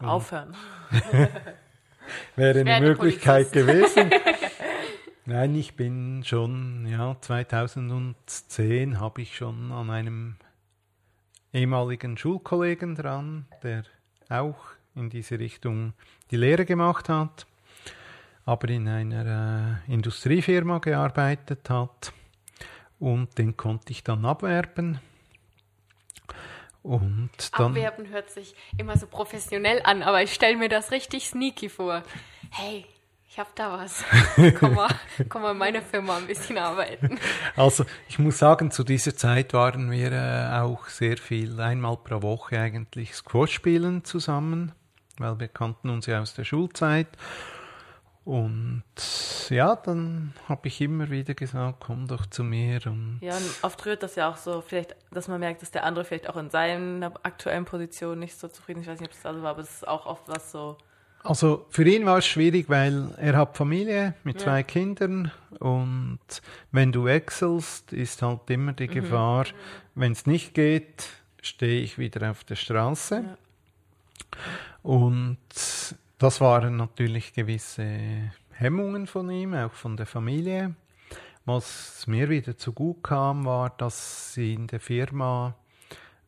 Aufhören. 0.00 0.54
Wäre 2.36 2.60
eine 2.60 2.80
Möglichkeit 2.80 3.52
gewesen. 3.52 4.10
Nein, 5.26 5.54
ich 5.54 5.74
bin 5.74 6.24
schon, 6.24 6.86
ja, 6.86 7.16
2010 7.20 8.98
habe 8.98 9.22
ich 9.22 9.36
schon 9.36 9.72
an 9.72 9.90
einem 9.90 10.36
ehemaligen 11.52 12.16
Schulkollegen 12.16 12.94
dran, 12.94 13.46
der 13.62 13.84
auch 14.28 14.58
in 14.94 15.10
diese 15.10 15.38
Richtung 15.38 15.94
die 16.30 16.36
Lehre 16.36 16.64
gemacht 16.64 17.08
hat, 17.08 17.46
aber 18.44 18.68
in 18.68 18.88
einer 18.88 19.80
äh, 19.86 19.92
Industriefirma 19.92 20.78
gearbeitet 20.78 21.70
hat 21.70 22.12
und 22.98 23.38
den 23.38 23.56
konnte 23.56 23.92
ich 23.92 24.02
dann 24.04 24.24
abwerben. 24.24 25.00
Und 26.82 27.30
dann 27.56 27.72
Abwerben 27.72 28.08
hört 28.08 28.30
sich 28.30 28.54
immer 28.76 28.96
so 28.96 29.06
professionell 29.06 29.82
an, 29.84 30.02
aber 30.02 30.22
ich 30.22 30.32
stelle 30.32 30.56
mir 30.56 30.68
das 30.68 30.90
richtig 30.90 31.28
sneaky 31.28 31.68
vor. 31.68 32.02
Hey, 32.50 32.86
ich 33.28 33.38
hab 33.38 33.54
da 33.54 33.72
was. 33.72 34.04
Komm 34.58 34.74
mal, 34.74 34.88
komm 35.28 35.42
mal 35.42 35.52
in 35.52 35.58
meine 35.58 35.82
Firma 35.82 36.16
ein 36.16 36.26
bisschen 36.26 36.56
arbeiten. 36.56 37.18
Also 37.56 37.84
ich 38.08 38.18
muss 38.18 38.38
sagen, 38.38 38.70
zu 38.70 38.84
dieser 38.84 39.14
Zeit 39.16 39.52
waren 39.52 39.90
wir 39.90 40.12
äh, 40.12 40.60
auch 40.60 40.86
sehr 40.88 41.18
viel, 41.18 41.60
einmal 41.60 41.98
pro 41.98 42.22
Woche 42.22 42.58
eigentlich 42.58 43.14
Squash 43.14 43.52
spielen 43.52 44.04
zusammen, 44.04 44.72
weil 45.18 45.38
wir 45.40 45.48
kannten 45.48 45.90
uns 45.90 46.06
ja 46.06 46.20
aus 46.20 46.34
der 46.34 46.44
Schulzeit. 46.44 47.08
Und 48.24 48.82
ja, 49.48 49.76
dann 49.76 50.34
habe 50.48 50.68
ich 50.68 50.80
immer 50.80 51.10
wieder 51.10 51.34
gesagt, 51.34 51.78
komm 51.80 52.06
doch 52.06 52.26
zu 52.26 52.44
mir. 52.44 52.80
Und 52.86 53.18
Ja, 53.22 53.36
und 53.36 53.54
oft 53.62 53.84
rührt 53.86 54.02
das 54.02 54.16
ja 54.16 54.30
auch 54.30 54.36
so, 54.36 54.62
vielleicht, 54.62 54.96
dass 55.10 55.28
man 55.28 55.40
merkt, 55.40 55.62
dass 55.62 55.70
der 55.70 55.84
andere 55.84 56.04
vielleicht 56.04 56.28
auch 56.28 56.36
in 56.36 56.50
seiner 56.50 57.12
aktuellen 57.22 57.64
Position 57.66 58.18
nicht 58.18 58.38
so 58.38 58.48
zufrieden 58.48 58.80
ist. 58.80 58.86
Ich 58.86 58.92
weiß 58.92 59.00
nicht, 59.00 59.10
ob 59.10 59.16
es 59.16 59.22
da 59.22 59.34
so 59.34 59.42
war, 59.42 59.50
aber 59.50 59.62
es 59.62 59.70
ist 59.70 59.88
auch 59.88 60.06
oft 60.06 60.28
was 60.28 60.50
so. 60.50 60.78
Also 61.28 61.66
für 61.68 61.86
ihn 61.86 62.06
war 62.06 62.18
es 62.18 62.26
schwierig, 62.26 62.70
weil 62.70 63.10
er 63.18 63.36
hat 63.36 63.54
Familie 63.54 64.14
mit 64.24 64.36
Ja. 64.36 64.44
zwei 64.44 64.62
Kindern 64.62 65.30
und 65.58 66.18
wenn 66.72 66.90
du 66.90 67.04
wechselst, 67.04 67.92
ist 67.92 68.22
halt 68.22 68.48
immer 68.48 68.72
die 68.72 68.86
Gefahr, 68.86 69.44
wenn 69.94 70.12
es 70.12 70.24
nicht 70.24 70.54
geht, 70.54 71.04
stehe 71.42 71.82
ich 71.82 71.98
wieder 71.98 72.30
auf 72.30 72.44
der 72.44 72.54
Straße. 72.56 73.24
Ja. 73.26 73.36
Und 74.82 75.36
das 76.16 76.40
waren 76.40 76.76
natürlich 76.78 77.34
gewisse 77.34 77.86
Hemmungen 78.52 79.06
von 79.06 79.28
ihm, 79.28 79.52
auch 79.52 79.74
von 79.74 79.98
der 79.98 80.06
Familie. 80.06 80.74
Was 81.44 82.06
mir 82.06 82.30
wieder 82.30 82.56
zu 82.56 82.72
gut 82.72 83.02
kam, 83.02 83.44
war, 83.44 83.68
dass 83.68 84.32
sie 84.32 84.54
in 84.54 84.66
der 84.66 84.80
Firma 84.80 85.54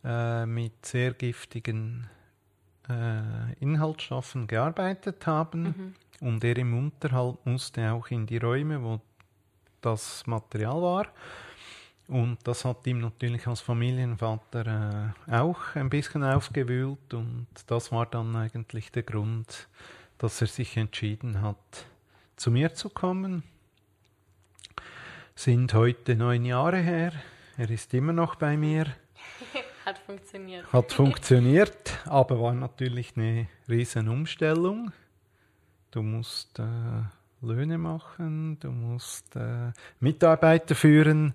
äh, 0.04 0.44
mit 0.44 0.84
sehr 0.84 1.14
giftigen 1.14 2.10
äh, 2.90 3.52
Inhaltsstoffen 3.60 4.46
gearbeitet 4.46 5.26
haben 5.26 5.94
und 6.20 6.44
er 6.44 6.56
im 6.56 6.76
Unterhalt 6.76 7.44
musste 7.44 7.92
auch 7.92 8.08
in 8.08 8.26
die 8.26 8.38
Räume, 8.38 8.82
wo 8.82 9.00
das 9.80 10.26
Material 10.26 10.82
war. 10.82 11.06
Und 12.08 12.38
das 12.42 12.64
hat 12.64 12.86
ihm 12.88 13.00
natürlich 13.00 13.46
als 13.46 13.60
Familienvater 13.60 15.14
äh, 15.28 15.32
auch 15.32 15.76
ein 15.76 15.88
bisschen 15.88 16.24
aufgewühlt 16.24 17.14
und 17.14 17.46
das 17.68 17.92
war 17.92 18.06
dann 18.06 18.34
eigentlich 18.34 18.90
der 18.90 19.04
Grund, 19.04 19.68
dass 20.18 20.40
er 20.40 20.48
sich 20.48 20.76
entschieden 20.76 21.40
hat, 21.40 21.86
zu 22.36 22.50
mir 22.50 22.74
zu 22.74 22.90
kommen. 22.90 23.44
Sind 25.36 25.72
heute 25.72 26.16
neun 26.16 26.44
Jahre 26.44 26.78
her. 26.78 27.12
Er 27.56 27.70
ist 27.70 27.94
immer 27.94 28.12
noch 28.12 28.34
bei 28.34 28.56
mir. 28.56 28.86
Hat 29.84 29.98
funktioniert. 29.98 30.72
Hat 30.72 30.92
funktioniert, 30.92 31.98
aber 32.04 32.40
war 32.40 32.54
natürlich 32.54 33.16
eine 33.16 33.48
riesen 33.68 34.08
Umstellung. 34.08 34.92
Du 35.90 36.02
musst 36.02 36.58
äh, 36.58 36.64
Löhne 37.40 37.78
machen, 37.78 38.58
du 38.60 38.70
musst 38.70 39.34
äh, 39.36 39.72
Mitarbeiter 39.98 40.74
führen. 40.74 41.34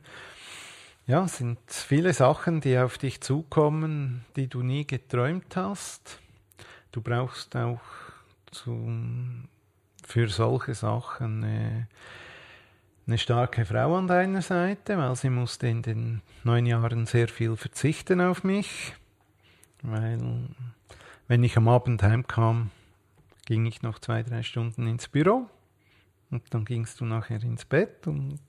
Ja, 1.08 1.26
es 1.26 1.38
sind 1.38 1.60
viele 1.68 2.14
Sachen, 2.14 2.62
die 2.62 2.78
auf 2.78 2.98
dich 2.98 3.22
zukommen, 3.22 4.26
die 4.36 4.48
du 4.48 4.62
nie 4.62 4.86
geträumt 4.88 5.56
hast. 5.56 6.20
Du 6.92 7.02
brauchst 7.02 7.56
auch 7.56 7.82
zum, 8.52 9.50
für 10.04 10.30
solche 10.30 10.74
Sachen 10.74 11.44
eine, 11.44 11.88
eine 13.08 13.18
starke 13.18 13.66
Frau 13.66 13.96
an 13.96 14.08
deiner 14.08 14.42
Seite, 14.42 14.98
weil 14.98 15.16
sie 15.16 15.30
musste 15.30 15.68
in 15.68 15.82
den 15.82 16.22
neun 16.44 16.66
Jahren 16.66 17.06
sehr 17.06 17.28
viel 17.28 17.56
verzichten 17.56 18.22
auf 18.22 18.44
mich, 18.44 18.94
weil 19.84 20.20
wenn 21.28 21.44
ich 21.44 21.58
am 21.58 21.68
Abend 21.68 22.02
heimkam, 22.02 22.72
ging 23.46 23.66
ich 23.66 23.84
noch 23.84 24.00
zwei, 24.00 24.24
drei 24.24 24.42
Stunden 24.42 24.88
ins 24.88 25.08
Büro 25.08 25.48
und 26.32 26.42
dann 26.54 26.66
gingst 26.66 27.00
du 27.00 27.06
nachher 27.06 27.42
ins 27.44 27.66
Bett 27.66 28.08
und 28.08 28.40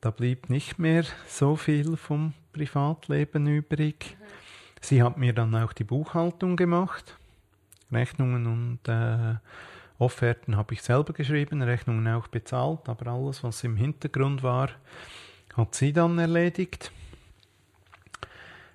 da 0.00 0.10
blieb 0.10 0.48
nicht 0.50 0.78
mehr 0.78 1.04
so 1.26 1.56
viel 1.56 1.96
vom 1.96 2.32
Privatleben 2.52 3.46
übrig. 3.48 4.16
Sie 4.80 5.02
hat 5.02 5.18
mir 5.18 5.32
dann 5.32 5.54
auch 5.56 5.72
die 5.72 5.84
Buchhaltung 5.84 6.56
gemacht. 6.56 7.16
Rechnungen 7.90 8.46
und 8.46 8.88
äh, 8.88 9.36
Offerten 9.98 10.56
habe 10.56 10.74
ich 10.74 10.82
selber 10.82 11.12
geschrieben, 11.12 11.62
Rechnungen 11.62 12.06
auch 12.08 12.28
bezahlt, 12.28 12.88
aber 12.88 13.10
alles, 13.10 13.42
was 13.42 13.64
im 13.64 13.76
Hintergrund 13.76 14.42
war, 14.42 14.70
hat 15.56 15.74
sie 15.74 15.92
dann 15.92 16.18
erledigt. 16.18 16.92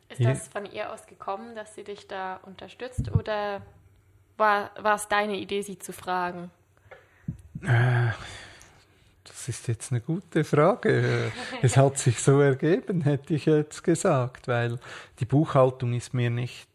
Ist 0.09 0.25
das 0.25 0.47
von 0.47 0.65
ihr 0.65 0.91
aus 0.91 1.05
gekommen, 1.05 1.55
dass 1.55 1.75
sie 1.75 1.83
dich 1.83 2.07
da 2.07 2.37
unterstützt 2.43 3.11
oder 3.11 3.61
war, 4.37 4.71
war 4.79 4.95
es 4.95 5.07
deine 5.07 5.37
Idee, 5.37 5.61
sie 5.61 5.77
zu 5.77 5.93
fragen? 5.93 6.49
Äh, 7.63 8.11
das 9.23 9.47
ist 9.47 9.67
jetzt 9.67 9.91
eine 9.91 10.01
gute 10.01 10.43
Frage. 10.43 11.31
Es 11.61 11.77
hat 11.77 11.97
sich 11.99 12.21
so 12.21 12.39
ergeben, 12.41 13.01
hätte 13.01 13.35
ich 13.35 13.45
jetzt 13.45 13.83
gesagt, 13.83 14.47
weil 14.47 14.79
die 15.19 15.25
Buchhaltung 15.25 15.93
ist 15.93 16.13
mir 16.13 16.29
nicht, 16.29 16.69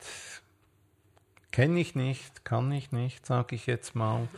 kenne 1.57 1.81
ich 1.81 1.95
nicht, 1.95 2.45
kann 2.45 2.71
ich 2.71 2.93
nicht, 2.93 3.25
sage 3.25 3.55
ich 3.55 3.65
jetzt 3.65 3.95
mal. 3.95 4.29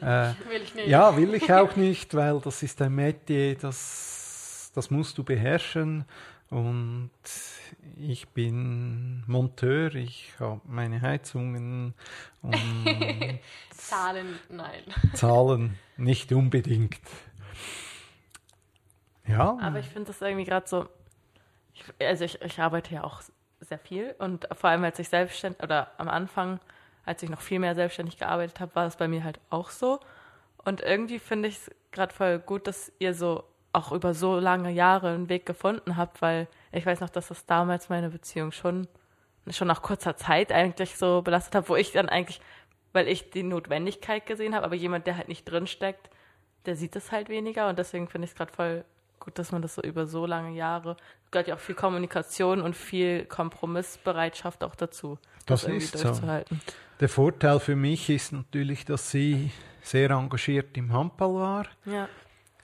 Äh, 0.00 0.32
Will 0.48 0.62
ich 0.62 0.74
nicht. 0.74 0.88
Ja, 0.88 1.14
will 1.18 1.34
ich 1.34 1.52
auch 1.52 1.76
nicht, 1.76 2.14
weil 2.14 2.40
das 2.40 2.62
ist 2.62 2.80
ein 2.80 2.94
Metier, 2.94 3.56
das, 3.56 4.72
das 4.74 4.90
musst 4.90 5.18
du 5.18 5.22
beherrschen. 5.22 6.06
Und 6.48 7.10
ich 7.98 8.26
bin 8.30 9.22
Monteur, 9.26 9.94
ich 9.94 10.32
habe 10.40 10.62
meine 10.64 11.02
Heizungen 11.02 11.92
und 12.40 12.56
Zahlen, 13.76 14.38
nein. 14.48 14.82
Zahlen 15.12 15.78
nicht 15.98 16.32
unbedingt. 16.32 17.02
Ja, 19.26 19.58
Aber 19.60 19.78
ich 19.78 19.88
finde 19.88 20.06
das 20.06 20.22
irgendwie 20.22 20.46
gerade 20.46 20.66
so. 20.66 20.88
Ich, 21.74 21.84
also 22.00 22.24
ich, 22.24 22.40
ich 22.40 22.58
arbeite 22.58 22.94
ja 22.94 23.04
auch 23.04 23.20
sehr 23.64 23.78
viel 23.78 24.14
und 24.18 24.48
vor 24.52 24.70
allem 24.70 24.84
als 24.84 24.98
ich 24.98 25.08
selbstständig 25.08 25.62
oder 25.62 25.90
am 25.98 26.08
Anfang, 26.08 26.60
als 27.04 27.22
ich 27.22 27.30
noch 27.30 27.40
viel 27.40 27.58
mehr 27.58 27.74
selbstständig 27.74 28.18
gearbeitet 28.18 28.60
habe, 28.60 28.74
war 28.74 28.84
das 28.84 28.96
bei 28.96 29.08
mir 29.08 29.24
halt 29.24 29.40
auch 29.50 29.70
so. 29.70 30.00
Und 30.64 30.80
irgendwie 30.80 31.18
finde 31.18 31.48
ich 31.48 31.56
es 31.56 31.70
gerade 31.90 32.14
voll 32.14 32.38
gut, 32.38 32.66
dass 32.66 32.92
ihr 32.98 33.14
so 33.14 33.44
auch 33.72 33.92
über 33.92 34.14
so 34.14 34.38
lange 34.38 34.70
Jahre 34.70 35.08
einen 35.10 35.28
Weg 35.28 35.46
gefunden 35.46 35.96
habt, 35.96 36.20
weil 36.22 36.46
ich 36.72 36.84
weiß 36.84 37.00
noch, 37.00 37.08
dass 37.08 37.28
das 37.28 37.46
damals 37.46 37.88
meine 37.88 38.10
Beziehung 38.10 38.52
schon, 38.52 38.86
schon 39.50 39.68
nach 39.68 39.82
kurzer 39.82 40.16
Zeit 40.16 40.52
eigentlich 40.52 40.96
so 40.96 41.22
belastet 41.22 41.54
hat, 41.54 41.68
wo 41.68 41.76
ich 41.76 41.92
dann 41.92 42.08
eigentlich, 42.08 42.40
weil 42.92 43.08
ich 43.08 43.30
die 43.30 43.42
Notwendigkeit 43.42 44.26
gesehen 44.26 44.54
habe, 44.54 44.66
aber 44.66 44.74
jemand, 44.74 45.06
der 45.06 45.16
halt 45.16 45.28
nicht 45.28 45.44
drinsteckt, 45.44 46.10
der 46.66 46.76
sieht 46.76 46.94
es 46.96 47.10
halt 47.10 47.28
weniger 47.28 47.68
und 47.68 47.78
deswegen 47.78 48.08
finde 48.08 48.26
ich 48.26 48.32
es 48.32 48.36
gerade 48.36 48.52
voll 48.52 48.84
gut, 49.18 49.38
dass 49.38 49.52
man 49.52 49.62
das 49.62 49.74
so 49.74 49.82
über 49.82 50.06
so 50.06 50.26
lange 50.26 50.54
Jahre, 50.54 50.96
gehört 51.32 51.48
ja 51.48 51.54
auch 51.56 51.60
viel 51.60 51.74
Kommunikation 51.74 52.60
und 52.60 52.76
viel 52.76 53.24
Kompromissbereitschaft 53.24 54.62
auch 54.62 54.74
dazu, 54.76 55.18
Das 55.46 55.64
irgendwie 55.64 55.84
ist 55.84 55.98
so. 55.98 56.12
der 57.00 57.08
Vorteil 57.08 57.58
für 57.58 57.74
mich 57.74 58.08
ist 58.10 58.32
natürlich, 58.32 58.84
dass 58.84 59.10
sie 59.10 59.50
sehr 59.82 60.10
engagiert 60.10 60.76
im 60.76 60.92
Handball 60.92 61.34
war. 61.34 61.66
Ja, 61.84 62.08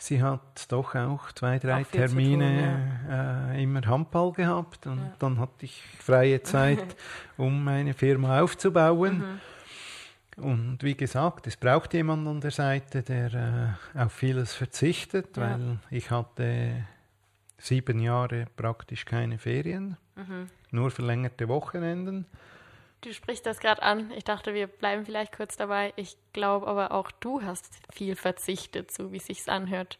Sie 0.00 0.22
hat 0.22 0.70
doch 0.70 0.94
auch 0.94 1.32
zwei, 1.32 1.58
drei 1.58 1.82
Auch 1.82 1.86
Termine 1.90 3.00
tun, 3.08 3.10
äh, 3.10 3.60
immer 3.64 3.84
Handball 3.84 4.30
gehabt 4.32 4.86
und 4.86 4.98
Ja. 4.98 5.12
dann 5.18 5.40
hatte 5.40 5.64
ich 5.64 5.82
freie 5.98 6.40
Zeit, 6.44 6.94
um 7.36 7.64
meine 7.64 7.94
Firma 7.94 8.40
aufzubauen. 8.40 9.40
Mhm. 10.36 10.44
Und 10.44 10.78
wie 10.82 10.94
gesagt, 10.94 11.48
es 11.48 11.56
braucht 11.56 11.94
jemand 11.94 12.28
an 12.28 12.40
der 12.40 12.52
Seite, 12.52 13.02
der 13.02 13.76
äh, 13.96 13.98
auf 14.04 14.12
vieles 14.12 14.54
verzichtet, 14.54 15.36
Ja. 15.36 15.42
weil 15.42 15.78
ich 15.90 16.12
hatte 16.12 16.84
sieben 17.58 18.00
Jahre 18.00 18.46
praktisch 18.56 19.04
keine 19.04 19.38
Ferien, 19.38 19.96
Mhm. 20.16 20.48
nur 20.70 20.90
verlängerte 20.90 21.48
Wochenenden. 21.48 22.26
Du 23.02 23.12
sprichst 23.14 23.46
das 23.46 23.60
gerade 23.60 23.82
an. 23.82 24.10
Ich 24.16 24.24
dachte, 24.24 24.54
wir 24.54 24.66
bleiben 24.66 25.04
vielleicht 25.04 25.36
kurz 25.36 25.56
dabei. 25.56 25.92
Ich 25.96 26.16
glaube 26.32 26.66
aber 26.66 26.90
auch 26.92 27.10
du 27.12 27.42
hast 27.42 27.68
viel 27.92 28.16
verzichtet, 28.16 28.90
so 28.90 29.12
wie 29.12 29.18
es 29.18 29.26
sich 29.26 29.48
anhört. 29.48 29.98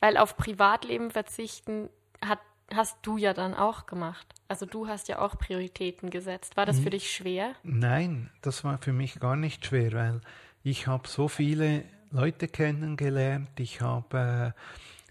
Weil 0.00 0.16
auf 0.16 0.36
Privatleben 0.36 1.10
verzichten 1.12 1.88
hat, 2.24 2.40
hast 2.74 2.98
du 3.02 3.18
ja 3.18 3.34
dann 3.34 3.54
auch 3.54 3.86
gemacht. 3.86 4.26
Also 4.48 4.66
du 4.66 4.88
hast 4.88 5.06
ja 5.08 5.20
auch 5.20 5.38
Prioritäten 5.38 6.10
gesetzt. 6.10 6.56
War 6.56 6.66
das 6.66 6.78
Mhm. 6.78 6.82
für 6.82 6.90
dich 6.90 7.10
schwer? 7.12 7.54
Nein, 7.62 8.30
das 8.42 8.64
war 8.64 8.78
für 8.78 8.92
mich 8.92 9.20
gar 9.20 9.36
nicht 9.36 9.66
schwer, 9.66 9.92
weil 9.92 10.20
ich 10.64 10.88
habe 10.88 11.06
so 11.06 11.28
viele 11.28 11.84
Leute 12.10 12.48
kennengelernt, 12.48 13.48
ich 13.60 13.80
habe 13.80 14.54
äh, 14.56 14.60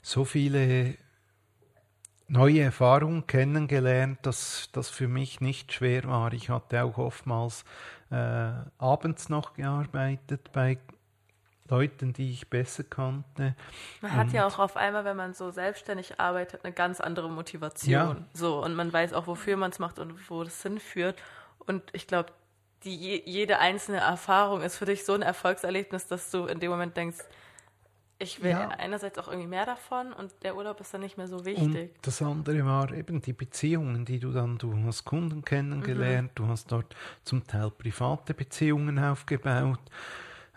so 0.01 0.25
viele 0.25 0.95
neue 2.29 2.61
Erfahrungen 2.61 3.27
kennengelernt, 3.27 4.19
dass 4.21 4.69
das 4.71 4.89
für 4.89 5.07
mich 5.07 5.41
nicht 5.41 5.73
schwer 5.73 6.03
war. 6.05 6.31
Ich 6.33 6.49
hatte 6.49 6.83
auch 6.83 6.97
oftmals 6.97 7.65
äh, 8.11 8.51
abends 8.77 9.29
noch 9.29 9.53
gearbeitet 9.53 10.51
bei 10.53 10.77
Leuten, 11.69 12.13
die 12.13 12.31
ich 12.31 12.49
besser 12.49 12.83
kannte. 12.83 13.55
Man 14.01 14.15
hat 14.15 14.31
ja 14.31 14.45
Und- 14.45 14.53
auch 14.53 14.59
auf 14.59 14.75
einmal, 14.77 15.05
wenn 15.05 15.17
man 15.17 15.33
so 15.33 15.51
selbstständig 15.51 16.19
arbeitet, 16.19 16.63
eine 16.65 16.73
ganz 16.73 16.99
andere 16.99 17.29
Motivation. 17.29 17.91
Ja. 17.91 18.15
So, 18.33 18.63
und 18.63 18.73
man 18.75 18.91
weiß 18.91 19.13
auch, 19.13 19.27
wofür 19.27 19.55
man 19.57 19.69
es 19.71 19.77
macht 19.79 19.99
und 19.99 20.29
wo 20.31 20.43
das 20.43 20.61
hinführt. 20.63 21.21
Und 21.59 21.83
ich 21.93 22.07
glaube, 22.07 22.31
die, 22.83 22.95
je- 22.95 23.21
jede 23.25 23.59
einzelne 23.59 23.99
Erfahrung 23.99 24.61
ist 24.61 24.77
für 24.77 24.85
dich 24.85 25.05
so 25.05 25.13
ein 25.13 25.21
Erfolgserlebnis, 25.21 26.07
dass 26.07 26.31
du 26.31 26.45
in 26.45 26.59
dem 26.59 26.71
Moment 26.71 26.95
denkst, 26.97 27.19
ich 28.19 28.43
will 28.43 28.51
Ja. 28.51 28.67
einerseits 28.67 29.17
auch 29.17 29.27
irgendwie 29.29 29.47
mehr 29.47 29.65
davon 29.65 30.13
und 30.13 30.31
der 30.43 30.55
Urlaub 30.55 30.79
ist 30.81 30.93
dann 30.93 31.01
nicht 31.01 31.17
mehr 31.17 31.27
so 31.27 31.37
Und 31.37 31.45
wichtig. 31.45 31.91
das 32.01 32.21
andere 32.21 32.65
war 32.65 32.91
eben 32.93 33.21
die 33.21 33.33
Beziehungen, 33.33 34.05
die 34.05 34.19
du 34.19 34.31
dann, 34.31 34.57
du 34.57 34.75
hast 34.85 35.05
Kunden 35.05 35.43
kennengelernt, 35.43 36.31
du 36.35 36.47
hast 36.47 36.71
dort 36.71 36.95
zum 37.23 37.47
Teil 37.47 37.71
private 37.71 38.33
Beziehungen 38.33 38.99
aufgebaut. 38.99 39.79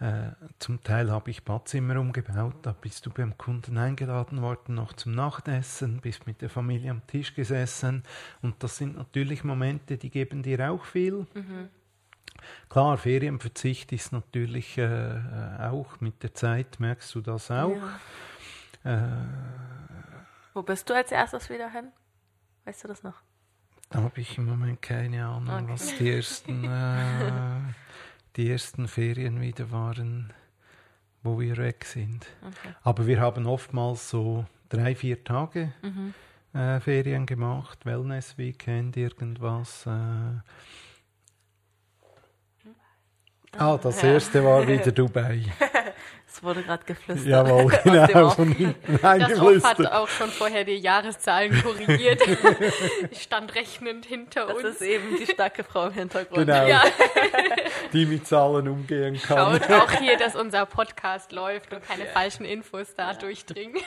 Äh, 0.00 0.32
zum 0.58 0.82
Teil 0.82 1.12
habe 1.12 1.30
ich 1.30 1.44
Badzimmer 1.44 2.00
umgebaut, 2.00 2.56
da 2.62 2.72
bist 2.72 3.06
du 3.06 3.10
beim 3.10 3.38
Kunden 3.38 3.78
eingeladen 3.78 4.42
worden, 4.42 4.74
noch 4.74 4.94
zum 4.94 5.12
Nachtessen, 5.12 6.00
bist 6.00 6.26
mit 6.26 6.42
der 6.42 6.50
Familie 6.50 6.90
am 6.90 7.06
Tisch 7.06 7.34
gesessen 7.34 8.02
und 8.42 8.60
das 8.64 8.78
sind 8.78 8.96
natürlich 8.96 9.44
Momente, 9.44 9.98
die 9.98 10.10
geben 10.10 10.42
dir 10.42 10.72
auch 10.72 10.84
viel. 10.84 11.24
Klar, 12.68 12.96
Ferienverzicht 12.98 13.92
ist 13.92 14.12
natürlich 14.12 14.78
äh, 14.78 14.82
äh, 14.84 15.68
auch 15.70 16.00
mit 16.00 16.22
der 16.22 16.34
Zeit, 16.34 16.80
merkst 16.80 17.14
du 17.14 17.20
das 17.20 17.50
auch. 17.50 17.76
Ja. 18.84 18.96
Äh, 18.96 19.26
Wo 20.54 20.62
bist 20.62 20.88
du 20.90 20.94
als 20.94 21.12
erstes 21.12 21.48
wieder 21.50 21.70
hin? 21.70 21.88
Weißt 22.64 22.84
du 22.84 22.88
das 22.88 23.02
noch? 23.02 23.14
Da 23.90 24.02
habe 24.02 24.20
ich 24.20 24.38
im 24.38 24.46
Moment 24.46 24.80
keine 24.82 25.26
Ahnung, 25.26 25.64
Okay. 25.64 25.72
was 25.72 25.96
die 25.98 26.10
ersten, 26.10 26.64
äh, 26.64 27.60
die 28.36 28.50
ersten 28.50 28.88
Ferien 28.88 29.40
wieder 29.40 29.70
waren, 29.70 30.32
wo 31.22 31.38
wir 31.38 31.56
weg 31.58 31.84
sind. 31.84 32.26
Okay. 32.40 32.74
Aber 32.82 33.06
wir 33.06 33.20
haben 33.20 33.46
oftmals 33.46 34.08
so 34.10 34.46
drei, 34.68 34.94
vier 34.94 35.22
Tage 35.22 35.72
Mhm. 35.82 36.14
äh, 36.58 36.80
Ferien 36.80 37.26
gemacht, 37.26 37.84
Wellness-Weekend, 37.84 38.96
irgendwas. 38.96 39.86
Äh. 39.86 40.40
Ah, 43.58 43.76
das 43.76 44.00
Ja. 44.02 44.14
erste 44.14 44.42
war 44.44 44.66
wieder 44.66 44.92
Dubai. 44.92 45.42
Es 46.34 46.42
wurde 46.42 46.62
gerade 46.62 46.82
geflüstert. 46.84 47.26
Jawohl, 47.28 47.70
genau. 47.84 48.30
Von 48.30 48.52
hinten 48.52 48.98
Das 49.02 49.64
hat 49.64 49.86
auch 49.92 50.08
schon 50.08 50.30
vorher 50.30 50.64
die 50.64 50.76
Jahreszahlen 50.78 51.62
korrigiert. 51.62 52.22
ich 53.10 53.20
stand 53.22 53.54
rechnend 53.54 54.06
hinter 54.06 54.46
Das 54.46 54.56
uns. 54.56 54.64
ist 54.64 54.80
eben 54.82 55.18
die 55.18 55.26
starke 55.26 55.62
Frau 55.62 55.88
im 55.88 55.92
Hintergrund. 55.92 56.46
Genau, 56.46 56.66
Ja, 56.66 56.82
die 57.92 58.06
mit 58.06 58.26
Zahlen 58.26 58.66
umgehen 58.66 59.20
kann. 59.20 59.60
schaut 59.60 59.70
auch 59.70 59.90
hier, 59.92 60.16
dass 60.16 60.34
unser 60.34 60.64
Podcast 60.64 61.32
läuft 61.32 61.74
und 61.74 61.84
keine 61.84 62.06
falschen 62.06 62.46
Infos 62.46 62.94
da 62.94 63.12
durchdringen. 63.12 63.82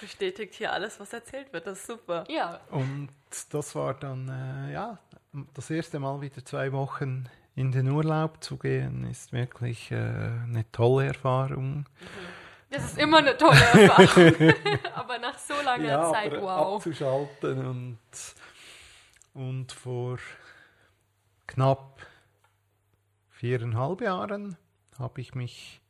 Bestätigt 0.00 0.54
hier 0.54 0.72
alles, 0.72 0.98
was 0.98 1.12
erzählt 1.12 1.52
wird. 1.52 1.66
Das 1.66 1.80
ist 1.80 1.86
super. 1.88 2.24
Ja, 2.28 2.60
Und 2.70 3.10
das 3.50 3.74
war 3.74 3.92
dann, 3.92 4.66
äh, 4.70 4.72
ja, 4.72 4.98
das 5.54 5.68
erste 5.68 5.98
Mal 5.98 6.22
wieder 6.22 6.42
zwei 6.42 6.72
Wochen 6.72 7.28
in 7.58 7.72
den 7.72 7.90
Urlaub 7.90 8.42
zu 8.42 8.56
gehen, 8.56 9.04
ist 9.10 9.32
wirklich 9.32 9.90
äh, 9.90 9.96
eine 9.96 10.64
tolle 10.70 11.08
Erfahrung. 11.08 11.86
das 12.70 12.84
ist 12.84 12.98
immer 12.98 13.18
eine 13.18 13.36
tolle 13.36 13.58
Erfahrung. 13.58 14.54
Aber 14.94 15.18
nach 15.18 15.36
so 15.36 15.54
langer 15.64 16.12
Zeit, 16.12 16.34
aber 16.34 16.42
wow. 16.42 16.76
abzuschalten 16.76 17.66
und, 17.66 17.98
und 19.34 19.72
vor 19.72 20.18
knapp 21.48 22.00
viereinhalb 23.30 24.02
Jahren 24.02 24.56
habe 24.96 25.20
ich 25.20 25.34
mich 25.34 25.80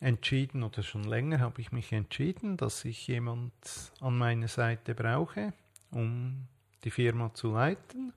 entschieden, 0.00 0.64
oder 0.64 0.82
schon 0.82 1.04
länger 1.04 1.38
habe 1.38 1.60
ich 1.60 1.70
mich 1.70 1.92
entschieden, 1.92 2.56
dass 2.56 2.84
ich 2.84 3.06
jemand 3.06 3.52
an 4.00 4.18
meiner 4.18 4.48
Seite 4.48 4.96
brauche, 4.96 5.52
um 5.92 6.48
die 6.82 6.90
Firma 6.90 7.32
zu 7.34 7.52
leiten. 7.52 8.14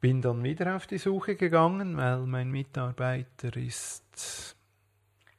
Bin 0.00 0.22
dann 0.22 0.42
wieder 0.42 0.76
auf 0.76 0.86
die 0.86 0.98
Suche 0.98 1.36
gegangen, 1.36 1.96
weil 1.96 2.20
mein 2.20 2.50
Mitarbeiter 2.50 3.54
ist 3.56 4.56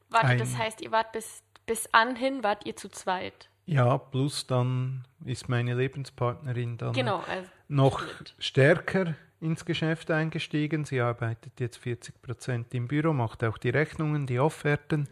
Warte, 0.10 0.36
das 0.38 0.58
heißt, 0.58 0.82
ihr 0.82 0.91
wart 0.91 1.13
bis, 1.13 1.41
bis 1.65 1.88
anhin, 1.93 2.43
wart 2.43 2.65
ihr 2.65 2.76
zu 2.76 2.89
zweit. 2.89 3.50
Ja, 3.65 3.97
plus 3.97 4.45
dann 4.45 5.06
ist 5.24 5.47
meine 5.47 5.74
Lebenspartnerin 5.74 6.78
dann 6.78 6.93
Genau, 6.93 7.19
also 7.28 7.50
noch 7.69 8.02
stimmt. 8.02 8.36
stärker 8.38 9.15
ins 9.39 9.63
Geschäft 9.65 10.12
eingestiegen. 10.12 10.84
Sie 10.84 11.00
arbeitet 11.00 11.60
jetzt 11.60 11.78
40 11.78 12.21
Prozent 12.21 12.74
im 12.74 12.88
Büro, 12.88 13.13
macht 13.13 13.43
auch 13.43 13.58
die 13.58 13.69
Rechnungen, 13.69 14.28
die 14.28 14.39
Offerten, 14.39 15.08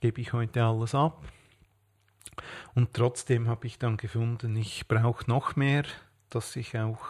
gebe 0.00 0.20
ich 0.20 0.32
heute 0.32 0.64
alles 0.64 0.94
ab. 0.94 1.22
Und 2.74 2.94
trotzdem 2.94 3.48
habe 3.48 3.66
ich 3.66 3.78
dann 3.78 3.98
gefunden, 3.98 4.56
ich 4.56 4.88
brauche 4.88 5.28
noch 5.28 5.56
mehr, 5.56 5.84
dass 6.30 6.56
ich 6.56 6.78
auch 6.78 7.00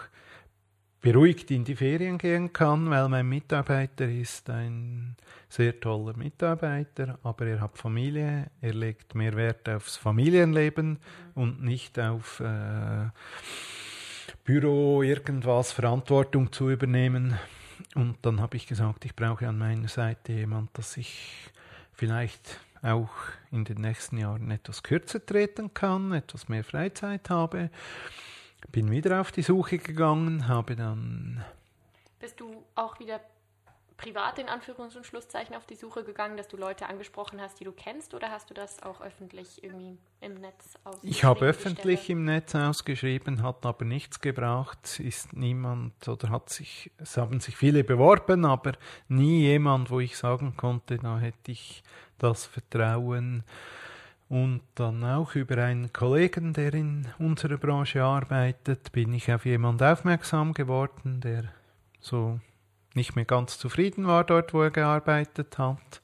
beruhigt 1.01 1.51
in 1.51 1.65
die 1.65 1.77
Ferien 1.77 2.19
gehen 2.19 2.53
kann, 2.53 2.91
weil 2.91 3.09
mein 3.09 3.29
Mitarbeiter 3.29 4.09
ist 4.09 4.51
ein 4.51 5.17
sehr 5.49 5.81
toller 5.81 6.17
Mitarbeiter, 6.17 7.19
aber 7.23 7.47
er 7.47 7.61
hat 7.61 7.79
Familie, 7.79 8.51
er 8.61 8.75
legt 8.75 9.15
mehr 9.15 9.35
Wert 9.35 9.69
aufs 9.69 9.97
Familienleben 9.97 10.99
und 11.35 11.63
nicht 11.63 11.99
auf 11.99 12.41
äh, 12.41 13.09
Büro 14.45 15.03
irgendwas 15.03 15.73
Verantwortung 15.73 16.53
zu 16.53 16.71
übernehmen. 16.71 17.39
Und 17.95 18.17
dann 18.23 18.41
habe 18.41 18.57
ich 18.57 18.67
gesagt, 18.67 19.05
ich 19.05 19.17
brauche 19.17 19.49
an 19.49 19.59
meiner 19.59 19.89
Seite 19.89 20.33
jemand, 20.33 20.77
dass 20.77 20.97
ich 20.97 21.51
vielleicht 21.93 22.61
auch 22.83 23.11
in 23.51 23.65
den 23.65 23.81
nächsten 23.81 24.19
Jahren 24.19 24.51
etwas 24.51 24.83
kürzer 24.83 25.25
treten 25.25 25.75
kann, 25.75 26.13
etwas 26.13 26.49
mehr 26.49 26.65
Freizeit 26.65 27.29
habe. 27.31 27.71
Bin 28.69 28.91
wieder 28.91 29.21
auf 29.21 29.33
die 29.33 29.43
Suche 29.43 29.79
gegangen, 29.79 30.49
habe 30.49 30.77
dann 30.77 31.45
Bist 32.19 32.41
du 32.41 32.65
auch 32.75 32.99
wieder 33.01 33.21
privat 34.01 34.39
in 34.39 34.47
Anführungs- 34.47 34.97
und 34.97 35.05
Schlusszeichen 35.05 35.55
auf 35.55 35.67
die 35.67 35.75
Suche 35.75 36.05
gegangen, 36.05 36.39
dass 36.39 36.49
du 36.49 36.57
Leute 36.57 36.89
angesprochen 36.89 37.41
hast, 37.41 37.61
die 37.61 37.65
du 37.65 37.73
kennst, 37.73 38.15
oder 38.15 38.31
hast 38.31 38.49
du 38.49 38.55
das 38.55 38.83
auch 38.83 39.03
öffentlich 39.03 39.63
irgendwie 39.63 39.99
im 40.23 40.35
Netz 40.35 40.79
ausgeschrieben? 40.85 41.11
Ich 41.11 41.25
habe 41.25 41.41
öffentlich 41.41 42.09
im 42.09 42.25
Netz 42.25 42.55
ausgeschrieben, 42.55 43.43
hat 43.43 43.67
aber 43.67 43.85
nichts 43.85 44.21
gebracht, 44.21 44.99
ist 45.01 45.35
niemand 45.35 46.09
oder 46.09 46.31
hat 46.31 46.49
sich, 46.49 46.91
es 46.97 47.19
haben 47.19 47.41
sich 47.41 47.57
viele 47.57 47.85
beworben, 47.85 48.47
aber 48.47 48.73
nie 49.09 49.43
jemand, 49.43 49.91
wo 49.91 50.01
ich 50.01 50.17
sagen 50.17 50.55
konnte, 50.57 50.97
da 50.97 51.19
hätte 51.19 51.53
ich 51.53 51.83
das 52.19 52.47
Vertrauen. 52.47 53.45
Und 54.31 54.63
dann 54.77 55.05
auch 55.05 55.35
über 55.35 55.59
einen 55.59 55.93
Kollegen, 55.93 56.53
der 56.53 56.73
in 56.73 57.09
unserer 57.19 57.59
Branche 57.59 58.05
arbeitet, 58.05 58.93
bin 58.93 59.13
ich 59.13 59.33
auf 59.33 59.45
jemand 59.45 59.83
aufmerksam 59.83 60.55
geworden, 60.55 61.21
der 61.21 61.53
so 61.99 62.39
nicht 62.95 63.17
mehr 63.17 63.25
ganz 63.25 63.59
zufrieden 63.59 64.07
war 64.07 64.23
dort, 64.23 64.55
wo 64.55 64.63
er 64.63 64.71
gearbeitet 64.71 65.59
hat. 65.59 66.01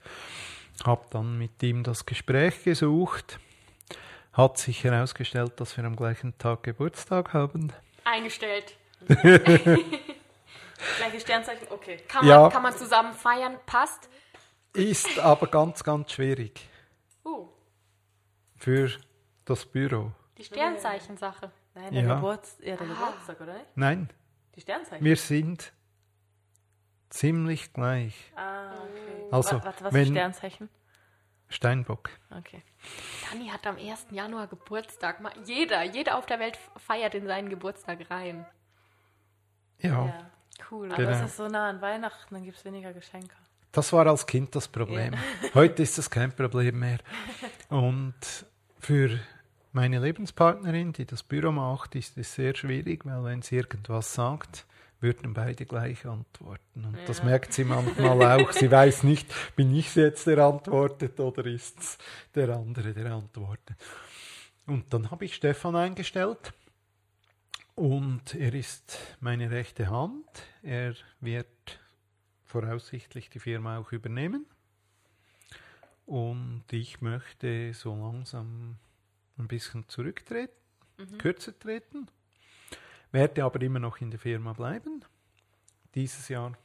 Hab 0.85 1.09
dann 1.13 1.39
mit 1.39 1.63
ihm 1.63 1.85
das 1.85 2.05
Gespräch 2.05 2.65
gesucht. 2.65 3.39
Hat 4.33 4.59
sich 4.59 4.83
herausgestellt, 4.83 5.53
dass 5.61 5.77
wir 5.77 5.85
am 5.85 5.95
gleichen 5.95 6.37
Tag 6.37 6.65
Geburtstag 6.65 7.33
haben. 7.33 7.73
Eingestellt. 8.05 8.77
Gleiche 9.09 9.79
Sternzeichen, 11.21 11.69
okay. 11.71 11.99
Kann 12.09 12.27
man, 12.27 12.29
Ja. 12.29 12.49
kann 12.51 12.63
man 12.63 12.77
zusammen 12.77 13.13
feiern? 13.15 13.55
Passt? 13.67 14.09
Ist 14.75 15.17
aber 15.21 15.47
ganz, 15.47 15.85
ganz 15.85 16.11
schwierig. 16.13 16.69
Uh, 17.25 17.47
für 18.57 18.91
das 19.45 19.67
Büro. 19.67 20.13
Die 20.39 20.45
Sternzeichensache. 20.45 21.51
Nein, 21.75 21.93
der, 21.93 22.03
Ja. 22.05 22.15
Geburts 22.17 22.57
ja, 22.61 22.77
der 22.77 22.87
Geburtstag, 22.87 23.41
oder? 23.41 23.57
Nein, 23.75 24.09
Die 24.55 24.61
Sternzeichen. 24.61 25.05
wir 25.05 25.17
sind 25.17 25.73
ziemlich 27.11 27.73
gleich. 27.73 28.33
ah, 28.37 28.73
okay. 28.83 29.29
Also, 29.31 29.57
was, 29.59 29.65
was, 29.67 29.85
was 29.85 29.93
wenn- 29.95 30.07
für 30.07 30.13
Sternzeichen? 30.13 30.69
Steinbock. 31.49 32.11
Okay. 32.37 32.61
Dani 33.31 33.49
hat 33.49 33.65
am 33.69 33.77
1. 33.77 34.07
Januar 34.11 34.49
Geburtstag. 34.49 35.21
Jeder, 35.45 35.85
jeder 35.85 36.19
auf 36.19 36.27
der 36.27 36.41
Welt 36.41 36.59
feiert 36.77 37.15
in 37.15 37.27
seinen 37.27 37.49
Geburtstag 37.49 38.11
rein. 38.11 38.45
Ja, 39.79 40.07
Ja. 40.07 40.31
Cool. 40.71 40.87
Aber 40.91 40.97
Genau. 40.97 41.11
es 41.11 41.21
ist 41.23 41.37
so 41.37 41.47
nah 41.49 41.69
an 41.69 41.81
Weihnachten, 41.83 42.35
dann 42.35 42.43
gibt 42.43 42.57
es 42.57 42.65
weniger 42.65 42.93
Geschenke. 42.95 43.37
Das 43.73 43.93
war 43.93 44.07
als 44.07 44.27
Kind 44.27 44.55
das 44.55 44.69
Problem. 44.69 45.15
Heute 45.55 45.83
ist 45.83 45.99
das 45.99 46.09
kein 46.11 46.33
Problem 46.33 46.79
mehr. 46.79 46.99
Und 47.69 48.15
für 48.79 49.19
meine 49.73 49.99
Lebenspartnerin, 49.99 50.93
die 50.93 51.05
das 51.05 51.23
Büro 51.23 51.53
macht, 51.53 51.95
ist 51.95 52.17
es 52.17 52.35
sehr 52.35 52.55
schwierig, 52.57 53.05
weil 53.05 53.23
wenn 53.25 53.43
sie 53.43 53.57
irgendwas 53.57 54.15
sagt, 54.15 54.65
würden 55.01 55.35
beide 55.35 55.67
gleich 55.67 56.07
antworten. 56.07 56.87
Und 56.87 56.97
das 57.07 57.19
Ja. 57.19 57.25
merkt 57.25 57.53
sie 57.53 57.65
manchmal 57.65 58.41
auch. 58.41 58.53
Sie 58.53 58.71
weiß 58.71 59.03
nicht, 59.03 59.31
bin 59.55 59.75
ich 59.75 59.95
jetzt 59.95 60.27
der 60.27 60.39
antwortet 60.39 61.21
oder 61.21 61.45
ist 61.45 61.79
es 61.79 61.99
der 62.35 62.49
andere, 62.57 62.95
der 62.95 63.13
antwortet. 63.13 63.77
Und 64.67 64.93
dann 64.95 65.11
habe 65.11 65.27
ich 65.27 65.35
Stefan 65.35 65.77
eingestellt. 65.77 66.53
Und 67.75 68.35
er 68.35 68.55
ist 68.55 68.99
meine 69.21 69.51
rechte 69.51 69.91
Hand. 69.91 70.25
Er 70.63 70.95
wird 71.21 71.47
voraussichtlich 72.61 73.29
die 73.29 73.39
Firma 73.39 73.77
auch 73.77 73.93
übernehmen. 73.93 74.47
Und 76.07 76.65
ich 76.71 77.03
möchte 77.03 77.75
so 77.75 77.95
langsam 77.95 78.77
ein 79.39 79.47
bisschen 79.47 79.87
zurücktreten, 79.89 80.55
kürzer 81.19 81.59
treten, 81.59 82.07
werde 83.13 83.45
aber 83.45 83.61
immer 83.61 83.79
noch 83.79 84.01
in 84.01 84.11
der 84.11 84.21
Firma 84.21 84.55
bleiben. 84.55 85.05
Dieses 85.95 86.29
Jahr 86.29 86.57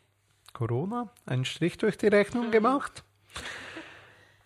Corona, 0.53 1.09
einen 1.25 1.43
Strich 1.43 1.77
durch 1.77 1.97
die 1.97 2.07
Rechnung 2.07 2.51
gemacht. 2.51 3.03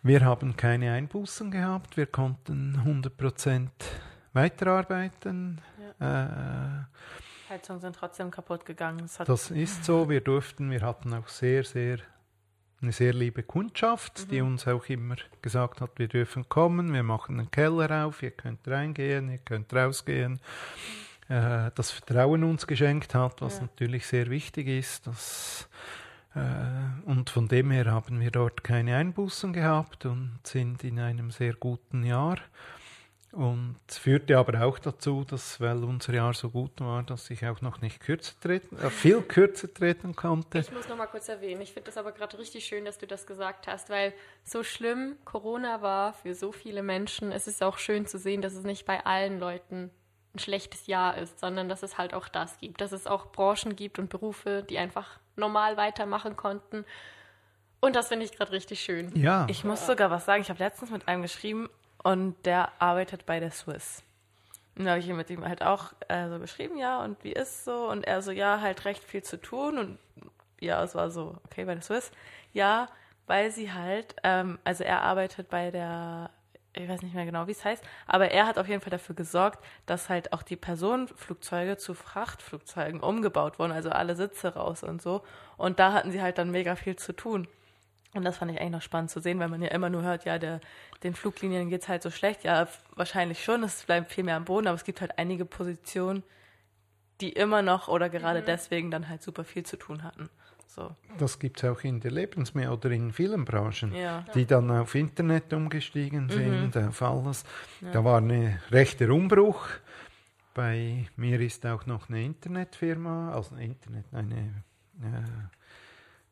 Wir 0.02 0.22
haben 0.22 0.56
keine 0.56 0.94
Einbußen 0.94 1.52
gehabt, 1.52 1.96
wir 1.96 2.08
konnten 2.08 2.78
100% 2.78 3.70
weiterarbeiten. 4.34 5.62
Äh, 6.00 6.86
Heizungen 7.50 7.82
sind 7.82 7.96
trotzdem 7.96 8.32
kaputt 8.32 8.66
gegangen. 8.66 9.10
Hat 9.20 9.30
das 9.30 9.52
ist 9.52 9.86
so. 9.86 10.10
Wir 10.10 10.22
durften, 10.22 10.72
wir 10.72 10.82
hatten 10.82 11.14
auch 11.14 11.28
sehr, 11.28 11.64
sehr 11.64 12.00
eine 12.82 12.92
sehr 12.92 13.14
liebe 13.14 13.42
Kundschaft, 13.42 14.30
die 14.32 14.42
uns 14.42 14.68
auch 14.68 14.86
immer 14.90 15.16
gesagt 15.42 15.82
hat, 15.82 15.92
wir 15.98 16.08
dürfen 16.08 16.48
kommen, 16.50 16.94
wir 16.94 17.04
machen 17.04 17.40
einen 17.40 17.50
Keller 17.50 18.06
auf, 18.06 18.22
ihr 18.22 18.32
könnt 18.32 18.68
reingehen, 18.68 19.30
ihr 19.32 19.38
könnt 19.40 19.74
rausgehen. 19.74 20.40
Äh, 21.28 21.72
das 21.74 21.92
Vertrauen 21.92 22.44
uns 22.44 22.68
geschenkt 22.68 23.16
hat, 23.16 23.42
was 23.42 23.56
Ja. 23.56 23.62
natürlich 23.64 24.06
sehr 24.06 24.30
wichtig 24.30 24.68
ist. 24.68 25.08
Das, 25.08 25.68
äh, 26.36 26.40
und 27.10 27.30
von 27.32 27.48
dem 27.48 27.72
her 27.72 27.86
haben 27.86 28.20
wir 28.20 28.30
dort 28.30 28.64
keine 28.64 28.98
Einbußen 28.98 29.54
gehabt 29.54 30.06
und 30.06 30.40
sind 30.44 30.84
in 30.84 31.00
einem 31.00 31.32
sehr 31.32 31.54
guten 31.54 32.04
Jahr. 32.04 32.38
Und 33.36 33.76
es 33.86 33.98
führte 33.98 34.38
aber 34.38 34.66
auch 34.66 34.80
dazu, 34.80 35.26
dass, 35.26 35.60
weil 35.60 35.84
unser 35.84 36.14
Jahr 36.14 36.34
so 36.34 36.50
gut 36.50 36.80
war, 36.80 37.04
dass 37.04 37.30
ich 37.30 37.46
auch 37.46 37.60
noch 37.60 37.82
nicht 37.82 38.00
kürzer 38.00 38.34
treten, 38.40 38.78
äh, 38.78 38.90
viel 38.90 39.22
kürzer 39.22 39.74
treten 39.74 40.16
konnte. 40.16 40.60
Ich 40.60 40.72
muss 40.72 40.88
noch 40.88 40.96
mal 40.96 41.08
kurz 41.08 41.28
erwähnen, 41.28 41.60
ich 41.60 41.74
finde 41.74 41.88
das 41.88 41.98
aber 41.98 42.14
gerade 42.14 42.40
richtig 42.40 42.64
schön, 42.66 42.86
dass 42.86 42.98
du 42.98 43.08
das 43.08 43.28
gesagt 43.28 43.68
hast, 43.68 43.90
weil 43.90 44.14
so 44.46 44.64
schlimm 44.64 45.18
Corona 45.26 45.82
war 45.82 46.14
für 46.14 46.34
so 46.34 46.54
viele 46.54 46.82
Menschen, 46.82 47.34
es 47.34 47.46
ist 47.46 47.62
auch 47.62 47.78
schön 47.78 48.06
zu 48.06 48.18
sehen, 48.18 48.42
dass 48.42 48.54
es 48.54 48.64
nicht 48.64 48.86
bei 48.86 49.06
allen 49.06 49.38
Leuten 49.38 49.92
ein 50.34 50.40
schlechtes 50.40 50.88
Jahr 50.88 51.18
ist, 51.18 51.38
sondern 51.40 51.68
dass 51.68 51.84
es 51.84 51.98
halt 51.98 52.14
auch 52.14 52.30
das 52.30 52.58
gibt, 52.60 52.80
dass 52.80 52.94
es 52.94 53.06
auch 53.06 53.34
Branchen 53.34 53.76
gibt 53.76 54.00
und 54.00 54.10
Berufe, 54.10 54.64
die 54.70 54.78
einfach 54.78 55.20
normal 55.36 55.76
weitermachen 55.76 56.38
konnten. 56.38 56.86
Und 57.82 57.98
das 57.98 58.08
finde 58.08 58.24
ich 58.26 58.32
gerade 58.32 58.54
richtig 58.54 58.80
schön. 58.80 59.12
Ja, 59.16 59.46
Ich 59.50 59.66
muss 59.66 59.86
sogar 59.86 60.10
was 60.10 60.26
sagen. 60.26 60.42
Ich 60.42 60.50
habe 60.50 60.60
letztens 60.60 60.90
mit 60.90 61.08
einem 61.10 61.22
geschrieben 61.22 61.70
und 62.06 62.36
der 62.46 62.72
arbeitet 62.78 63.26
bei 63.26 63.40
der 63.40 63.50
Swiss. 63.50 64.04
Und 64.78 64.86
da 64.86 64.92
habe 64.92 65.00
ich 65.00 65.08
mit 65.08 65.32
ihm 65.32 65.44
halt 65.44 65.64
auch 65.64 65.94
äh, 66.08 66.30
so 66.30 66.38
geschrieben, 66.38 66.78
ja, 66.78 67.04
und 67.04 67.24
wie 67.24 67.32
ist 67.32 67.66
so? 67.66 67.90
Und 67.90 68.06
er 68.06 68.22
so, 68.22 68.30
ja, 68.30 68.62
halt 68.62 68.86
recht 68.86 69.04
viel 69.04 69.24
zu 69.24 69.42
tun. 69.42 69.80
Und 69.80 69.98
ja, 70.60 70.84
es 70.84 70.94
war 70.94 71.10
so, 71.10 71.36
okay, 71.46 71.66
bei 71.66 71.74
der 71.74 71.82
Swiss. 71.82 72.12
Ja, 72.54 72.90
weil 73.26 73.50
sie 73.50 73.74
halt, 73.74 74.16
ähm, 74.24 74.60
also 74.64 74.84
er 74.84 75.02
arbeitet 75.02 75.50
bei 75.50 75.72
der, 75.72 76.30
ich 76.74 76.88
weiß 76.88 77.02
nicht 77.02 77.16
mehr 77.16 77.26
genau, 77.26 77.48
wie 77.48 77.54
es 77.54 77.66
heißt, 77.66 77.84
aber 78.06 78.30
er 78.30 78.46
hat 78.46 78.60
auf 78.60 78.68
jeden 78.68 78.82
Fall 78.82 78.92
dafür 78.92 79.16
gesorgt, 79.16 79.66
dass 79.88 80.08
halt 80.08 80.32
auch 80.32 80.44
die 80.44 80.58
Personenflugzeuge 80.58 81.78
zu 81.78 81.96
Frachtflugzeugen 81.96 83.00
umgebaut 83.00 83.58
wurden, 83.58 83.72
also 83.72 83.90
alle 83.90 84.16
Sitze 84.16 84.54
raus 84.54 84.84
und 84.84 85.02
so. 85.02 85.24
Und 85.58 85.80
da 85.80 85.92
hatten 85.94 86.12
sie 86.12 86.22
halt 86.22 86.38
dann 86.38 86.52
mega 86.52 86.76
viel 86.76 86.98
zu 86.98 87.14
tun. 87.14 87.48
Und 88.16 88.24
das 88.24 88.38
fand 88.38 88.50
ich 88.50 88.60
eigentlich 88.60 88.72
noch 88.72 88.82
spannend 88.82 89.12
zu 89.12 89.20
sehen, 89.20 89.40
weil 89.40 89.50
man 89.50 89.62
ja 89.62 89.68
immer 89.68 89.90
nur 89.90 90.02
hört, 90.02 90.24
ja, 90.24 90.40
der, 90.40 90.62
den 91.04 91.14
Fluglinien 91.14 91.70
geht's 91.70 91.90
halt 91.90 92.02
so 92.02 92.10
schlecht. 92.10 92.46
Ja, 92.46 92.66
wahrscheinlich 92.96 93.44
schon, 93.44 93.62
es 93.64 93.84
bleibt 93.84 94.10
viel 94.10 94.24
mehr 94.24 94.38
am 94.38 94.46
Boden, 94.46 94.68
aber 94.68 94.76
es 94.76 94.86
gibt 94.86 95.02
halt 95.02 95.20
einige 95.20 95.44
Positionen, 95.44 96.24
die 97.20 97.30
immer 97.30 97.62
noch 97.62 97.90
oder 97.90 98.10
gerade 98.10 98.42
deswegen 98.42 98.90
dann 98.90 99.10
halt 99.10 99.22
super 99.22 99.44
viel 99.44 99.66
zu 99.66 99.76
tun 99.76 100.04
hatten. 100.04 100.30
So, 100.66 100.96
das 101.18 101.40
gibt 101.40 101.62
es 101.62 101.70
auch 101.70 101.84
in 101.84 102.00
der 102.00 102.12
Lebensmittel 102.12 102.72
oder 102.72 102.90
in 102.92 103.12
vielen 103.12 103.44
Branchen, 103.44 103.94
ja. 103.94 104.26
die 104.34 104.46
dann 104.46 104.72
auf 104.72 104.96
Internet 104.96 105.54
umgestiegen 105.54 106.30
sind, 106.30 106.76
auf 106.78 107.02
alles. 107.02 107.44
Da 107.94 108.04
war 108.04 108.20
ein 108.20 108.60
rechter 108.72 109.10
Umbruch. 109.10 109.68
Bei 110.54 111.06
mir 111.18 111.40
ist 111.42 111.66
auch 111.66 111.86
noch 111.86 112.10
eine 112.10 112.24
Internetfirma, 112.24 113.34
also 113.34 113.56
eine 113.56 113.66
Internet, 113.66 114.06
eine 114.14 114.64
äh, 115.02 115.65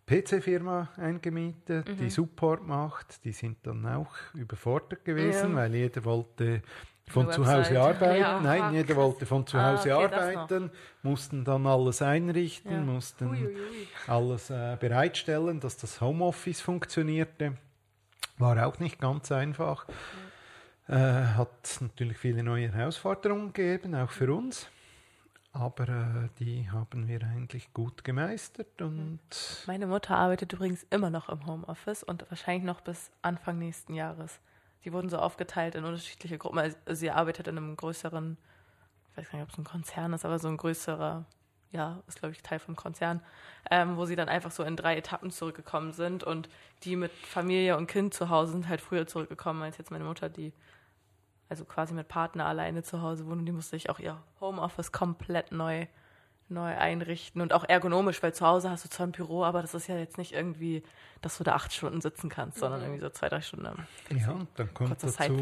PC-Firma 0.05 0.89
eingemietet, 0.97 1.87
die 1.99 2.09
Support 2.09 2.65
macht. 2.67 3.23
Die 3.25 3.31
sind 3.31 3.57
dann 3.65 3.85
auch 3.85 4.11
überfordert 4.33 5.05
gewesen, 5.05 5.51
Ja. 5.51 5.55
weil 5.55 5.75
jeder 5.75 6.03
wollte 6.03 6.61
von 7.07 7.25
Eine 7.25 7.33
zu 7.33 7.45
Hause 7.45 7.81
arbeiten. 7.81 8.19
Ja, 8.21 8.39
Nein, 8.43 8.61
ah, 8.61 8.71
jeder 8.71 8.95
wollte 8.95 9.25
von 9.25 9.45
zu 9.47 9.57
Ah, 9.57 9.71
Hause 9.71 9.95
okay, 9.95 10.05
arbeiten, 10.15 10.71
mussten 11.03 11.43
dann 11.45 11.65
alles 11.67 12.01
einrichten, 12.01 12.71
Ja. 12.71 12.79
mussten 12.81 13.27
Uiuiui. 13.29 13.87
alles 14.07 14.49
äh, 14.49 14.77
bereitstellen, 14.79 15.59
dass 15.59 15.77
das 15.77 15.99
Homeoffice 16.01 16.61
funktionierte. 16.61 17.53
War 18.37 18.65
auch 18.65 18.79
nicht 18.79 18.99
ganz 18.99 19.31
einfach. 19.31 19.85
Äh, 20.87 20.95
hat 20.95 21.77
natürlich 21.79 22.17
viele 22.17 22.43
neue 22.43 22.71
Herausforderungen 22.71 23.53
gegeben, 23.53 23.95
auch 23.95 24.11
für 24.11 24.33
uns. 24.33 24.67
Aber 25.53 25.87
äh, 25.87 26.29
die 26.39 26.69
haben 26.71 27.07
wir 27.07 27.21
eigentlich 27.21 27.71
gut 27.73 28.03
gemeistert 28.03 28.81
und 28.81 29.19
Meine 29.67 29.85
Mutter 29.85 30.17
arbeitet 30.17 30.51
übrigens 30.51 30.83
immer 30.89 31.11
noch 31.11 31.29
im 31.29 31.45
Homeoffice 31.45 32.03
und 32.03 32.25
wahrscheinlich 32.29 32.63
noch 32.63 32.81
bis 32.81 33.11
Anfang 33.21 33.59
nächsten 33.59 33.93
Jahres. 33.93 34.39
Die 34.83 34.91
wurden 34.91 35.09
so 35.09 35.19
aufgeteilt 35.19 35.75
in 35.75 35.85
unterschiedliche 35.85 36.39
Gruppen. 36.39 36.57
Also 36.57 36.75
sie 36.95 37.11
arbeitet 37.11 37.47
in 37.47 37.57
einem 37.57 37.77
größeren, 37.77 38.35
ich 39.11 39.17
weiß 39.17 39.29
gar 39.29 39.37
nicht, 39.37 39.47
ob 39.47 39.53
es 39.53 39.59
ein 39.59 39.63
Konzern 39.63 40.13
ist, 40.13 40.25
aber 40.25 40.39
so 40.39 40.47
ein 40.47 40.57
größerer, 40.57 41.23
ja, 41.71 42.01
ist 42.07 42.17
glaube 42.17 42.33
ich 42.33 42.41
Teil 42.41 42.57
vom 42.57 42.75
Konzern, 42.75 43.21
ähm, 43.69 43.95
wo 43.95 44.05
sie 44.05 44.15
dann 44.15 44.29
einfach 44.29 44.51
so 44.51 44.63
in 44.63 44.75
drei 44.75 44.97
Etappen 44.97 45.29
zurückgekommen 45.29 45.93
sind 45.93 46.23
und 46.23 46.49
die 46.81 46.95
mit 46.95 47.11
Familie 47.11 47.77
und 47.77 47.85
Kind 47.85 48.15
zu 48.15 48.29
Hause 48.29 48.53
sind 48.53 48.67
halt 48.67 48.81
früher 48.81 49.05
zurückgekommen 49.05 49.61
als 49.61 49.77
jetzt 49.77 49.91
meine 49.91 50.03
Mutter, 50.03 50.29
die 50.29 50.51
also 51.53 51.65
quasi 51.65 51.93
mit 51.93 52.07
Partner 52.07 52.47
alleine 52.47 52.81
zu 52.81 53.01
Hause 53.03 53.27
wohnt 53.27 53.39
und 53.39 53.45
die 53.45 53.51
musste 53.51 53.75
sich 53.75 53.89
auch 53.91 53.99
ihr 53.99 54.17
Homeoffice 54.41 54.91
komplett 54.91 55.51
neu 55.51 55.85
neu 56.49 56.75
einrichten. 56.75 57.41
Und 57.41 57.53
auch 57.53 57.63
ergonomisch, 57.67 58.21
weil 58.21 58.33
zu 58.33 58.45
Hause 58.45 58.69
hast 58.69 58.85
du 58.85 58.89
zwar 58.89 59.07
ein 59.07 59.11
Büro, 59.11 59.43
aber 59.43 59.61
das 59.61 59.73
ist 59.73 59.87
ja 59.87 59.97
jetzt 59.97 60.17
nicht 60.17 60.33
irgendwie, 60.33 60.83
dass 61.21 61.37
du 61.37 61.43
da 61.43 61.53
acht 61.55 61.73
Stunden 61.73 62.01
sitzen 62.01 62.29
kannst, 62.29 62.59
sondern 62.59 62.81
irgendwie 62.81 62.99
so 62.99 63.09
zwei, 63.09 63.29
drei 63.29 63.41
Stunden 63.41 63.65
ja, 63.65 64.35
dann 64.55 64.73
kommt 64.73 65.01
dazu, 65.01 65.41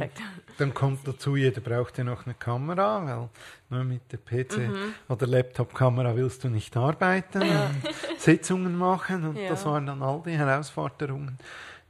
dann 0.57 0.73
kommt 0.73 1.07
dazu, 1.07 1.35
jeder 1.35 1.59
braucht 1.59 1.97
ja 1.97 2.03
noch 2.03 2.25
eine 2.25 2.35
Kamera, 2.35 3.05
weil 3.05 3.29
nur 3.69 3.83
mit 3.83 4.01
der 4.11 4.17
PC 4.17 4.71
oder 5.09 5.25
Laptop-Kamera 5.27 6.15
willst 6.15 6.43
du 6.43 6.49
nicht 6.49 6.77
arbeiten 6.77 7.41
und 7.41 7.81
Sitzungen 8.17 8.77
machen 8.77 9.27
und 9.27 9.37
Ja. 9.37 9.49
das 9.49 9.65
waren 9.65 9.87
dann 9.87 10.03
all 10.03 10.21
die 10.23 10.37
Herausforderungen, 10.37 11.37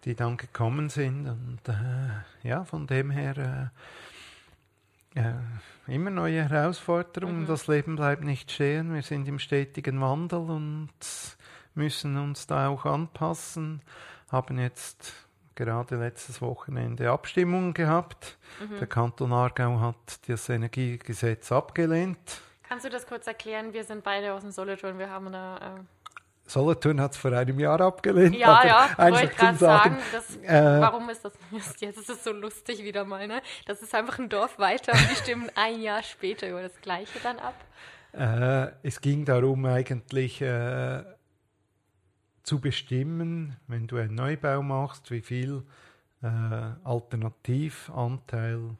die 0.06 0.16
dann 0.16 0.38
gekommen 0.38 0.90
sind 0.90 1.28
und 1.28 1.60
äh, 1.68 2.48
ja, 2.48 2.64
von 2.64 2.88
dem 2.88 3.12
her 3.12 3.38
äh, 3.38 3.82
äh, 5.16 5.34
immer 5.88 6.10
neue 6.10 6.48
Herausforderungen, 6.48 7.46
das 7.48 7.68
Leben 7.68 7.96
bleibt 7.96 8.24
nicht 8.24 8.52
stehen, 8.52 8.94
wir 8.94 9.02
sind 9.02 9.28
im 9.28 9.40
stetigen 9.40 10.00
Wandel 10.02 10.50
und 10.50 10.90
müssen 11.74 12.18
uns 12.18 12.48
da 12.48 12.68
auch 12.68 12.86
anpassen, 12.86 13.82
haben 14.30 14.60
jetzt 14.60 15.14
gerade 15.56 15.98
letztes 15.98 16.42
Wochenende 16.42 17.12
Abstimmungen 17.12 17.74
gehabt. 17.74 18.38
Der 18.80 18.88
Kanton 18.88 19.34
Aargau 19.34 19.80
hat 19.80 20.28
das 20.28 20.50
Energiegesetz 20.50 21.52
abgelehnt. 21.52 22.42
Kannst 22.64 22.86
du 22.86 22.90
das 22.90 23.06
kurz 23.06 23.28
erklären? 23.28 23.74
Wir 23.74 23.84
sind 23.84 24.04
beide 24.04 24.34
aus 24.34 24.42
dem 24.42 24.52
Solothurn, 24.52 24.98
wir 24.98 25.10
haben 25.10 25.32
da. 25.32 25.58
Äh, 25.58 26.01
Solothurn 26.52 27.00
hat 27.00 27.12
es 27.14 27.18
vor 27.18 27.32
einem 27.32 27.60
Jahr 27.60 27.80
abgelehnt. 27.80 28.36
Ja, 28.36 28.66
ja, 28.66 28.90
wollte 28.98 29.26
ich 29.26 29.38
gerade 29.38 29.58
sagen, 29.58 29.98
das, 30.12 30.36
äh, 30.38 30.82
warum 30.82 31.10
ist 31.10 31.24
das 31.24 31.32
jetzt 31.80 31.98
ist 31.98 32.10
es 32.10 32.24
so 32.24 32.32
lustig 32.32 32.84
wieder 32.84 33.06
mal, 33.06 33.26
ne? 33.28 33.42
Das 33.66 33.82
ist 33.82 33.96
einfach 33.96 34.20
ein 34.20 34.28
Dorf 34.28 34.60
weiter 34.60 34.92
und 34.92 35.10
die 35.10 35.16
stimmen 35.16 35.50
ein 35.56 35.82
Jahr 35.82 36.04
später 36.04 36.50
über 36.50 36.62
das 36.62 36.80
Gleiche 36.82 37.20
dann 37.24 37.40
ab. 37.40 37.56
Äh, 38.12 38.74
es 38.84 39.00
ging 39.00 39.24
darum 39.24 39.66
eigentlich 39.66 40.42
äh, 40.42 41.04
zu 42.44 42.60
bestimmen, 42.60 43.56
wenn 43.68 43.88
du 43.88 43.96
einen 43.96 44.16
Neubau 44.16 44.62
machst, 44.62 45.10
wie 45.10 45.22
viel 45.22 45.64
äh, 46.22 46.28
Alternativanteil 46.84 48.76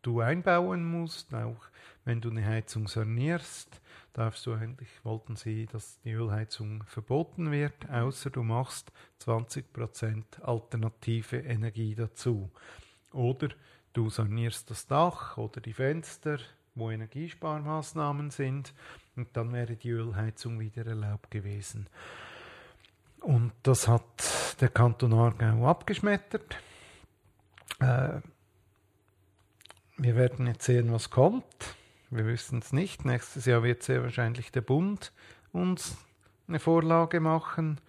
du 0.00 0.20
einbauen 0.20 0.84
musst, 0.84 1.34
auch 1.34 1.68
wenn 2.06 2.22
du 2.22 2.30
eine 2.30 2.46
Heizung 2.46 2.88
sanierst 2.88 3.80
darfst 4.14 4.46
du 4.46 4.54
eigentlich, 4.54 4.88
wollten 5.04 5.36
sie, 5.36 5.66
dass 5.66 6.00
die 6.00 6.12
Ölheizung 6.12 6.84
verboten 6.84 7.50
wird, 7.50 7.90
außer 7.90 8.30
du 8.30 8.42
machst 8.42 8.90
20% 9.22 10.40
alternative 10.42 11.38
Energie 11.38 11.94
dazu. 11.94 12.50
Oder 13.12 13.48
du 13.92 14.08
sanierst 14.08 14.70
das 14.70 14.86
Dach 14.86 15.36
oder 15.36 15.60
die 15.60 15.72
Fenster, 15.72 16.38
wo 16.74 16.90
Energiesparmaßnahmen 16.90 18.30
sind, 18.30 18.72
und 19.16 19.36
dann 19.36 19.52
wäre 19.52 19.76
die 19.76 19.90
Ölheizung 19.90 20.58
wieder 20.58 20.86
erlaubt 20.86 21.30
gewesen. 21.30 21.86
Und 23.20 23.52
das 23.62 23.88
hat 23.88 24.60
der 24.60 24.68
Kanton 24.68 25.12
Aargau 25.12 25.68
abgeschmettert. 25.68 26.56
Äh, 27.80 28.20
wir 29.96 30.16
werden 30.16 30.46
jetzt 30.46 30.64
sehen, 30.64 30.92
was 30.92 31.10
kommt. 31.10 31.76
Wir 32.14 32.26
wissen 32.26 32.60
es 32.60 32.72
nicht. 32.72 33.04
Nächstes 33.04 33.44
Jahr 33.44 33.64
wird 33.64 33.82
sehr 33.82 34.00
wahrscheinlich 34.04 34.52
der 34.52 34.60
Bund 34.60 35.12
uns 35.52 35.96
eine 36.46 36.60
Vorlage 36.60 37.18
machen. 37.18 37.80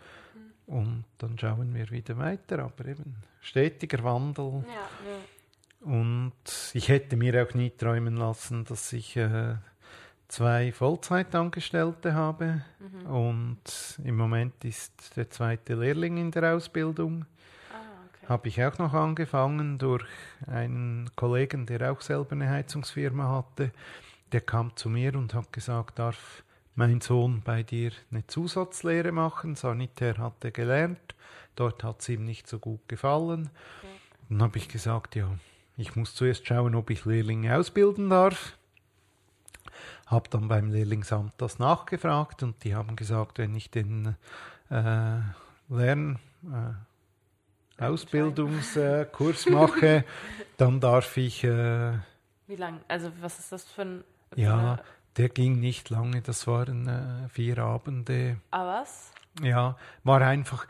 Und 0.66 1.06
dann 1.20 1.38
schauen 1.38 1.76
wir 1.76 1.92
wieder 1.92 2.18
weiter. 2.18 2.58
Aber 2.58 2.86
eben 2.86 3.18
stetiger 3.40 4.04
Wandel. 4.04 4.64
Ja, 4.66 4.72
ja. 4.72 5.92
Und 5.92 6.72
ich 6.74 6.90
hätte 6.90 7.18
mir 7.18 7.44
auch 7.44 7.54
nie 7.54 7.70
träumen 7.70 8.18
lassen, 8.18 8.66
dass 8.66 8.92
ich 8.94 9.16
äh, 9.16 9.58
zwei 10.28 10.72
Vollzeitangestellte 10.72 12.16
habe. 12.16 12.64
Mhm. 12.80 13.06
Und 13.06 14.00
im 14.04 14.18
Moment 14.18 14.66
ist 14.66 15.16
der 15.16 15.30
zweite 15.30 15.76
Lehrling 15.76 16.18
in 16.18 16.32
der 16.32 16.56
Ausbildung. 16.56 17.26
Ah, 17.72 17.76
okay. 18.08 18.28
Habe 18.28 18.48
ich 18.48 18.64
auch 18.64 18.80
noch 18.80 18.94
angefangen 18.94 19.78
durch 19.78 20.08
einen 20.48 21.12
Kollegen, 21.16 21.68
der 21.68 21.92
auch 21.92 22.02
selber 22.02 22.32
eine 22.32 22.50
Heizungsfirma 22.50 23.30
hatte. 23.30 23.70
Der 24.36 24.42
kam 24.42 24.76
zu 24.76 24.90
mir 24.90 25.16
und 25.16 25.34
hat 25.34 25.54
gesagt, 25.54 25.98
darf 25.98 26.44
mein 26.76 27.00
Sohn 27.00 27.42
bei 27.42 27.64
dir 27.64 27.94
eine 28.12 28.28
Zusatzlehre 28.28 29.14
machen. 29.14 29.56
Sanitär 29.56 30.18
hat 30.18 30.44
er 30.44 30.52
gelernt. 30.52 31.16
Dort 31.56 31.86
hat 31.86 32.02
es 32.02 32.10
ihm 32.10 32.26
nicht 32.26 32.46
so 32.46 32.60
gut 32.60 32.82
gefallen. 32.90 33.50
Dann 34.28 34.44
habe 34.44 34.58
ich 34.58 34.68
gesagt, 34.68 35.16
ja, 35.16 35.30
ich 35.78 35.96
muss 35.96 36.16
zuerst 36.16 36.46
schauen, 36.46 36.76
ob 36.76 36.90
ich 36.90 37.06
Lehrlinge 37.06 37.58
ausbilden 37.58 38.10
darf. 38.10 38.58
Habe 40.08 40.30
dann 40.30 40.50
beim 40.50 40.70
Lehrlingsamt 40.70 41.32
das 41.38 41.58
nachgefragt 41.58 42.44
und 42.44 42.62
die 42.66 42.76
haben 42.76 42.98
gesagt, 42.98 43.38
wenn 43.38 43.56
ich 43.56 43.72
den 43.72 44.18
äh, 44.70 45.20
Lern 45.70 46.20
äh, 46.44 47.82
Ausbildungskurs 47.82 49.46
mache, 49.48 50.04
dann 50.58 50.82
darf 50.82 51.16
ich 51.16 51.42
äh, 51.46 51.94
Wie 52.48 52.58
lang? 52.58 52.82
Also 52.90 53.14
was 53.22 53.40
ist 53.40 53.54
das 53.54 53.64
für 53.64 53.84
ein... 53.84 54.04
ja, 54.36 54.58
eine- 54.74 54.80
der 55.18 55.30
ging 55.30 55.60
nicht 55.60 55.90
lange, 55.90 56.22
das 56.22 56.46
waren 56.48 56.88
äh, 56.88 57.30
vier 57.30 57.58
Abende. 57.60 58.38
Ah, 58.52 58.66
was? 58.66 59.12
Ja, 59.42 59.78
war 60.04 60.22
einfach, 60.22 60.68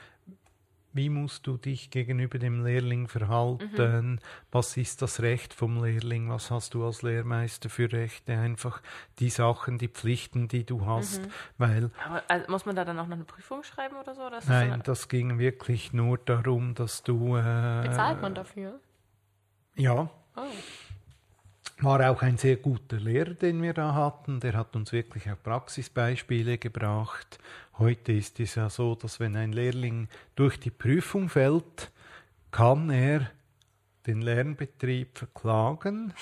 wie 0.94 1.10
musst 1.10 1.46
du 1.46 1.58
dich 1.58 1.90
gegenüber 1.90 2.38
dem 2.40 2.64
Lehrling 2.64 3.08
verhalten? 3.08 4.22
Was 4.52 4.78
ist 4.78 5.02
das 5.02 5.22
Recht 5.22 5.54
vom 5.54 5.84
Lehrling? 5.84 6.30
Was 6.30 6.52
hast 6.52 6.74
du 6.74 6.86
als 6.86 7.02
Lehrmeister 7.02 7.70
für 7.70 7.92
Rechte? 7.92 8.38
Einfach 8.38 8.82
die 9.20 9.30
Sachen, 9.30 9.78
die 9.78 9.90
Pflichten, 9.90 10.48
die 10.48 10.64
du 10.66 10.86
hast. 10.86 11.22
Weil, 11.58 11.92
Aber, 12.08 12.24
also, 12.30 12.50
muss 12.52 12.66
man 12.66 12.76
da 12.78 12.86
dann 12.86 12.98
auch 13.00 13.08
noch 13.08 13.16
eine 13.18 13.26
Prüfung 13.26 13.64
schreiben 13.64 13.98
oder 13.98 14.16
so? 14.16 14.22
Oder 14.26 14.38
ist 14.38 14.48
das 14.48 14.50
nein, 14.50 14.74
so 14.78 14.84
das 14.84 15.10
ging 15.10 15.38
wirklich 15.38 15.92
nur 15.92 16.18
darum, 16.18 16.76
dass 16.76 17.04
du. 17.04 17.36
Äh, 17.36 17.82
Bezahlt 17.88 18.22
man 18.22 18.34
dafür? 18.36 18.80
Ja, 19.76 20.10
Oh. 20.38 20.42
War 21.80 22.10
auch 22.10 22.22
ein 22.22 22.38
sehr 22.38 22.56
guter 22.58 22.98
Lehrer, 22.98 23.34
den 23.34 23.62
wir 23.62 23.74
da 23.74 23.94
hatten. 23.94 24.40
Der 24.40 24.54
hat 24.54 24.76
uns 24.76 24.92
wirklich 24.92 25.30
auch 25.30 25.42
Praxisbeispiele 25.42 26.58
gebracht. 26.58 27.38
Heute 27.78 28.14
ist 28.14 28.40
es 28.40 28.56
ja 28.56 28.70
so, 28.70 28.96
dass 28.96 29.20
wenn 29.20 29.36
ein 29.36 29.52
Lehrling 29.52 30.08
durch 30.36 30.60
die 30.60 30.72
Prüfung 30.72 31.28
fällt, 31.28 31.92
kann 32.52 32.90
er 32.90 33.30
den 34.08 34.22
Lernbetrieb 34.22 35.18
verklagen. 35.18 36.14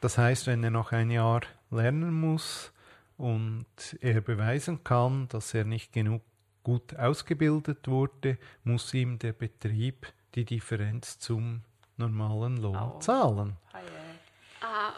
Das 0.00 0.18
heißt, 0.18 0.46
wenn 0.48 0.64
er 0.64 0.70
noch 0.70 0.92
ein 0.92 1.10
Jahr 1.10 1.42
lernen 1.70 2.12
muss 2.12 2.72
und 3.16 3.66
er 4.00 4.20
beweisen 4.20 4.82
kann, 4.82 5.28
dass 5.28 5.54
er 5.54 5.64
nicht 5.64 5.92
genug 5.92 6.22
gut 6.64 6.96
ausgebildet 6.96 7.86
wurde, 7.86 8.38
muss 8.64 8.92
ihm 8.94 9.18
der 9.18 9.34
Betrieb 9.34 10.12
die 10.34 10.44
Differenz 10.44 11.18
zum 11.18 11.60
normalen 11.96 12.56
Lohn 12.56 12.76
Au. 12.76 12.98
zahlen. 12.98 13.56
Ei, 13.72 13.78
ei. 13.78 14.03
Ah, 14.74 14.92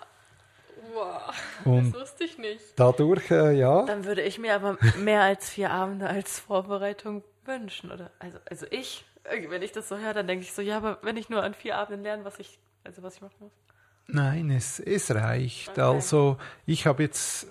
wow. 0.94 1.34
Und 1.64 1.92
Das 1.92 2.00
wusste 2.00 2.24
ich 2.24 2.38
nicht. 2.38 2.60
dadurch, 2.76 3.30
äh, 3.30 3.52
ja, 3.52 3.84
Dann 3.84 4.04
würde 4.04 4.22
ich 4.22 4.38
mir 4.38 4.54
aber 4.54 4.78
mehr 4.98 5.22
als 5.22 5.50
vier 5.50 5.70
Abende 5.70 6.08
als 6.08 6.38
Vorbereitung 6.40 7.22
wünschen, 7.44 7.90
oder? 7.90 8.10
Also, 8.18 8.38
also 8.48 8.66
ich, 8.70 9.04
wenn 9.48 9.62
ich 9.62 9.72
das 9.72 9.88
so 9.88 9.98
höre, 9.98 10.14
dann 10.14 10.26
denke 10.26 10.44
ich 10.44 10.52
so, 10.52 10.62
ja, 10.62 10.78
aber 10.78 10.98
wenn 11.02 11.16
ich 11.16 11.28
nur 11.28 11.42
an 11.42 11.54
vier 11.54 11.76
Abenden 11.76 12.02
lerne, 12.04 12.24
was 12.24 12.38
ich, 12.38 12.58
also 12.84 13.02
was 13.02 13.16
ich 13.16 13.20
machen 13.22 13.36
muss. 13.40 13.52
nein, 14.06 14.50
es, 14.50 14.80
es 14.80 15.14
reicht. 15.14 15.70
Okay. 15.70 15.80
Also 15.80 16.38
ich 16.64 16.86
habe 16.86 17.02
jetzt, 17.02 17.46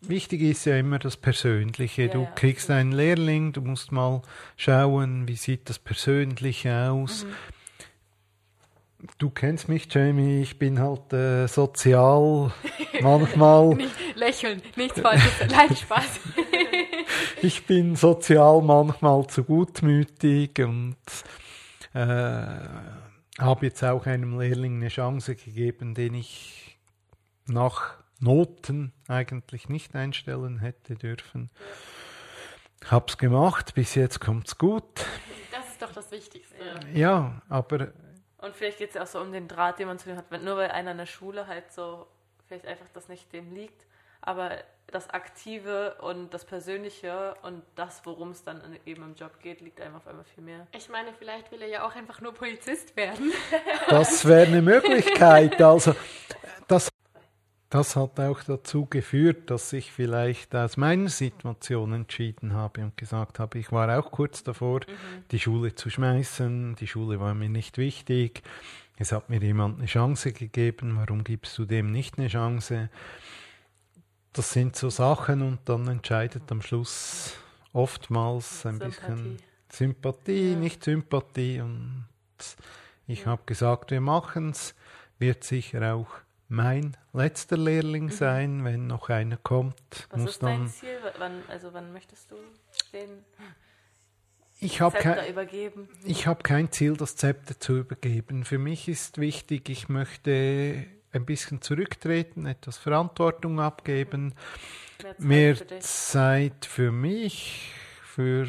wichtig 0.00 0.42
ist 0.42 0.64
ja 0.66 0.76
immer 0.76 0.98
das 0.98 1.16
Persönliche. 1.16 2.02
Ja, 2.02 2.08
du 2.08 2.22
ja, 2.22 2.30
kriegst 2.34 2.70
einen 2.70 2.92
Lehrling, 2.92 3.52
du 3.52 3.60
musst 3.62 3.92
mal 3.92 4.22
schauen, 4.56 5.26
wie 5.28 5.36
sieht 5.36 5.68
das 5.70 5.78
Persönliche 5.78 6.90
aus. 6.90 7.24
Mhm. 7.24 7.34
Du 9.18 9.30
kennst 9.30 9.68
mich, 9.68 9.92
Jamie, 9.92 10.40
ich 10.40 10.58
bin 10.58 10.78
halt 10.80 11.12
äh, 11.12 11.46
sozial 11.46 12.52
manchmal. 13.00 13.74
Nicht 13.74 13.94
lächeln, 14.14 14.62
nichts 14.76 15.00
Falsches. 15.00 15.32
Nein, 15.50 15.76
Spaß. 15.76 16.20
ich 17.42 17.66
bin 17.66 17.94
sozial 17.96 18.62
manchmal 18.62 19.26
zu 19.26 19.44
gutmütig 19.44 20.58
und 20.60 20.96
äh, 21.92 22.46
habe 23.38 23.66
jetzt 23.66 23.84
auch 23.84 24.06
einem 24.06 24.38
Lehrling 24.38 24.76
eine 24.76 24.88
Chance 24.88 25.36
gegeben, 25.36 25.94
den 25.94 26.14
ich 26.14 26.78
nach 27.46 27.98
Noten 28.18 28.92
eigentlich 29.08 29.68
nicht 29.68 29.94
einstellen 29.94 30.58
hätte 30.58 30.94
dürfen. 30.94 31.50
Hab's 32.90 33.18
gemacht, 33.18 33.74
bis 33.74 33.94
jetzt 33.94 34.20
kommt's 34.20 34.56
gut. 34.56 35.04
Das 35.52 35.68
ist 35.70 35.82
doch 35.82 35.92
das 35.92 36.10
Wichtigste. 36.10 36.56
Ja, 36.94 37.42
aber 37.48 37.92
Und 38.38 38.54
vielleicht 38.54 38.78
geht 38.78 38.90
es 38.90 38.94
ja 38.94 39.02
auch 39.02 39.06
so 39.06 39.20
um 39.20 39.32
den 39.32 39.48
Draht, 39.48 39.78
den 39.78 39.88
man 39.88 39.98
zu 39.98 40.08
dem 40.08 40.18
hat. 40.18 40.26
Wenn 40.30 40.44
nur 40.44 40.56
weil 40.56 40.70
einer 40.70 40.92
in 40.92 40.98
der 40.98 41.06
Schule 41.06 41.46
halt 41.46 41.72
so, 41.72 42.06
vielleicht 42.46 42.66
einfach 42.66 42.86
das 42.92 43.08
nicht 43.08 43.32
dem 43.32 43.54
liegt, 43.54 43.86
aber 44.20 44.58
das 44.88 45.10
Aktive 45.10 45.96
und 46.00 46.32
das 46.32 46.44
Persönliche 46.44 47.34
und 47.42 47.62
das, 47.74 48.02
worum 48.04 48.30
es 48.30 48.44
dann 48.44 48.78
eben 48.84 49.02
im 49.02 49.14
Job 49.14 49.40
geht, 49.40 49.60
liegt 49.60 49.80
einem 49.80 49.96
auf 49.96 50.06
einmal 50.06 50.24
viel 50.24 50.44
mehr. 50.44 50.66
Ich 50.72 50.88
meine, 50.88 51.12
vielleicht 51.12 51.50
will 51.50 51.62
er 51.62 51.68
ja 51.68 51.86
auch 51.86 51.94
einfach 51.96 52.20
nur 52.20 52.32
Polizist 52.32 52.96
werden. 52.96 53.32
Das 53.88 54.26
wäre 54.26 54.46
eine 54.46 54.62
Möglichkeit. 54.62 55.60
Also 55.60 55.94
das, 56.68 56.88
das 57.70 57.96
hat 57.96 58.20
auch 58.20 58.42
dazu 58.44 58.86
geführt, 58.86 59.50
dass 59.50 59.72
ich 59.72 59.90
vielleicht 59.90 60.54
aus 60.54 60.76
meiner 60.76 61.08
Situation 61.08 61.92
entschieden 61.92 62.52
habe 62.52 62.82
und 62.82 62.96
gesagt 62.96 63.38
habe, 63.38 63.58
ich 63.58 63.72
war 63.72 63.98
auch 63.98 64.10
kurz 64.12 64.42
davor, 64.44 64.80
die 65.30 65.40
Schule 65.40 65.74
zu 65.74 65.90
schmeißen. 65.90 66.76
Die 66.76 66.86
Schule 66.86 67.18
war 67.18 67.34
mir 67.34 67.48
nicht 67.48 67.76
wichtig. 67.78 68.42
Es 68.98 69.12
hat 69.12 69.28
mir 69.30 69.40
jemand 69.40 69.78
eine 69.78 69.86
Chance 69.86 70.32
gegeben. 70.32 70.96
Warum 70.96 71.24
gibst 71.24 71.58
du 71.58 71.64
dem 71.64 71.90
nicht 71.90 72.18
eine 72.18 72.28
Chance? 72.28 72.88
Das 74.32 74.52
sind 74.52 74.76
so 74.76 74.88
Sachen 74.90 75.42
und 75.42 75.60
dann 75.64 75.88
entscheidet 75.88 76.50
am 76.52 76.62
Schluss 76.62 77.34
oftmals 77.72 78.64
ein 78.64 78.78
bisschen 78.78 79.38
Sympathie, 79.70 80.52
Ja. 80.52 80.58
nicht 80.58 80.84
Sympathie. 80.84 81.60
Und 81.60 82.06
ich 83.06 83.26
habe 83.26 83.42
gesagt, 83.46 83.90
wir 83.90 84.00
machen 84.00 84.50
es. 84.50 84.74
Wird 85.18 85.44
sicher 85.44 85.94
auch 85.94 86.08
mein 86.48 86.96
letzter 87.12 87.56
Lehrling 87.56 88.10
sein, 88.10 88.64
wenn 88.64 88.86
noch 88.86 89.08
einer 89.08 89.36
kommt. 89.36 89.74
Mhm. 89.76 90.04
Was 90.10 90.20
muss 90.20 90.30
ist 90.30 90.42
dein 90.42 90.58
dann. 90.60 90.68
Ziel? 90.68 90.98
Wann, 91.18 91.42
also 91.48 91.72
wann 91.72 91.92
möchtest 91.92 92.30
du 92.30 92.36
den 92.92 93.24
Ich 94.60 94.80
habe 94.80 94.94
Zepter 94.94 95.14
kein, 95.16 95.30
übergeben? 95.30 95.88
ich 96.04 96.26
hab 96.26 96.44
kein 96.44 96.70
Ziel, 96.70 96.96
das 96.96 97.16
Zepter 97.16 97.58
zu 97.58 97.78
übergeben. 97.78 98.44
Für 98.44 98.58
mich 98.58 98.88
ist 98.88 99.18
wichtig, 99.18 99.68
ich 99.68 99.88
möchte 99.88 100.86
ein 101.12 101.26
bisschen 101.26 101.62
zurücktreten, 101.62 102.46
etwas 102.46 102.76
Verantwortung 102.78 103.60
abgeben. 103.60 104.34
Mehr 105.02 105.14
Zeit 105.14 105.20
mehr 105.20 105.56
für? 105.56 105.78
Zeit 105.80 106.66
für 106.66 106.92
mich, 106.92 107.72
für 108.04 108.46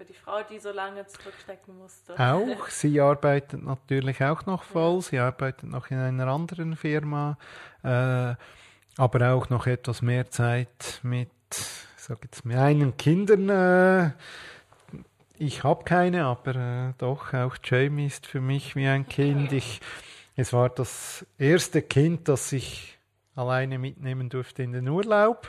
Für 0.00 0.06
die 0.06 0.14
Frau, 0.14 0.42
die 0.48 0.58
so 0.58 0.70
lange 0.70 1.06
zurückstecken 1.06 1.76
musste. 1.76 2.18
auch. 2.18 2.68
Sie 2.70 2.98
arbeitet 3.02 3.62
natürlich 3.62 4.24
auch 4.24 4.46
noch 4.46 4.62
voll. 4.62 5.02
Sie 5.02 5.18
arbeitet 5.18 5.64
noch 5.64 5.90
in 5.90 5.98
einer 5.98 6.26
anderen 6.26 6.74
Firma, 6.74 7.36
äh, 7.82 8.32
aber 8.96 9.34
auch 9.34 9.50
noch 9.50 9.66
etwas 9.66 10.00
mehr 10.00 10.30
Zeit 10.30 11.00
mit, 11.02 11.28
ich 11.50 12.02
sag 12.02 12.16
jetzt, 12.22 12.46
meinen 12.46 12.96
Kindern. 12.96 13.50
Äh, 13.50 14.12
ich 15.36 15.64
habe 15.64 15.84
keine, 15.84 16.24
aber 16.24 16.56
äh, 16.56 16.92
doch, 16.96 17.34
auch 17.34 17.56
Jamie 17.62 18.06
ist 18.06 18.26
für 18.26 18.40
mich 18.40 18.76
wie 18.76 18.88
ein 18.88 19.06
Kind. 19.06 19.52
Ich, 19.52 19.82
es 20.34 20.54
war 20.54 20.70
das 20.70 21.26
erste 21.36 21.82
Kind, 21.82 22.26
das 22.26 22.52
ich 22.52 22.98
alleine 23.40 23.78
mitnehmen 23.78 24.28
durfte 24.28 24.62
in 24.62 24.72
den 24.72 24.88
Urlaub. 24.88 25.48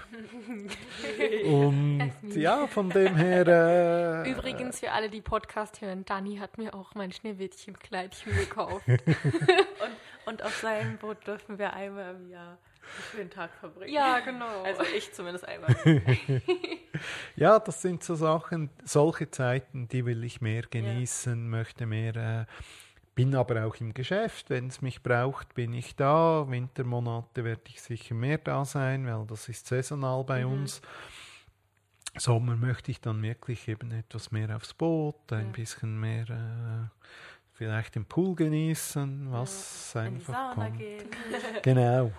Und 1.45 2.11
ja, 2.35 2.65
von 2.67 2.89
dem 2.89 3.15
her. 3.15 4.23
Äh, 4.25 4.31
Übrigens, 4.31 4.79
für 4.79 4.91
alle, 4.91 5.09
die 5.09 5.21
Podcast 5.21 5.81
hören, 5.81 6.05
Dani 6.05 6.37
hat 6.37 6.57
mir 6.57 6.73
auch 6.73 6.95
mein 6.95 7.11
Schneewittchenkleidchen 7.11 8.33
gekauft. 8.35 8.85
Und 10.25 10.43
auf 10.43 10.55
seinem 10.57 10.97
Boot 10.97 11.25
dürfen 11.27 11.59
wir 11.59 11.73
einmal 11.73 12.15
im 12.15 12.29
Jahr 12.29 12.51
einen 12.51 13.03
schönen 13.11 13.29
Tag 13.29 13.51
verbringen. 13.59 13.93
ja, 13.93 14.19
genau. 14.19 14.63
Also 14.63 14.83
ich 14.95 15.11
zumindest 15.13 15.47
einmal. 15.47 15.75
Ja, 17.35 17.57
das 17.57 17.81
sind 17.81 18.03
so 18.03 18.13
Sachen, 18.13 18.69
solche 18.83 19.31
Zeiten, 19.31 19.87
die 19.87 20.05
will 20.05 20.23
ich 20.23 20.41
mehr 20.41 20.63
genießen, 20.69 21.49
möchte 21.49 21.87
mehr, 21.87 22.15
äh, 22.15 22.45
bin 23.15 23.35
aber 23.35 23.65
auch 23.65 23.75
im 23.77 23.93
Geschäft, 23.93 24.49
wenn 24.49 24.67
es 24.67 24.81
mich 24.81 25.03
braucht, 25.03 25.53
bin 25.53 25.73
ich 25.73 25.95
da. 25.95 26.45
Wintermonate 26.47 27.43
werde 27.43 27.61
ich 27.67 27.81
sicher 27.81 28.15
mehr 28.15 28.37
da 28.37 28.63
sein, 28.65 29.05
weil 29.05 29.25
das 29.27 29.49
ist 29.49 29.67
saisonal 29.67 30.23
bei 30.23 30.45
uns. 30.45 30.81
Sommer 32.17 32.55
möchte 32.55 32.91
ich 32.91 32.99
dann 32.99 33.21
wirklich 33.23 33.67
eben 33.67 33.91
etwas 33.91 34.31
mehr 34.31 34.53
aufs 34.55 34.73
Boot, 34.73 35.31
ein 35.31 35.47
Ja. 35.47 35.51
bisschen 35.51 35.99
mehr 35.99 36.29
äh, 36.29 36.87
vielleicht 37.53 37.95
den 37.95 38.05
Pool 38.05 38.35
genießen, 38.35 39.31
was 39.31 39.95
In 39.95 40.01
die 40.01 40.07
einfach 40.15 40.33
Sauna 40.33 40.65
kommt. 40.65 40.77
gehen. 40.77 41.09
Genau. 41.63 42.11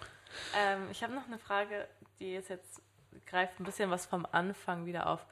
Ähm, 0.57 0.89
ich 0.91 1.03
habe 1.03 1.15
noch 1.15 1.27
eine 1.27 1.39
Frage, 1.39 1.87
die 2.19 2.37
ist 2.37 2.49
jetzt 2.49 2.81
greift 3.27 3.61
ein 3.61 3.65
bisschen 3.65 3.91
was 3.91 4.07
vom 4.07 4.27
Anfang 4.33 4.87
wieder 4.87 5.07
auf. 5.07 5.27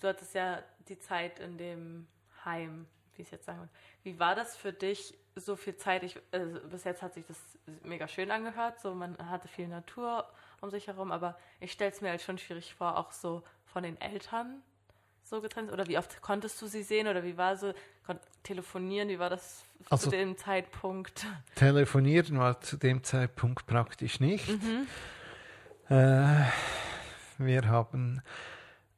Du 0.00 0.08
hattest 0.08 0.34
ja 0.34 0.62
die 0.88 0.98
Zeit 0.98 1.38
in 1.40 1.58
dem 1.58 2.06
Heim, 2.44 2.86
wie 3.18 3.22
es 3.22 3.30
jetzt 3.30 3.46
sagen 3.46 3.60
will. 3.60 3.68
Wie 4.02 4.18
war 4.18 4.34
das 4.34 4.56
für 4.56 4.72
dich, 4.72 5.16
so 5.34 5.56
viel 5.56 5.76
Zeit? 5.76 6.02
Ich, 6.02 6.18
also 6.32 6.60
bis 6.68 6.84
jetzt 6.84 7.02
hat 7.02 7.14
sich 7.14 7.26
das 7.26 7.38
mega 7.82 8.08
schön 8.08 8.30
angehört, 8.30 8.80
so 8.80 8.94
man 8.94 9.16
hatte 9.30 9.48
viel 9.48 9.68
Natur 9.68 10.26
um 10.60 10.70
sich 10.70 10.86
herum, 10.86 11.12
aber 11.12 11.38
ich 11.60 11.72
stelle 11.72 11.90
es 11.90 12.00
mir 12.00 12.10
halt 12.10 12.22
schon 12.22 12.38
schwierig 12.38 12.74
vor, 12.74 12.96
auch 12.96 13.12
so 13.12 13.42
von 13.66 13.82
den 13.82 14.00
Eltern 14.00 14.62
so 15.24 15.40
getrennt. 15.40 15.72
Oder 15.72 15.86
wie 15.88 15.98
oft 15.98 16.22
konntest 16.22 16.60
du 16.62 16.66
sie 16.66 16.82
sehen 16.82 17.08
oder 17.08 17.24
wie 17.24 17.36
war 17.36 17.56
so 17.56 17.74
telefonieren? 18.44 19.08
Wie 19.08 19.18
war 19.18 19.28
das 19.28 19.64
Also- 19.90 20.04
zu 20.10 20.16
dem 20.16 20.36
Zeitpunkt? 20.36 21.26
Telefonieren 21.56 22.38
war 22.38 22.60
zu 22.60 22.76
dem 22.76 23.02
Zeitpunkt 23.02 23.66
praktisch 23.66 24.20
nicht. 24.20 24.48
Mhm. 24.48 24.86
Äh, 25.88 26.44
wir 27.38 27.68
haben, 27.68 28.22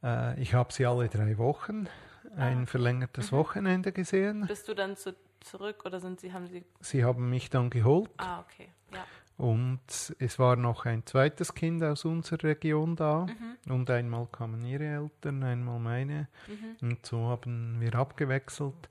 äh, 0.03 0.41
ich 0.41 0.55
habe 0.55 0.73
sie 0.73 0.87
alle 0.87 1.09
drei 1.09 1.37
Wochen, 1.39 1.89
ein 2.37 2.67
verlängertes 2.67 3.33
Wochenende 3.33 3.93
gesehen. 3.93 4.45
Bist 4.47 4.69
du 4.69 4.75
dann 4.75 4.97
zu, 4.97 5.15
zurück 5.41 5.85
oder 5.85 6.01
sind 6.01 6.21
sie, 6.21 6.33
haben 6.33 6.47
sie. 6.47 6.65
Sie 6.81 7.05
haben 7.05 7.31
mich 7.31 7.51
dann 7.51 7.71
geholt 7.71 8.11
Ah, 8.19 8.41
okay. 8.41 8.69
Ja. 8.93 9.05
und 9.37 9.81
es 10.19 10.39
war 10.39 10.57
noch 10.57 10.85
ein 10.87 11.05
zweites 11.07 11.55
Kind 11.55 11.83
aus 11.83 12.05
unserer 12.05 12.43
Region 12.45 12.97
da. 12.97 13.27
Mhm. 13.27 13.73
Und 13.73 13.91
einmal 13.91 14.27
kamen 14.27 14.65
ihre 14.65 14.85
Eltern, 14.87 15.43
einmal 15.43 15.79
meine. 15.79 16.29
Mhm. 16.49 16.89
Und 16.89 17.07
so 17.07 17.27
haben 17.29 17.81
wir 17.81 17.95
abgewechselt. 17.95 18.89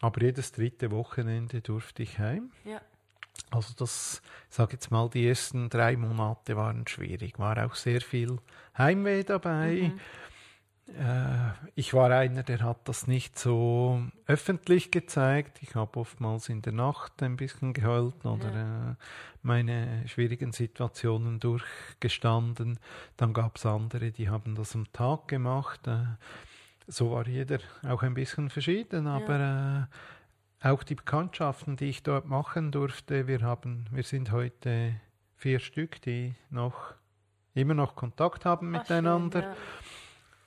Aber 0.00 0.20
jedes 0.22 0.52
dritte 0.52 0.90
Wochenende 0.90 1.60
durfte 1.60 2.02
ich 2.02 2.18
heim. 2.18 2.50
Ja. 2.64 2.80
Also 3.50 3.72
das, 3.76 4.20
ich 4.50 4.56
sage 4.56 4.72
jetzt 4.74 4.90
mal, 4.90 5.08
die 5.08 5.26
ersten 5.28 5.68
drei 5.70 5.96
Monate 5.96 6.56
waren 6.56 6.86
schwierig. 6.86 7.38
War 7.38 7.64
auch 7.64 7.74
sehr 7.74 8.00
viel 8.00 8.38
Heimweh 8.76 9.22
dabei. 9.24 9.92
Mhm. 9.92 10.00
Äh, 10.88 11.52
ich 11.74 11.94
war 11.94 12.10
einer, 12.10 12.42
der 12.42 12.60
hat 12.60 12.88
das 12.88 13.06
nicht 13.06 13.38
so 13.38 14.02
öffentlich 14.26 14.90
gezeigt. 14.90 15.62
Ich 15.62 15.74
habe 15.74 15.98
oftmals 15.98 16.48
in 16.48 16.62
der 16.62 16.72
Nacht 16.72 17.22
ein 17.22 17.36
bisschen 17.36 17.72
geheult 17.72 18.24
oder 18.24 18.54
äh, 18.92 18.94
meine 19.42 20.06
schwierigen 20.06 20.52
Situationen 20.52 21.40
durchgestanden. 21.40 22.78
Dann 23.16 23.32
gab 23.32 23.56
es 23.56 23.66
andere, 23.66 24.12
die 24.12 24.28
haben 24.28 24.54
das 24.54 24.74
am 24.74 24.92
Tag 24.92 25.28
gemacht. 25.28 25.86
Äh, 25.86 26.04
so 26.86 27.12
war 27.12 27.26
jeder 27.26 27.60
auch 27.88 28.02
ein 28.02 28.14
bisschen 28.14 28.50
verschieden, 28.50 29.06
aber 29.06 29.88
äh, 30.62 30.68
auch 30.68 30.82
die 30.82 30.94
Bekanntschaften, 30.94 31.76
die 31.76 31.86
ich 31.86 32.02
dort 32.02 32.26
machen 32.26 32.72
durfte, 32.72 33.26
wir 33.26 33.40
haben, 33.40 33.86
wir 33.90 34.02
sind 34.02 34.32
heute 34.32 34.94
vier 35.36 35.60
Stück, 35.60 36.02
die 36.02 36.34
noch 36.50 36.94
immer 37.54 37.74
noch 37.74 37.96
Kontakt 37.96 38.44
haben 38.44 38.74
Ach, 38.74 38.80
miteinander. 38.80 39.40
schön, 39.40 39.50
ja. 39.50 39.56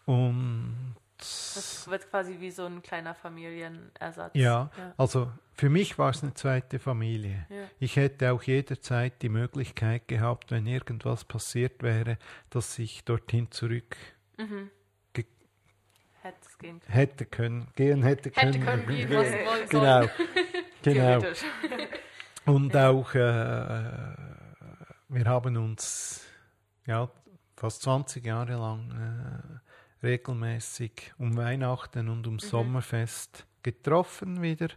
Und 0.07 0.95
Das 1.17 1.87
wird 1.89 2.09
quasi 2.09 2.37
wie 2.39 2.49
so 2.51 2.65
ein 2.65 2.81
kleiner 2.81 3.13
Familienersatz. 3.13 4.31
ja, 4.33 4.69
Ja. 4.77 4.93
also 4.97 5.31
für 5.53 5.69
mich 5.69 5.97
war 5.99 6.11
es 6.11 6.23
eine 6.23 6.33
zweite 6.33 6.79
Familie. 6.79 7.45
ja. 7.49 7.63
Ich 7.79 7.95
hätte 7.97 8.31
auch 8.31 8.41
jederzeit 8.43 9.21
die 9.21 9.29
Möglichkeit 9.29 10.07
gehabt, 10.07 10.51
wenn 10.51 10.65
irgendwas 10.65 11.25
passiert 11.25 11.83
wäre, 11.83 12.17
dass 12.49 12.79
ich 12.79 13.03
dorthin 13.03 13.51
zurück 13.51 13.95
Mhm. 14.37 14.69
Können. 16.59 16.81
hätte 16.87 17.25
können, 17.25 17.67
gehen 17.75 18.01
hätte 18.03 18.31
können. 18.31 18.53
Hätte 18.53 18.65
können, 18.65 18.87
wie, 18.87 19.09
was 19.15 19.69
Genau, 19.69 20.07
genau. 20.83 21.21
Und 22.45 22.75
auch, 22.75 23.13
äh, 23.13 23.83
wir 25.09 25.25
haben 25.25 25.57
uns 25.57 26.25
ja, 26.85 27.09
fast 27.55 27.81
20 27.83 28.25
Jahre 28.25 28.53
lang 28.53 28.91
äh, 28.91 29.66
regelmäßig 30.07 31.13
um 31.17 31.35
Weihnachten 31.37 32.09
und 32.09 32.25
um 32.27 32.39
Sommerfest 32.39 33.45
getroffen 33.63 34.41
wieder 34.41 34.69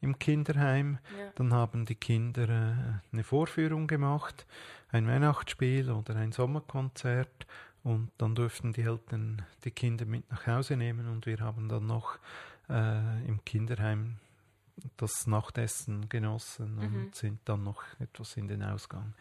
im 0.00 0.18
Kinderheim. 0.18 0.98
Ja. 1.18 1.30
Dann 1.34 1.52
haben 1.52 1.84
die 1.84 1.94
Kinder 1.94 2.48
äh, 2.48 3.12
eine 3.12 3.22
Vorführung 3.22 3.86
gemacht, 3.86 4.46
ein 4.90 5.06
Weihnachtsspiel 5.06 5.90
oder 5.90 6.16
ein 6.16 6.32
Sommerkonzert. 6.32 7.46
Und 7.82 8.10
dann 8.18 8.34
durften 8.34 8.72
die 8.72 8.82
Eltern 8.82 9.42
die 9.64 9.70
Kinder 9.70 10.04
mit 10.04 10.30
nach 10.30 10.46
Hause 10.46 10.76
nehmen 10.76 11.06
und 11.08 11.24
wir 11.26 11.40
haben 11.40 11.68
dann 11.68 11.86
noch 11.86 12.18
äh, 12.68 13.26
im 13.26 13.42
Kinderheim 13.44 14.16
das 14.96 15.26
Nachtessen 15.26 16.08
genossen 16.08 16.78
und 16.78 16.92
Mhm. 16.92 17.10
sind 17.12 17.40
dann 17.46 17.64
noch 17.64 17.82
etwas 17.98 18.36
in 18.36 18.48
den 18.48 18.62
Ausgang. 18.62 19.14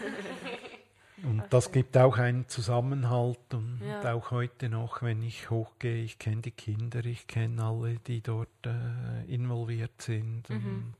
Und 1.22 1.44
das 1.50 1.70
gibt 1.70 1.96
auch 1.96 2.18
einen 2.18 2.48
Zusammenhalt 2.48 3.38
und 3.54 3.80
Ja. 3.86 4.12
auch 4.14 4.30
heute 4.32 4.68
noch, 4.68 5.02
wenn 5.02 5.22
ich 5.22 5.48
hochgehe, 5.48 6.02
ich 6.02 6.18
kenne 6.18 6.42
die 6.42 6.50
Kinder, 6.50 7.04
ich 7.04 7.26
kenne 7.28 7.62
alle, 7.64 7.96
die 8.00 8.20
dort 8.20 8.48
äh, 8.66 9.24
involviert 9.32 10.02
sind. 10.02 10.48
Mhm. 10.50 10.94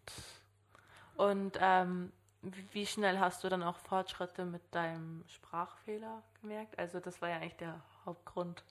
Und 1.16 1.26
Und 1.26 1.58
ähm, 1.60 2.12
wie- 2.42 2.66
wie 2.72 2.86
schnell 2.86 3.18
hast 3.18 3.42
du 3.44 3.48
dann 3.48 3.62
auch 3.62 3.78
Fortschritte 3.78 4.44
mit 4.44 4.62
deinem 4.72 5.24
Sprachfehler 5.28 6.22
gemerkt? 6.40 6.78
Also 6.78 7.00
das 7.00 7.20
war 7.22 7.28
ja 7.30 7.36
eigentlich 7.36 7.56
der 7.56 7.80
Hauptgrund. 8.06 8.62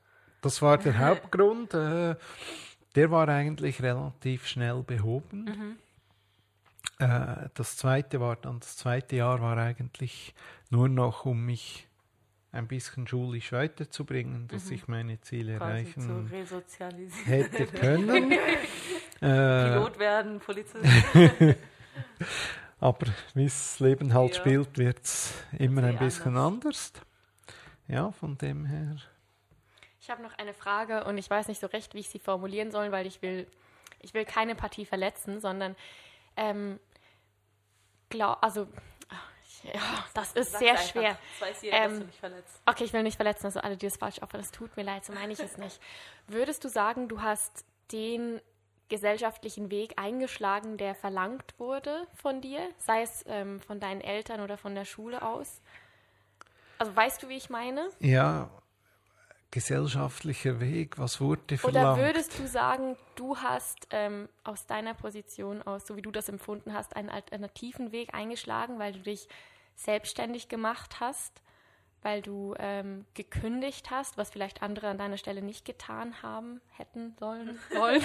das 0.41 0.61
war 0.61 0.77
der 0.77 0.97
Hauptgrund. 0.99 1.73
Äh, 1.73 2.15
der 2.95 3.09
war 3.11 3.27
eigentlich 3.27 3.81
relativ 3.81 4.45
schnell 4.47 4.83
behoben. 4.83 5.43
Mhm. 5.45 5.77
Äh, 7.03 7.49
das 7.53 7.77
zweite 7.77 8.19
war 8.19 8.35
dann, 8.35 8.59
das 8.59 8.77
zweite 8.77 9.15
Jahr 9.15 9.41
war 9.41 9.57
eigentlich 9.57 10.33
nur 10.69 10.89
noch, 10.89 11.25
um 11.25 11.45
mich 11.45 11.87
ein 12.51 12.67
bisschen 12.67 13.07
schulisch 13.07 13.51
weiterzubringen, 13.51 14.47
dass 14.47 14.65
Mhm. 14.65 14.73
ich 14.73 14.87
meine 14.87 15.19
Ziele 15.21 15.57
Quasi 15.57 15.71
erreichen 15.71 16.01
zu 16.29 16.35
resozialisieren. 16.35 17.25
hätte 17.25 17.65
können. 17.67 18.31
äh, 19.21 19.69
Pilot 19.69 19.97
werden, 19.99 20.39
Polizist. 20.39 20.85
aber 22.79 23.07
wie 23.33 23.45
das 23.45 23.79
Leben 23.79 24.13
halt 24.13 24.35
Ja. 24.35 24.39
spielt, 24.41 24.77
wird 24.77 25.03
es 25.03 25.33
immer 25.57 25.83
ein 25.83 25.97
bisschen 25.97 26.37
anders. 26.37 26.93
Ja, 27.87 28.11
von 28.11 28.37
dem 28.37 28.65
her. 28.65 28.97
Ich 29.99 30.09
habe 30.09 30.21
noch 30.21 30.37
eine 30.37 30.53
Frage 30.53 31.05
und 31.05 31.17
ich 31.17 31.29
weiß 31.29 31.47
nicht 31.47 31.59
so 31.61 31.67
recht, 31.67 31.93
wie 31.95 31.99
ich 31.99 32.09
sie 32.09 32.19
formulieren 32.19 32.71
soll, 32.71 32.91
weil 32.91 33.07
ich 33.07 33.21
will, 33.21 33.47
ich 33.99 34.13
will 34.13 34.25
keine 34.25 34.53
Partie 34.55 34.85
verletzen, 34.85 35.39
sondern 35.39 35.75
ähm, 36.35 36.79
glaub, 38.13 38.37
also 38.41 38.67
ja, 39.63 39.81
das 40.13 40.33
ist 40.33 40.51
Sag's 40.51 40.59
sehr 40.59 40.71
einfach. 40.73 40.85
schwer. 40.85 41.17
Das 41.39 41.49
weiß 41.49 41.61
jeder, 41.61 41.77
dass 41.79 41.91
Ähm, 41.93 41.99
du 41.99 42.05
nicht 42.05 42.19
verletzt. 42.19 42.61
Okay, 42.65 42.83
ich 42.83 42.93
will 42.93 43.03
nicht 43.03 43.15
verletzen, 43.15 43.45
also 43.45 43.59
alle, 43.61 43.77
die 43.77 43.85
es 43.85 43.97
falsch 43.97 44.19
aufhören, 44.21 44.41
das 44.41 44.51
tut 44.51 44.75
mir 44.75 44.83
leid, 44.83 45.05
so 45.05 45.13
meine 45.13 45.31
ich 45.33 45.39
es 45.39 45.57
nicht. 45.57 45.79
Würdest 46.27 46.63
du 46.63 46.69
sagen, 46.69 47.07
du 47.07 47.21
hast 47.21 47.65
den 47.91 48.41
gesellschaftlichen 48.89 49.71
Weg 49.71 49.93
eingeschlagen, 49.97 50.77
der 50.77 50.93
verlangt 50.95 51.57
wurde 51.57 52.07
von 52.13 52.41
dir, 52.41 52.59
sei 52.77 53.01
es 53.03 53.23
ähm, 53.27 53.61
von 53.61 53.79
deinen 53.79 54.01
Eltern 54.01 54.41
oder 54.41 54.57
von 54.57 54.75
der 54.75 54.85
Schule 54.85 55.21
aus? 55.21 55.61
Also 56.77 56.93
weißt 56.95 57.23
du, 57.23 57.29
wie 57.29 57.37
ich 57.37 57.49
meine? 57.49 57.89
Ja, 57.99 58.49
gesellschaftlicher 59.53 60.59
Weg, 60.59 60.97
was 60.97 61.21
wurde 61.21 61.59
verlangt? 61.59 61.99
Oder 61.99 62.07
würdest 62.07 62.39
du 62.39 62.47
sagen, 62.47 62.97
du 63.13 63.37
hast 63.37 63.87
ähm, 63.91 64.27
aus 64.43 64.65
deiner 64.65 64.95
Position 64.95 65.61
aus, 65.61 65.85
so 65.85 65.95
wie 65.95 66.01
du 66.01 66.09
das 66.09 66.27
empfunden 66.27 66.73
hast, 66.73 66.95
einen 66.95 67.09
alternativen 67.09 67.91
Weg 67.91 68.15
eingeschlagen, 68.15 68.79
weil 68.79 68.93
du 68.93 68.99
dich 69.01 69.27
selbstständig 69.75 70.49
gemacht 70.49 70.99
hast, 70.99 71.43
weil 72.01 72.23
du 72.23 72.55
ähm, 72.57 73.05
gekündigt 73.13 73.91
hast, 73.91 74.17
was 74.17 74.31
vielleicht 74.31 74.63
andere 74.63 74.87
an 74.87 74.97
deiner 74.97 75.17
Stelle 75.17 75.43
nicht 75.43 75.65
getan 75.65 76.23
haben, 76.23 76.59
hätten 76.71 77.15
sollen, 77.19 77.59
wollen? 77.75 78.01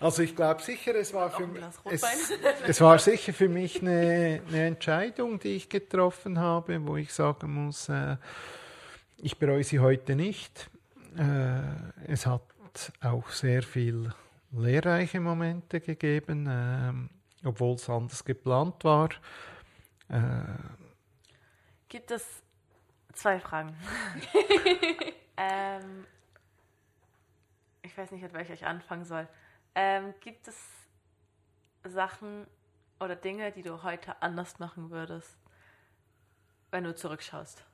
Also 0.00 0.22
ich 0.22 0.36
glaube 0.36 0.60
sicher, 0.60 0.94
es 0.94 1.14
war, 1.14 1.30
für 1.30 1.46
mich, 1.46 1.62
es, 1.86 2.02
es, 2.66 2.80
war 2.82 2.98
sicher 2.98 3.32
für 3.32 3.48
mich 3.48 3.80
eine, 3.80 4.42
eine, 4.48 4.66
Entscheidung, 4.66 5.38
die 5.38 5.56
ich 5.56 5.70
getroffen 5.70 6.38
habe, 6.38 6.86
wo 6.86 6.98
ich 6.98 7.12
sagen 7.14 7.54
muss, 7.54 7.88
äh, 7.88 8.16
ich 9.22 9.38
bereue 9.38 9.64
sie 9.64 9.80
heute 9.80 10.16
nicht. 10.16 10.70
Äh, 11.16 11.62
es 12.06 12.26
hat 12.26 12.42
auch 13.00 13.28
sehr 13.30 13.62
viel 13.62 14.12
lehrreiche 14.52 15.20
Momente 15.20 15.80
gegeben, 15.80 16.46
äh, 16.46 17.46
obwohl 17.46 17.74
es 17.74 17.88
anders 17.88 18.24
geplant 18.24 18.82
war. 18.84 19.10
Äh, 20.08 20.42
Gibt 21.88 22.10
es 22.10 22.42
zwei 23.12 23.40
Fragen? 23.40 23.76
ähm, 25.36 26.06
ich 27.82 27.96
weiß 27.96 28.10
nicht, 28.12 28.22
mit 28.22 28.32
welcher 28.32 28.54
ich 28.54 28.66
anfangen 28.66 29.04
soll. 29.04 29.28
Ähm, 29.74 30.14
gibt 30.20 30.48
es 30.48 30.56
Sachen 31.84 32.46
oder 32.98 33.16
Dinge, 33.16 33.52
die 33.52 33.62
du 33.62 33.82
heute 33.82 34.20
anders 34.22 34.58
machen 34.58 34.90
würdest, 34.90 35.36
wenn 36.70 36.84
du 36.84 36.94
zurückschaust? 36.94 37.64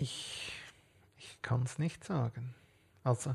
Ich, 0.00 0.52
ich 1.18 1.42
kann 1.42 1.62
es 1.64 1.78
nicht 1.78 2.04
sagen. 2.04 2.54
Also, 3.04 3.34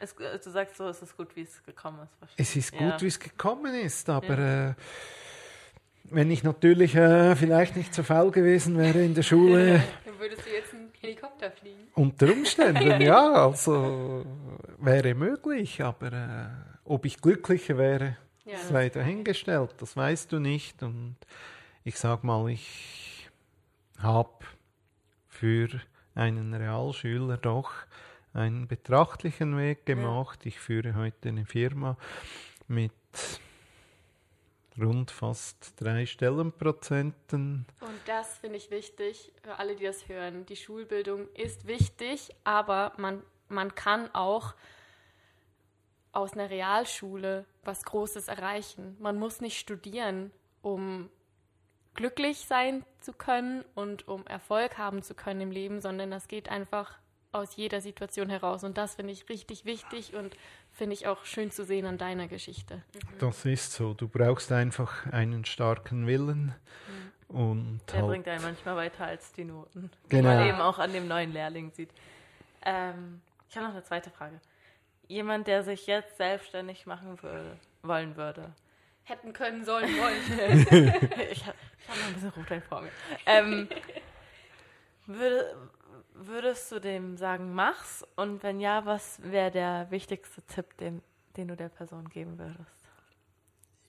es, 0.00 0.14
du 0.14 0.50
sagst 0.50 0.76
so, 0.76 0.88
es 0.88 1.02
ist 1.02 1.16
gut, 1.16 1.36
wie 1.36 1.42
es 1.42 1.62
gekommen 1.62 2.08
ist. 2.22 2.32
Es 2.38 2.56
ist 2.56 2.72
gut, 2.72 2.80
ja. 2.80 3.00
wie 3.00 3.06
es 3.06 3.20
gekommen 3.20 3.74
ist, 3.74 4.08
aber 4.08 4.38
ja. 4.38 4.70
äh, 4.70 4.74
wenn 6.04 6.30
ich 6.30 6.42
natürlich 6.42 6.94
äh, 6.94 7.36
vielleicht 7.36 7.76
nicht 7.76 7.94
so 7.94 8.02
faul 8.02 8.30
gewesen 8.30 8.78
wäre 8.78 9.02
in 9.02 9.14
der 9.14 9.22
Schule. 9.22 9.82
Dann 10.04 10.18
würdest 10.18 10.46
du 10.46 10.50
jetzt 10.50 10.72
einen 10.72 10.90
Helikopter 11.00 11.50
fliegen. 11.50 11.88
Unter 11.94 12.32
Umständen, 12.32 13.00
ja, 13.02 13.32
also 13.46 14.24
wäre 14.78 15.14
möglich, 15.14 15.82
aber 15.82 16.12
äh, 16.12 16.48
ob 16.84 17.04
ich 17.04 17.20
glücklicher 17.20 17.76
wäre, 17.76 18.16
ja, 18.44 18.58
sei 18.58 18.88
dahingestellt, 18.88 19.74
das 19.78 19.96
weißt 19.96 20.32
du 20.32 20.38
nicht. 20.38 20.82
Und 20.82 21.16
ich 21.84 21.98
sag 21.98 22.24
mal, 22.24 22.48
ich 22.48 23.28
habe 23.98 24.30
für 25.28 25.68
einen 26.14 26.54
Realschüler 26.54 27.36
doch 27.36 27.72
einen 28.32 28.68
betrachtlichen 28.68 29.56
Weg 29.56 29.86
gemacht. 29.86 30.44
Ja. 30.44 30.48
Ich 30.48 30.60
führe 30.60 30.94
heute 30.94 31.28
eine 31.28 31.46
Firma 31.46 31.96
mit 32.68 32.92
rund 34.80 35.10
fast 35.10 35.74
drei 35.80 36.06
Stellenprozenten. 36.06 37.66
Und 37.80 38.00
das 38.06 38.38
finde 38.38 38.56
ich 38.56 38.70
wichtig 38.70 39.32
für 39.42 39.58
alle, 39.58 39.76
die 39.76 39.84
das 39.84 40.08
hören. 40.08 40.46
Die 40.46 40.56
Schulbildung 40.56 41.28
ist 41.34 41.66
wichtig, 41.66 42.30
aber 42.44 42.92
man, 42.96 43.22
man 43.48 43.74
kann 43.74 44.12
auch 44.14 44.54
aus 46.12 46.32
einer 46.32 46.50
Realschule 46.50 47.44
was 47.62 47.84
Großes 47.84 48.28
erreichen. 48.28 48.96
Man 49.00 49.18
muss 49.18 49.40
nicht 49.40 49.58
studieren, 49.58 50.30
um 50.62 51.10
glücklich 52.00 52.46
sein 52.48 52.82
zu 53.00 53.12
können 53.12 53.62
und 53.74 54.08
um 54.08 54.26
Erfolg 54.26 54.78
haben 54.78 55.02
zu 55.02 55.14
können 55.14 55.42
im 55.42 55.50
Leben, 55.50 55.82
sondern 55.82 56.10
das 56.10 56.28
geht 56.28 56.48
einfach 56.48 56.98
aus 57.30 57.56
jeder 57.56 57.82
Situation 57.82 58.30
heraus. 58.30 58.64
Und 58.64 58.78
das 58.78 58.94
finde 58.94 59.12
ich 59.12 59.28
richtig 59.28 59.66
wichtig 59.66 60.14
und 60.14 60.34
finde 60.72 60.94
ich 60.94 61.06
auch 61.06 61.26
schön 61.26 61.50
zu 61.50 61.62
sehen 61.62 61.84
an 61.84 61.98
deiner 61.98 62.26
Geschichte. 62.26 62.82
Das 63.18 63.44
ist 63.44 63.74
so. 63.74 63.92
Du 63.92 64.08
brauchst 64.08 64.50
einfach 64.50 65.12
einen 65.12 65.44
starken 65.44 66.06
Willen. 66.06 66.54
Mhm. 67.28 67.36
Und 67.36 67.80
Der 67.88 68.00
halt 68.00 68.08
bringt 68.08 68.28
einen 68.28 68.44
manchmal 68.44 68.76
weiter 68.76 69.04
als 69.04 69.32
die 69.32 69.44
Noten. 69.44 69.90
Genau. 70.08 70.30
Wie 70.30 70.34
man 70.34 70.48
eben 70.48 70.60
auch 70.60 70.78
an 70.78 70.94
dem 70.94 71.06
neuen 71.06 71.34
Lehrling 71.34 71.70
sieht. 71.70 71.90
Ähm, 72.62 73.20
ich 73.50 73.56
habe 73.58 73.66
noch 73.66 73.74
eine 73.74 73.84
zweite 73.84 74.08
Frage. 74.10 74.40
Jemand, 75.06 75.46
der 75.48 75.64
sich 75.64 75.86
jetzt 75.86 76.16
selbstständig 76.16 76.86
machen 76.86 77.22
würde, 77.22 77.58
wollen 77.82 78.16
würde. 78.16 78.54
Hätten 79.10 79.32
können, 79.32 79.64
sollen, 79.64 79.90
wollen. 79.98 80.94
ich 81.32 81.44
habe 81.44 81.56
hab 81.88 81.96
noch 81.96 82.06
ein 82.06 82.14
bisschen 82.14 82.28
Rotwein 82.30 82.62
vor 82.62 82.82
mir. 82.82 82.90
Ähm, 83.26 83.68
würde, 85.06 85.56
würdest 86.14 86.70
du 86.70 86.78
dem 86.78 87.16
sagen, 87.16 87.52
mach's? 87.52 88.06
Und 88.14 88.44
wenn 88.44 88.60
ja, 88.60 88.86
was 88.86 89.20
wäre 89.24 89.50
der 89.50 89.90
wichtigste 89.90 90.42
Tipp, 90.42 90.76
den, 90.76 91.02
den 91.36 91.48
du 91.48 91.56
der 91.56 91.70
Person 91.70 92.08
geben 92.08 92.38
würdest? 92.38 92.70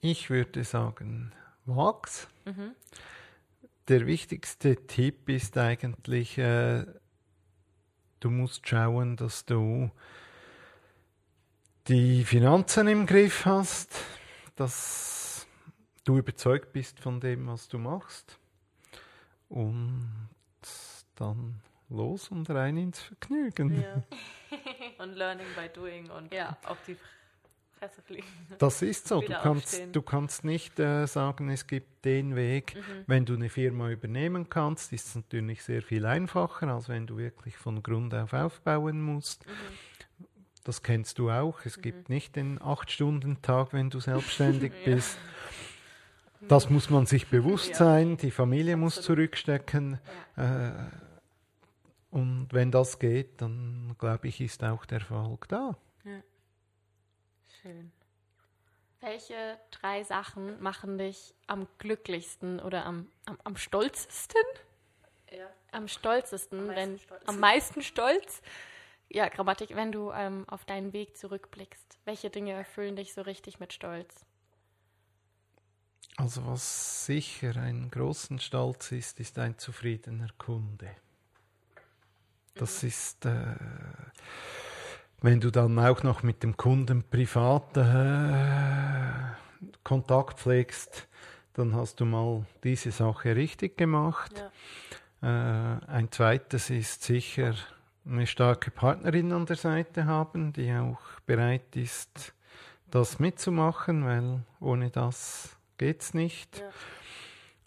Ich 0.00 0.28
würde 0.28 0.64
sagen, 0.64 1.32
wag's. 1.66 2.26
Mhm. 2.44 2.74
Der 3.86 4.06
wichtigste 4.06 4.74
Tipp 4.88 5.28
ist 5.28 5.56
eigentlich, 5.56 6.36
äh, 6.36 6.84
du 8.18 8.28
musst 8.28 8.68
schauen, 8.68 9.14
dass 9.16 9.44
du 9.44 9.88
die 11.86 12.24
Finanzen 12.24 12.88
im 12.88 13.06
Griff 13.06 13.44
hast, 13.44 13.94
dass 14.56 15.46
du 16.04 16.18
überzeugt 16.18 16.72
bist 16.72 17.00
von 17.00 17.20
dem, 17.20 17.46
was 17.46 17.68
du 17.68 17.78
machst. 17.78 18.38
Und 19.48 20.10
dann 21.16 21.60
los 21.88 22.30
und 22.30 22.48
rein 22.50 22.76
ins 22.76 23.00
Vergnügen. 23.00 23.80
Ja. 23.80 24.02
und 24.98 25.14
Learning 25.14 25.46
by 25.56 25.68
Doing 25.68 26.10
und 26.10 26.32
ja. 26.32 26.56
auf 26.64 26.78
die 26.86 26.96
Fresse 27.78 28.02
fliegen. 28.02 28.26
Das 28.58 28.82
ist 28.82 29.08
so. 29.08 29.20
Du 29.20 29.32
kannst, 29.32 29.82
du 29.92 30.02
kannst 30.02 30.44
nicht 30.44 30.78
äh, 30.78 31.06
sagen, 31.06 31.48
es 31.48 31.66
gibt 31.66 32.04
den 32.04 32.36
Weg. 32.36 32.76
Mhm. 32.76 33.04
Wenn 33.06 33.24
du 33.24 33.34
eine 33.34 33.48
Firma 33.48 33.90
übernehmen 33.90 34.48
kannst, 34.48 34.92
ist 34.92 35.08
es 35.08 35.14
natürlich 35.16 35.62
sehr 35.62 35.82
viel 35.82 36.06
einfacher, 36.06 36.68
als 36.68 36.88
wenn 36.88 37.06
du 37.06 37.16
wirklich 37.16 37.56
von 37.56 37.82
Grund 37.82 38.14
auf 38.14 38.32
aufbauen 38.32 39.00
musst. 39.00 39.46
Mhm. 39.46 39.50
Das 40.64 40.82
kennst 40.82 41.18
du 41.18 41.30
auch. 41.30 41.64
Es 41.64 41.76
mhm. 41.76 41.82
gibt 41.82 42.08
nicht 42.08 42.36
den 42.36 42.60
Acht-Stunden-Tag, 42.60 43.72
wenn 43.72 43.90
du 43.90 44.00
selbstständig 44.00 44.72
ja. 44.86 44.94
bist. 44.94 45.18
Das 46.48 46.70
muss 46.70 46.90
man 46.90 47.06
sich 47.06 47.28
bewusst 47.28 47.70
ja. 47.70 47.76
sein. 47.76 48.16
Die 48.16 48.30
Familie 48.30 48.74
Absolut. 48.74 48.80
muss 48.80 49.02
zurückstecken. 49.02 49.98
Ja. 50.36 50.68
Äh, 50.68 50.90
und 52.10 52.48
wenn 52.52 52.70
das 52.70 52.98
geht, 52.98 53.40
dann 53.40 53.96
glaube 53.98 54.28
ich, 54.28 54.40
ist 54.40 54.62
auch 54.64 54.84
der 54.84 54.98
Erfolg 54.98 55.48
da. 55.48 55.76
Ja. 56.04 56.20
Schön. 57.62 57.92
Welche 59.00 59.58
drei 59.70 60.04
Sachen 60.04 60.62
machen 60.62 60.98
dich 60.98 61.34
am 61.46 61.66
glücklichsten 61.78 62.60
oder 62.60 62.84
am, 62.84 63.08
am, 63.24 63.38
am 63.44 63.56
stolzesten? 63.56 64.42
Ja. 65.30 65.48
Am 65.72 65.88
stolzesten, 65.88 66.68
am 66.68 66.76
wenn 66.76 66.98
stolz. 66.98 67.22
am 67.26 67.40
meisten 67.40 67.82
stolz. 67.82 68.42
Ja, 69.14 69.28
Grammatik, 69.28 69.76
wenn 69.76 69.92
du 69.92 70.10
ähm, 70.12 70.44
auf 70.48 70.64
deinen 70.64 70.94
Weg 70.94 71.18
zurückblickst. 71.18 71.98
Welche 72.06 72.30
Dinge 72.30 72.52
erfüllen 72.52 72.96
dich 72.96 73.12
so 73.12 73.20
richtig 73.20 73.60
mit 73.60 73.74
Stolz? 73.74 74.24
Also 76.16 76.46
was 76.46 77.04
sicher 77.04 77.56
einen 77.56 77.90
großen 77.90 78.38
Stolz 78.38 78.90
ist, 78.92 79.20
ist 79.20 79.38
ein 79.38 79.58
zufriedener 79.58 80.28
Kunde. 80.38 80.90
Das 82.54 82.82
ist, 82.82 83.26
äh, 83.26 83.54
wenn 85.20 85.40
du 85.40 85.50
dann 85.50 85.78
auch 85.78 86.02
noch 86.02 86.22
mit 86.22 86.42
dem 86.42 86.56
Kunden 86.56 87.02
privat 87.02 87.76
äh, 87.76 89.72
Kontakt 89.84 90.40
pflegst, 90.40 91.06
dann 91.52 91.74
hast 91.74 92.00
du 92.00 92.06
mal 92.06 92.46
diese 92.64 92.90
Sache 92.90 93.36
richtig 93.36 93.76
gemacht. 93.76 94.42
Ja. 95.22 95.76
Äh, 95.76 95.86
ein 95.86 96.10
zweites 96.10 96.70
ist 96.70 97.02
sicher 97.02 97.54
eine 98.04 98.26
starke 98.26 98.70
Partnerin 98.70 99.32
an 99.32 99.46
der 99.46 99.56
Seite 99.56 100.06
haben, 100.06 100.52
die 100.52 100.72
auch 100.72 101.00
bereit 101.26 101.76
ist, 101.76 102.34
das 102.90 103.18
mitzumachen, 103.18 104.04
weil 104.04 104.40
ohne 104.60 104.90
das 104.90 105.56
geht 105.78 106.02
es 106.02 106.14
nicht. 106.14 106.58
Ja. 106.58 106.70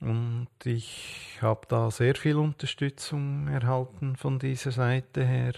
Und 0.08 0.50
ich 0.66 1.40
habe 1.42 1.62
da 1.68 1.90
sehr 1.90 2.16
viel 2.16 2.36
Unterstützung 2.36 3.48
erhalten 3.48 4.16
von 4.16 4.40
dieser 4.40 4.72
Seite 4.72 5.26
her. 5.26 5.54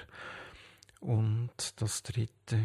Und 1.01 1.81
das 1.81 2.03
Dritte 2.03 2.59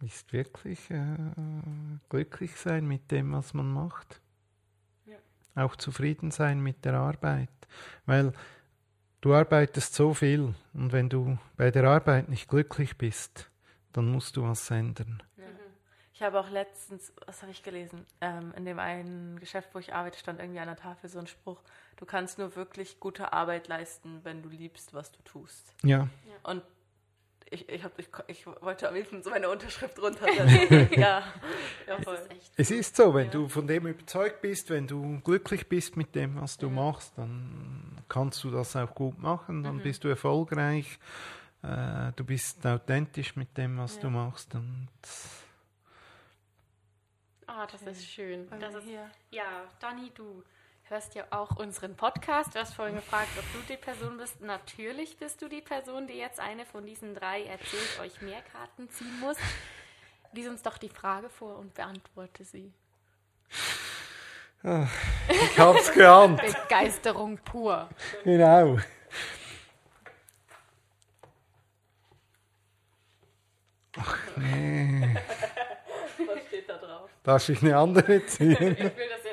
ist 0.00 0.32
wirklich 0.32 0.90
äh, 0.90 1.16
glücklich 2.08 2.56
sein 2.56 2.86
mit 2.86 3.10
dem, 3.10 3.32
was 3.32 3.54
man 3.54 3.72
macht. 3.72 4.20
Ja. 5.06 5.16
Auch 5.54 5.76
zufrieden 5.76 6.30
sein 6.30 6.60
mit 6.60 6.84
der 6.84 6.94
Arbeit. 6.94 7.48
Weil 8.06 8.32
du 9.22 9.34
arbeitest 9.34 9.94
so 9.94 10.12
viel 10.12 10.54
und 10.74 10.92
wenn 10.92 11.08
du 11.08 11.38
bei 11.56 11.70
der 11.70 11.84
Arbeit 11.84 12.28
nicht 12.28 12.48
glücklich 12.48 12.98
bist, 12.98 13.48
dann 13.94 14.12
musst 14.12 14.36
du 14.36 14.42
was 14.42 14.70
ändern. 14.70 15.22
Ich 16.14 16.20
habe 16.22 16.38
auch 16.38 16.50
letztens, 16.50 17.12
was 17.26 17.42
habe 17.42 17.50
ich 17.50 17.64
gelesen? 17.64 18.06
Ähm, 18.20 18.52
in 18.56 18.64
dem 18.64 18.78
einen 18.78 19.40
Geschäft, 19.40 19.70
wo 19.72 19.80
ich 19.80 19.92
arbeite, 19.92 20.18
stand 20.18 20.38
irgendwie 20.38 20.60
an 20.60 20.68
der 20.68 20.76
Tafel 20.76 21.10
so 21.10 21.18
ein 21.18 21.26
Spruch: 21.26 21.60
Du 21.96 22.04
kannst 22.04 22.38
nur 22.38 22.54
wirklich 22.54 23.00
gute 23.00 23.32
Arbeit 23.32 23.66
leisten, 23.66 24.20
wenn 24.22 24.40
du 24.40 24.48
liebst, 24.48 24.94
was 24.94 25.10
du 25.10 25.20
tust. 25.22 25.74
Ja. 25.82 26.08
Und 26.44 26.62
ich, 27.52 27.68
ich, 27.68 27.84
hab, 27.84 27.98
ich, 27.98 28.08
ich 28.26 28.46
wollte 28.46 28.88
am 28.88 28.94
liebsten 28.94 29.22
so 29.22 29.30
meine 29.30 29.48
Unterschrift 29.48 29.98
runtersetzen. 30.00 30.88
ja, 31.00 31.22
ja, 31.86 32.00
voll. 32.02 32.14
Ist 32.14 32.30
echt. 32.30 32.52
Es 32.56 32.70
ist 32.70 32.96
so, 32.96 33.14
wenn 33.14 33.26
Ja. 33.26 33.30
du 33.32 33.48
von 33.48 33.66
dem 33.66 33.86
überzeugt 33.86 34.40
bist, 34.42 34.70
wenn 34.70 34.86
du 34.86 35.20
glücklich 35.20 35.68
bist 35.68 35.96
mit 35.96 36.14
dem, 36.14 36.40
was 36.40 36.58
du 36.58 36.68
machst, 36.70 37.12
dann 37.16 37.98
kannst 38.08 38.42
du 38.44 38.50
das 38.50 38.74
auch 38.76 38.94
gut 38.94 39.18
machen, 39.18 39.62
dann 39.62 39.80
bist 39.82 40.04
du 40.04 40.08
erfolgreich, 40.08 40.98
äh, 41.62 42.12
du 42.16 42.24
bist 42.24 42.66
authentisch 42.66 43.36
mit 43.36 43.56
dem, 43.56 43.78
was 43.78 43.98
du 43.98 44.06
Ja. 44.08 44.12
machst. 44.12 44.54
Und 44.54 44.88
Ah, 47.46 47.66
das 47.66 47.82
ist 47.82 48.06
schön. 48.08 48.48
Das 48.60 48.74
ist, 48.74 48.84
hier? 48.84 49.10
ja, 49.30 49.64
Dani, 49.80 50.10
du 50.14 50.42
hörst 50.92 51.14
ja 51.14 51.24
auch 51.30 51.56
unseren 51.56 51.96
Podcast. 51.96 52.54
Du 52.54 52.58
hast 52.58 52.74
vorhin 52.74 52.96
gefragt, 52.96 53.30
ob 53.38 53.44
du 53.54 53.72
die 53.72 53.78
Person 53.78 54.18
bist. 54.18 54.42
Natürlich 54.42 55.16
bist 55.16 55.40
du 55.40 55.48
die 55.48 55.62
Person, 55.62 56.06
die 56.06 56.18
jetzt 56.18 56.38
eine 56.38 56.66
von 56.66 56.84
diesen 56.84 57.14
drei 57.14 57.44
erzählt, 57.44 57.98
euch 58.00 58.20
mehr 58.20 58.42
Karten 58.52 58.90
ziehen 58.90 59.18
muss. 59.20 59.38
Lies 60.32 60.48
uns 60.48 60.62
doch 60.62 60.76
die 60.76 60.90
Frage 60.90 61.30
vor 61.30 61.56
und 61.56 61.72
beantworte 61.72 62.44
sie. 62.44 62.70
ich 64.62 65.58
hab's 65.58 65.92
geahnt. 65.92 66.40
Begeisterung 66.68 67.38
pur. 67.38 67.88
genau. 68.22 68.76
Ach 73.98 74.18
nee, 74.36 75.16
Was 76.18 76.46
steht 76.48 76.68
da 76.68 76.76
drauf? 76.78 77.10
darf 77.22 77.48
ich 77.48 77.62
eine 77.62 77.76
andere 77.76 78.24
ziehen? 78.26 78.52
Ich 78.52 78.78
will 78.78 79.08
das 79.08 79.22
hier. 79.22 79.31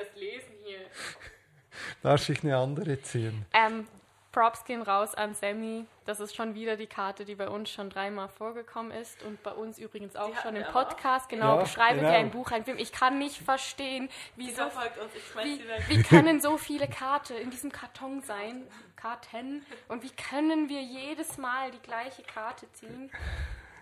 Darf 2.02 2.30
ich 2.30 2.44
eine 2.44 2.58
andere 2.58 3.02
ziehen? 3.02 3.46
Ähm, 3.54 3.88
Props 4.32 4.64
gehen 4.64 4.82
raus 4.84 5.16
an 5.16 5.34
Sammy. 5.34 5.86
Das 6.06 6.20
ist 6.20 6.36
schon 6.36 6.54
wieder 6.54 6.78
die 6.78 6.86
Karte, 6.88 7.26
die 7.26 7.36
bei 7.36 7.50
uns 7.50 7.72
schon 7.72 7.90
dreimal 7.90 8.30
vorgekommen 8.30 8.92
ist 8.92 9.22
und 9.24 9.42
bei 9.44 9.52
uns 9.52 9.80
übrigens 9.80 10.16
auch 10.16 10.36
schon 10.42 10.56
im. 10.56 10.64
Podcast. 10.66 11.30
Genau, 11.30 11.56
Ja, 11.56 11.62
beschreibe 11.64 12.00
genau. 12.00 12.12
wie 12.12 12.16
ein 12.16 12.32
Buch, 12.32 12.52
ein 12.52 12.64
Film. 12.64 12.78
Ich 12.78 12.92
kann 12.92 13.18
nicht 13.18 13.38
verstehen, 13.38 14.08
wie 14.36 14.52
so 14.52 14.62
Wieso 14.62 14.70
folgt 14.70 14.98
uns? 15.00 15.16
Ich 15.16 15.24
schmeiß 15.28 15.46
Wie, 15.46 15.56
sie 15.56 15.68
weg. 15.68 15.84
wie 15.88 16.04
können 16.04 16.40
so 16.42 16.58
viele 16.58 16.88
Karte 16.88 17.34
in 17.34 17.50
diesem 17.50 17.72
Karton 17.72 18.22
sein? 18.22 18.64
Karten. 18.96 19.66
Und 19.88 20.04
wie 20.04 20.12
können 20.12 20.70
wir 20.70 20.82
jedes 20.82 21.38
Mal 21.38 21.72
die 21.72 21.80
gleiche 21.80 22.22
Karte 22.24 22.72
ziehen? 22.74 23.12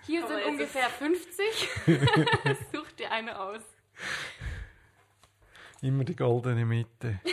Hier 0.06 0.24
Aber 0.24 0.34
sind 0.36 0.46
ungefähr 0.46 0.90
50. 0.90 1.70
Such 2.74 2.92
dir 2.98 3.12
eine 3.12 3.38
aus. 3.40 3.62
Immer 5.82 6.04
die 6.06 6.16
goldene 6.16 6.66
Mitte. 6.66 7.20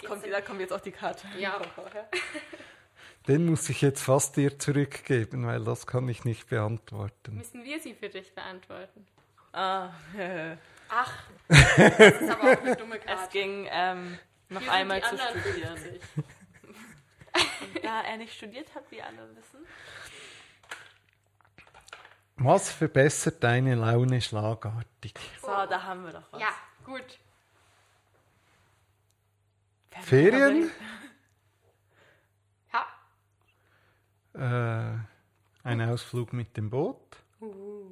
Das 0.00 0.08
kommt, 0.08 0.26
da 0.26 0.40
kommt 0.40 0.60
jetzt 0.60 0.72
auch 0.72 0.80
die 0.80 0.92
Karte. 0.92 1.26
Ja. 1.38 1.60
Den 3.28 3.46
muss 3.46 3.68
ich 3.70 3.80
jetzt 3.80 4.02
fast 4.02 4.36
dir 4.36 4.58
zurückgeben, 4.58 5.46
weil 5.46 5.64
das 5.64 5.86
kann 5.86 6.08
ich 6.08 6.24
nicht 6.24 6.48
beantworten. 6.48 7.36
Müssen 7.36 7.64
wir 7.64 7.80
sie 7.80 7.94
für 7.94 8.08
dich 8.08 8.34
beantworten? 8.34 9.06
Ah, 9.52 9.90
äh, 10.18 10.56
Ach, 10.90 11.12
das 11.48 11.98
ist 11.98 12.30
aber 12.30 12.52
auch 12.52 12.60
eine 12.60 12.76
dumme 12.76 12.98
es 12.98 13.04
Karte. 13.04 13.30
ging 13.32 13.66
ähm, 13.70 14.18
noch 14.48 14.66
einmal 14.68 15.02
zu 15.02 15.16
studieren. 15.16 15.76
50. 15.76 16.00
Da 17.82 18.02
er 18.02 18.16
nicht 18.16 18.34
studiert 18.34 18.74
hat, 18.74 18.84
wie 18.90 19.00
alle 19.00 19.16
wissen. 19.36 19.66
Was 22.36 22.70
verbessert 22.70 23.42
deine 23.42 23.76
Laune 23.76 24.20
schlagartig? 24.20 25.14
So, 25.40 25.46
da 25.46 25.82
haben 25.82 26.04
wir 26.04 26.12
doch 26.12 26.32
was. 26.32 26.40
Ja, 26.40 26.48
gut. 26.84 27.18
Ferien? 30.02 30.70
Ja, 32.72 32.86
Äh, 34.34 34.98
ein 35.68 35.80
Ausflug 35.80 36.32
mit 36.32 36.56
dem 36.56 36.70
Boot? 36.70 36.98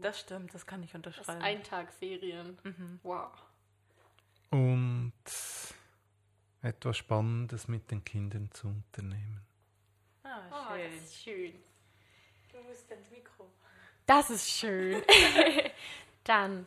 Das 0.00 0.20
stimmt, 0.20 0.52
das 0.54 0.66
kann 0.66 0.82
ich 0.82 0.90
das 0.92 1.00
ist 1.00 1.06
unterschreiben. 1.18 1.42
ein 1.42 1.62
Tag 1.62 1.92
Ferien. 1.92 2.58
Wow. 3.02 3.30
Und 4.50 5.12
etwas 6.62 6.96
Spannendes 6.96 7.68
mit 7.68 7.90
den 7.90 8.04
Kindern 8.04 8.50
zu 8.52 8.68
unternehmen. 8.68 9.40
ah, 10.24 10.40
Oh, 10.50 10.74
schön. 10.74 10.90
das 10.94 11.02
ist 11.04 11.22
schön. 11.22 11.52
Du 12.52 12.58
musst 12.62 12.90
ins 12.90 13.10
Mikro. 13.10 13.50
Das 14.06 14.30
ist 14.30 14.48
schön. 14.50 15.02
Dann 16.24 16.66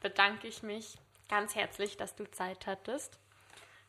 bedanke 0.00 0.46
ich 0.48 0.62
mich 0.62 0.96
ganz 1.28 1.54
herzlich, 1.54 1.96
dass 1.96 2.14
du 2.16 2.30
Zeit 2.30 2.66
hattest. 2.66 3.18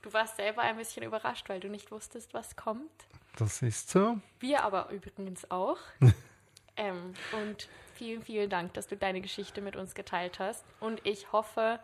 Du 0.02 0.14
warst 0.14 0.38
selber 0.38 0.62
ein 0.62 0.78
bisschen 0.78 1.04
überrascht, 1.04 1.50
weil 1.50 1.60
du 1.60 1.68
nicht 1.68 1.92
wusstest, 1.92 2.34
was 2.34 2.56
kommt. 2.56 2.92
Das 3.38 3.62
ist 3.62 3.90
so. 3.90 4.20
Wir 4.40 4.64
aber 4.64 4.90
übrigens 4.90 5.50
auch. 5.52 5.78
ähm, 6.78 7.14
und 7.34 7.68
vielen, 7.96 8.22
vielen 8.22 8.50
Dank, 8.50 8.74
dass 8.74 8.88
du 8.88 8.96
deine 8.96 9.22
Geschichte 9.22 9.62
mit 9.62 9.76
uns 9.76 9.94
geteilt 9.96 10.40
hast. 10.40 10.64
Und 10.80 11.06
ich 11.06 11.32
hoffe, 11.32 11.80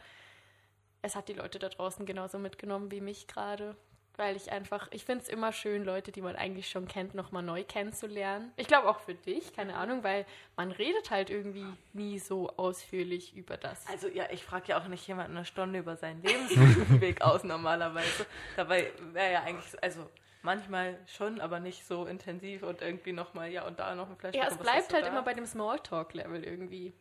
es 1.02 1.16
hat 1.16 1.28
die 1.28 1.34
Leute 1.34 1.60
da 1.60 1.70
draußen 1.70 2.06
genauso 2.06 2.40
mitgenommen 2.40 2.90
wie 2.92 3.02
mich 3.02 3.28
gerade. 3.28 3.76
Weil 4.18 4.36
ich 4.38 4.52
einfach, 4.52 4.88
ich 4.92 5.04
finde 5.04 5.24
es 5.24 5.30
immer 5.30 5.52
schön, 5.52 5.84
Leute, 5.84 6.12
die 6.14 6.22
man 6.22 6.36
eigentlich 6.38 6.70
schon 6.70 6.88
kennt, 6.88 7.16
nochmal 7.16 7.44
neu 7.44 7.64
kennenzulernen. 7.66 8.52
Ich 8.56 8.68
glaube 8.68 8.88
auch 8.88 9.00
für 9.02 9.14
dich, 9.14 9.54
keine 9.54 9.76
Ahnung, 9.76 10.04
weil 10.04 10.26
man 10.56 10.72
redet 10.72 11.12
halt 11.12 11.30
irgendwie 11.30 11.66
nie 11.92 12.20
so 12.20 12.50
ausführlich 12.56 13.36
über 13.36 13.58
das. 13.58 13.86
Also 13.88 14.08
ja, 14.08 14.26
ich 14.32 14.44
frage 14.46 14.70
ja 14.70 14.80
auch 14.80 14.88
nicht 14.88 15.06
jemanden 15.08 15.36
eine 15.36 15.46
Stunde 15.46 15.80
über 15.80 15.98
seinen 15.98 16.22
Lebensweg 16.22 17.22
aus 17.22 17.44
normalerweise. 17.44 18.26
Dabei 18.56 18.92
wäre 19.12 19.34
ja 19.34 19.44
eigentlich, 19.44 19.70
so- 19.72 19.78
also 19.82 20.10
manchmal 20.44 20.98
schon, 21.08 21.42
aber 21.42 21.60
nicht 21.60 21.86
so 21.86 22.06
intensiv 22.06 22.64
und 22.64 22.82
irgendwie 22.82 23.12
nochmal, 23.12 23.50
ja 23.52 23.66
und 23.68 23.80
da 23.80 23.96
noch 23.96 24.10
ein 24.10 24.16
Flashback. 24.16 24.42
Ja, 24.44 24.48
es 24.50 24.58
bleibt 24.58 24.94
halt 24.94 25.04
da? 25.04 25.10
immer 25.10 25.24
bei 25.24 25.34
dem 25.34 25.46
Smalltalk-Level 25.46 26.44
irgendwie. 26.44 26.94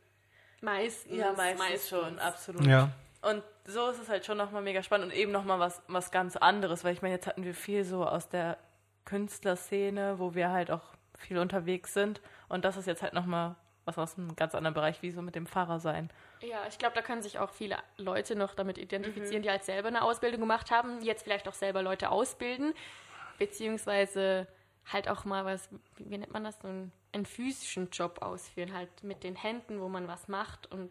Meistens. 0.62 1.16
Ja, 1.16 1.32
meistens, 1.32 1.88
schon, 1.88 2.18
absolut. 2.18 2.66
Ja. 2.66 2.90
Und 3.30 3.42
so 3.66 3.88
ist 3.88 3.98
es 4.00 4.08
halt 4.08 4.26
schon 4.26 4.36
nochmal 4.36 4.62
mega 4.62 4.82
spannend 4.82 5.12
und 5.12 5.18
eben 5.18 5.32
nochmal 5.32 5.58
was, 5.58 5.82
was 5.88 6.10
ganz 6.10 6.36
anderes, 6.36 6.84
weil 6.84 6.92
ich 6.92 7.02
meine, 7.02 7.14
jetzt 7.14 7.26
hatten 7.26 7.44
wir 7.44 7.54
viel 7.54 7.84
so 7.84 8.04
aus 8.06 8.28
der 8.28 8.58
Künstlerszene, 9.06 10.18
wo 10.18 10.34
wir 10.34 10.50
halt 10.50 10.70
auch 10.70 10.82
viel 11.16 11.38
unterwegs 11.38 11.94
sind 11.94 12.20
und 12.48 12.64
das 12.64 12.76
ist 12.76 12.86
jetzt 12.86 13.02
halt 13.02 13.14
nochmal 13.14 13.54
was 13.86 13.98
aus 13.98 14.16
einem 14.18 14.34
ganz 14.34 14.54
anderen 14.54 14.74
Bereich, 14.74 15.02
wie 15.02 15.10
so 15.10 15.20
mit 15.22 15.34
dem 15.34 15.46
Pfarrer 15.46 15.78
sein. 15.78 16.10
Ja, 16.40 16.62
ich 16.68 16.78
glaube, 16.78 16.94
da 16.94 17.02
können 17.02 17.22
sich 17.22 17.38
auch 17.38 17.50
viele 17.50 17.76
Leute 17.98 18.34
noch 18.34 18.54
damit 18.54 18.76
Mhm. 18.78 18.82
identifizieren, 18.84 19.42
die 19.42 19.50
halt 19.50 19.64
selber 19.64 19.88
eine 19.88 20.02
Ausbildung 20.02 20.40
gemacht 20.40 20.70
haben, 20.70 21.02
jetzt 21.02 21.22
vielleicht 21.22 21.48
auch 21.48 21.54
selber 21.54 21.82
Leute 21.82 22.10
ausbilden, 22.10 22.74
beziehungsweise 23.38 24.46
halt 24.90 25.08
auch 25.08 25.24
mal 25.24 25.44
was, 25.44 25.68
wie, 25.96 26.10
wie 26.10 26.18
nennt 26.18 26.32
man 26.32 26.44
das, 26.44 26.58
so 26.60 26.68
einen, 26.68 26.92
einen 27.12 27.26
physischen 27.26 27.90
Job 27.90 28.22
ausführen, 28.22 28.74
halt 28.74 29.02
mit 29.02 29.22
den 29.22 29.36
Händen, 29.36 29.80
wo 29.80 29.88
man 29.88 30.08
was 30.08 30.28
macht 30.28 30.70
und 30.72 30.90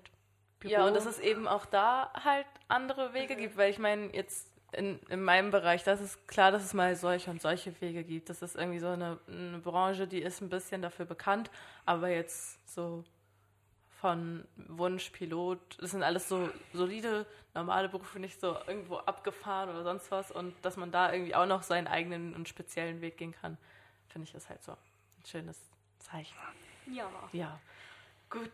Büro. 0.64 0.74
Ja, 0.74 0.88
und 0.88 0.96
dass 0.96 1.06
es 1.06 1.20
eben 1.20 1.48
auch 1.48 1.66
da 1.66 2.12
halt 2.24 2.48
andere 2.68 3.10
Mhm. 3.10 3.14
Wege 3.14 3.36
gibt, 3.36 3.58
weil 3.58 3.70
ich 3.70 3.80
meine, 3.80 4.14
jetzt 4.16 4.50
in, 4.72 5.00
in 5.10 5.24
meinem 5.24 5.52
Bereich, 5.52 5.84
das 5.84 6.02
ist 6.02 6.28
klar, 6.28 6.52
dass 6.52 6.64
es 6.64 6.74
mal 6.74 6.96
solche 6.96 7.30
und 7.30 7.42
solche 7.42 7.80
Wege 7.80 8.04
gibt. 8.04 8.30
Das 8.30 8.42
ist 8.42 8.56
irgendwie 8.56 8.80
so 8.80 8.88
eine, 8.88 9.20
eine 9.28 9.60
Branche, 9.60 10.08
die 10.08 10.22
ist 10.22 10.42
ein 10.42 10.50
bisschen 10.50 10.82
dafür 10.82 11.06
bekannt, 11.06 11.52
aber 11.86 12.10
jetzt 12.10 12.58
so 12.74 13.04
von 14.02 14.46
Wunschpilot, 14.58 15.60
das 15.80 15.92
sind 15.92 16.04
alles 16.04 16.28
so 16.28 16.50
solide, 16.74 17.26
normale 17.54 17.88
Berufe, 17.88 18.20
nicht 18.20 18.40
so 18.42 18.58
irgendwo 18.68 18.98
abgefahren 18.98 19.70
oder 19.70 19.84
sonst 19.84 20.12
was 20.12 20.30
und 20.32 20.54
dass 20.64 20.76
man 20.76 20.92
da 20.92 21.14
irgendwie 21.14 21.36
auch 21.36 21.46
noch 21.46 21.64
seinen 21.64 21.88
eigenen 21.88 22.36
und 22.36 22.50
speziellen 22.50 23.00
Weg 23.00 23.18
gehen 23.18 23.34
kann, 23.34 23.58
finde 24.10 24.28
ich 24.28 24.36
ist 24.36 24.50
halt 24.50 24.62
so 24.64 24.74
ein 24.74 25.26
schönes 25.26 25.58
Zeichen. 26.00 26.36
ja, 26.88 27.10
Ja, 27.32 27.60
gut. 28.30 28.52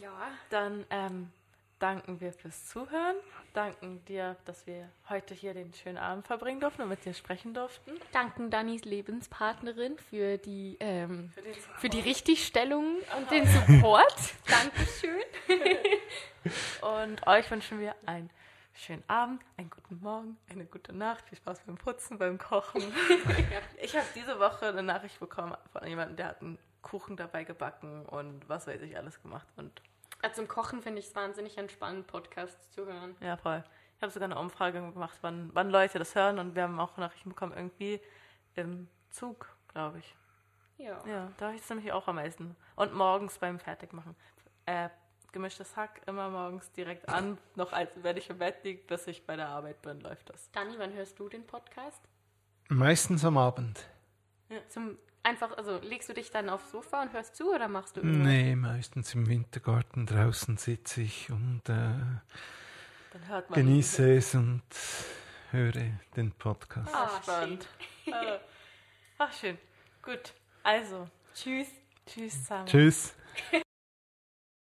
Ja, 0.00 0.12
Dann 0.50 0.84
ähm, 0.90 1.30
danken 1.78 2.20
wir 2.20 2.32
fürs 2.32 2.66
Zuhören. 2.66 3.16
Danken 3.52 4.04
dir, 4.06 4.36
dass 4.44 4.66
wir 4.66 4.88
heute 5.08 5.34
hier 5.34 5.54
den 5.54 5.72
schönen 5.74 5.98
Abend 5.98 6.26
verbringen 6.26 6.60
durften 6.60 6.82
und 6.82 6.88
mit 6.88 7.04
dir 7.04 7.14
sprechen 7.14 7.54
durften. 7.54 7.92
danken 8.12 8.50
Dannys 8.50 8.84
Lebenspartnerin 8.84 9.98
für 9.98 10.38
die, 10.38 10.76
ähm, 10.80 11.30
Für 11.30 11.42
für 11.78 11.88
die 11.88 12.00
Richtigstellung 12.00 12.96
und 13.16 13.30
den 13.30 13.46
Support. 13.46 14.16
Dankeschön. 14.48 15.22
Und 16.82 17.26
euch 17.26 17.50
wünschen 17.50 17.80
wir 17.80 17.94
einen 18.04 18.28
schönen 18.74 19.04
Abend, 19.08 19.40
einen 19.56 19.70
guten 19.70 20.00
Morgen, 20.00 20.36
eine 20.50 20.66
gute 20.66 20.92
Nacht, 20.92 21.26
viel 21.28 21.38
Spaß 21.38 21.60
beim 21.60 21.76
Putzen, 21.76 22.18
beim 22.18 22.38
Kochen. 22.38 22.82
Ich 23.82 23.96
habe 23.96 24.06
diese 24.14 24.38
Woche 24.38 24.66
eine 24.66 24.82
Nachricht 24.82 25.20
bekommen 25.20 25.56
von 25.72 25.86
jemandem, 25.86 26.16
der 26.16 26.26
hat 26.28 26.40
einen 26.40 26.58
Kuchen 26.84 27.16
dabei 27.16 27.42
gebacken 27.44 28.06
und 28.06 28.48
was 28.48 28.66
weiß 28.68 28.80
ich 28.82 28.96
alles 28.96 29.20
gemacht. 29.20 29.48
Und 29.56 29.82
Ja, 30.22 30.32
zum 30.32 30.46
Kochen 30.46 30.82
finde 30.82 31.00
ich 31.00 31.06
es 31.08 31.16
wahnsinnig 31.16 31.58
entspannend, 31.58 32.06
Podcasts 32.06 32.70
zu 32.70 32.86
hören. 32.86 33.16
ja, 33.20 33.36
voll. 33.36 33.64
Ich 33.96 34.02
habe 34.02 34.12
sogar 34.12 34.26
eine 34.30 34.38
Umfrage 34.38 34.80
gemacht, 34.80 35.18
wann, 35.22 35.50
wann 35.54 35.70
Leute 35.70 35.98
das 35.98 36.14
hören 36.14 36.38
und 36.38 36.54
wir 36.54 36.62
haben 36.64 36.78
auch 36.78 36.96
Nachrichten 36.96 37.30
bekommen, 37.30 37.52
irgendwie 37.56 38.00
im 38.54 38.88
Zug, 39.10 39.48
glaube 39.68 39.98
ich. 39.98 40.14
Ja. 40.76 41.00
Ja, 41.06 41.32
da 41.38 41.46
habe 41.46 41.56
ich 41.56 41.62
es 41.62 41.68
nämlich 41.70 41.90
auch 41.92 42.06
am 42.08 42.16
meisten. 42.16 42.54
Und 42.76 42.92
morgens 42.94 43.38
beim 43.38 43.58
Fertigmachen. 43.58 44.14
Äh, 44.66 44.88
gemischtes 45.32 45.76
Hack 45.76 46.02
immer 46.06 46.28
morgens 46.28 46.70
direkt 46.72 47.08
an, 47.08 47.38
noch 47.54 47.72
als 47.72 47.90
wenn 48.02 48.16
ich 48.16 48.28
im 48.30 48.38
Bett 48.38 48.62
liege, 48.64 48.82
bis 48.86 49.06
ich 49.06 49.24
bei 49.24 49.36
der 49.36 49.48
Arbeit 49.48 49.80
bin, 49.82 50.00
läuft 50.00 50.28
das. 50.30 50.50
Dani, 50.50 50.74
wann 50.78 50.92
hörst 50.92 51.18
du 51.18 51.28
den 51.28 51.46
Podcast? 51.46 52.02
Meistens 52.68 53.24
am 53.24 53.38
Abend. 53.38 53.84
Zum 54.68 54.98
einfach, 55.24 55.56
also 55.56 55.78
legst 55.82 56.08
du 56.08 56.14
dich 56.14 56.30
dann 56.30 56.48
aufs 56.48 56.70
Sofa 56.70 57.02
und 57.02 57.12
hörst 57.12 57.34
zu 57.36 57.52
oder 57.52 57.66
machst 57.68 57.96
du 57.96 58.00
irgendwas? 58.00 58.26
Nee, 58.26 58.54
meistens 58.56 59.14
im 59.14 59.26
Wintergarten 59.28 60.06
draußen 60.06 60.56
sitze 60.56 61.02
ich 61.02 61.30
und 61.30 61.62
äh, 61.68 61.72
Dann 61.72 63.28
hört 63.28 63.50
man. 63.50 63.58
genieße 63.58 64.16
es 64.16 64.34
und 64.34 64.62
höre 65.50 65.72
den 66.16 66.32
Podcast. 66.32 66.94
Ah, 66.94 67.10
Ah, 67.16 67.22
spannend. 67.22 67.66
Ah. 68.12 68.38
Ach, 69.18 69.32
schön. 69.32 69.58
Gut. 70.02 70.32
Also, 70.62 71.08
tschüss. 71.34 71.68
Tschüss 72.06 72.40
zusammen. 72.42 72.66
Tschüss. 72.66 73.14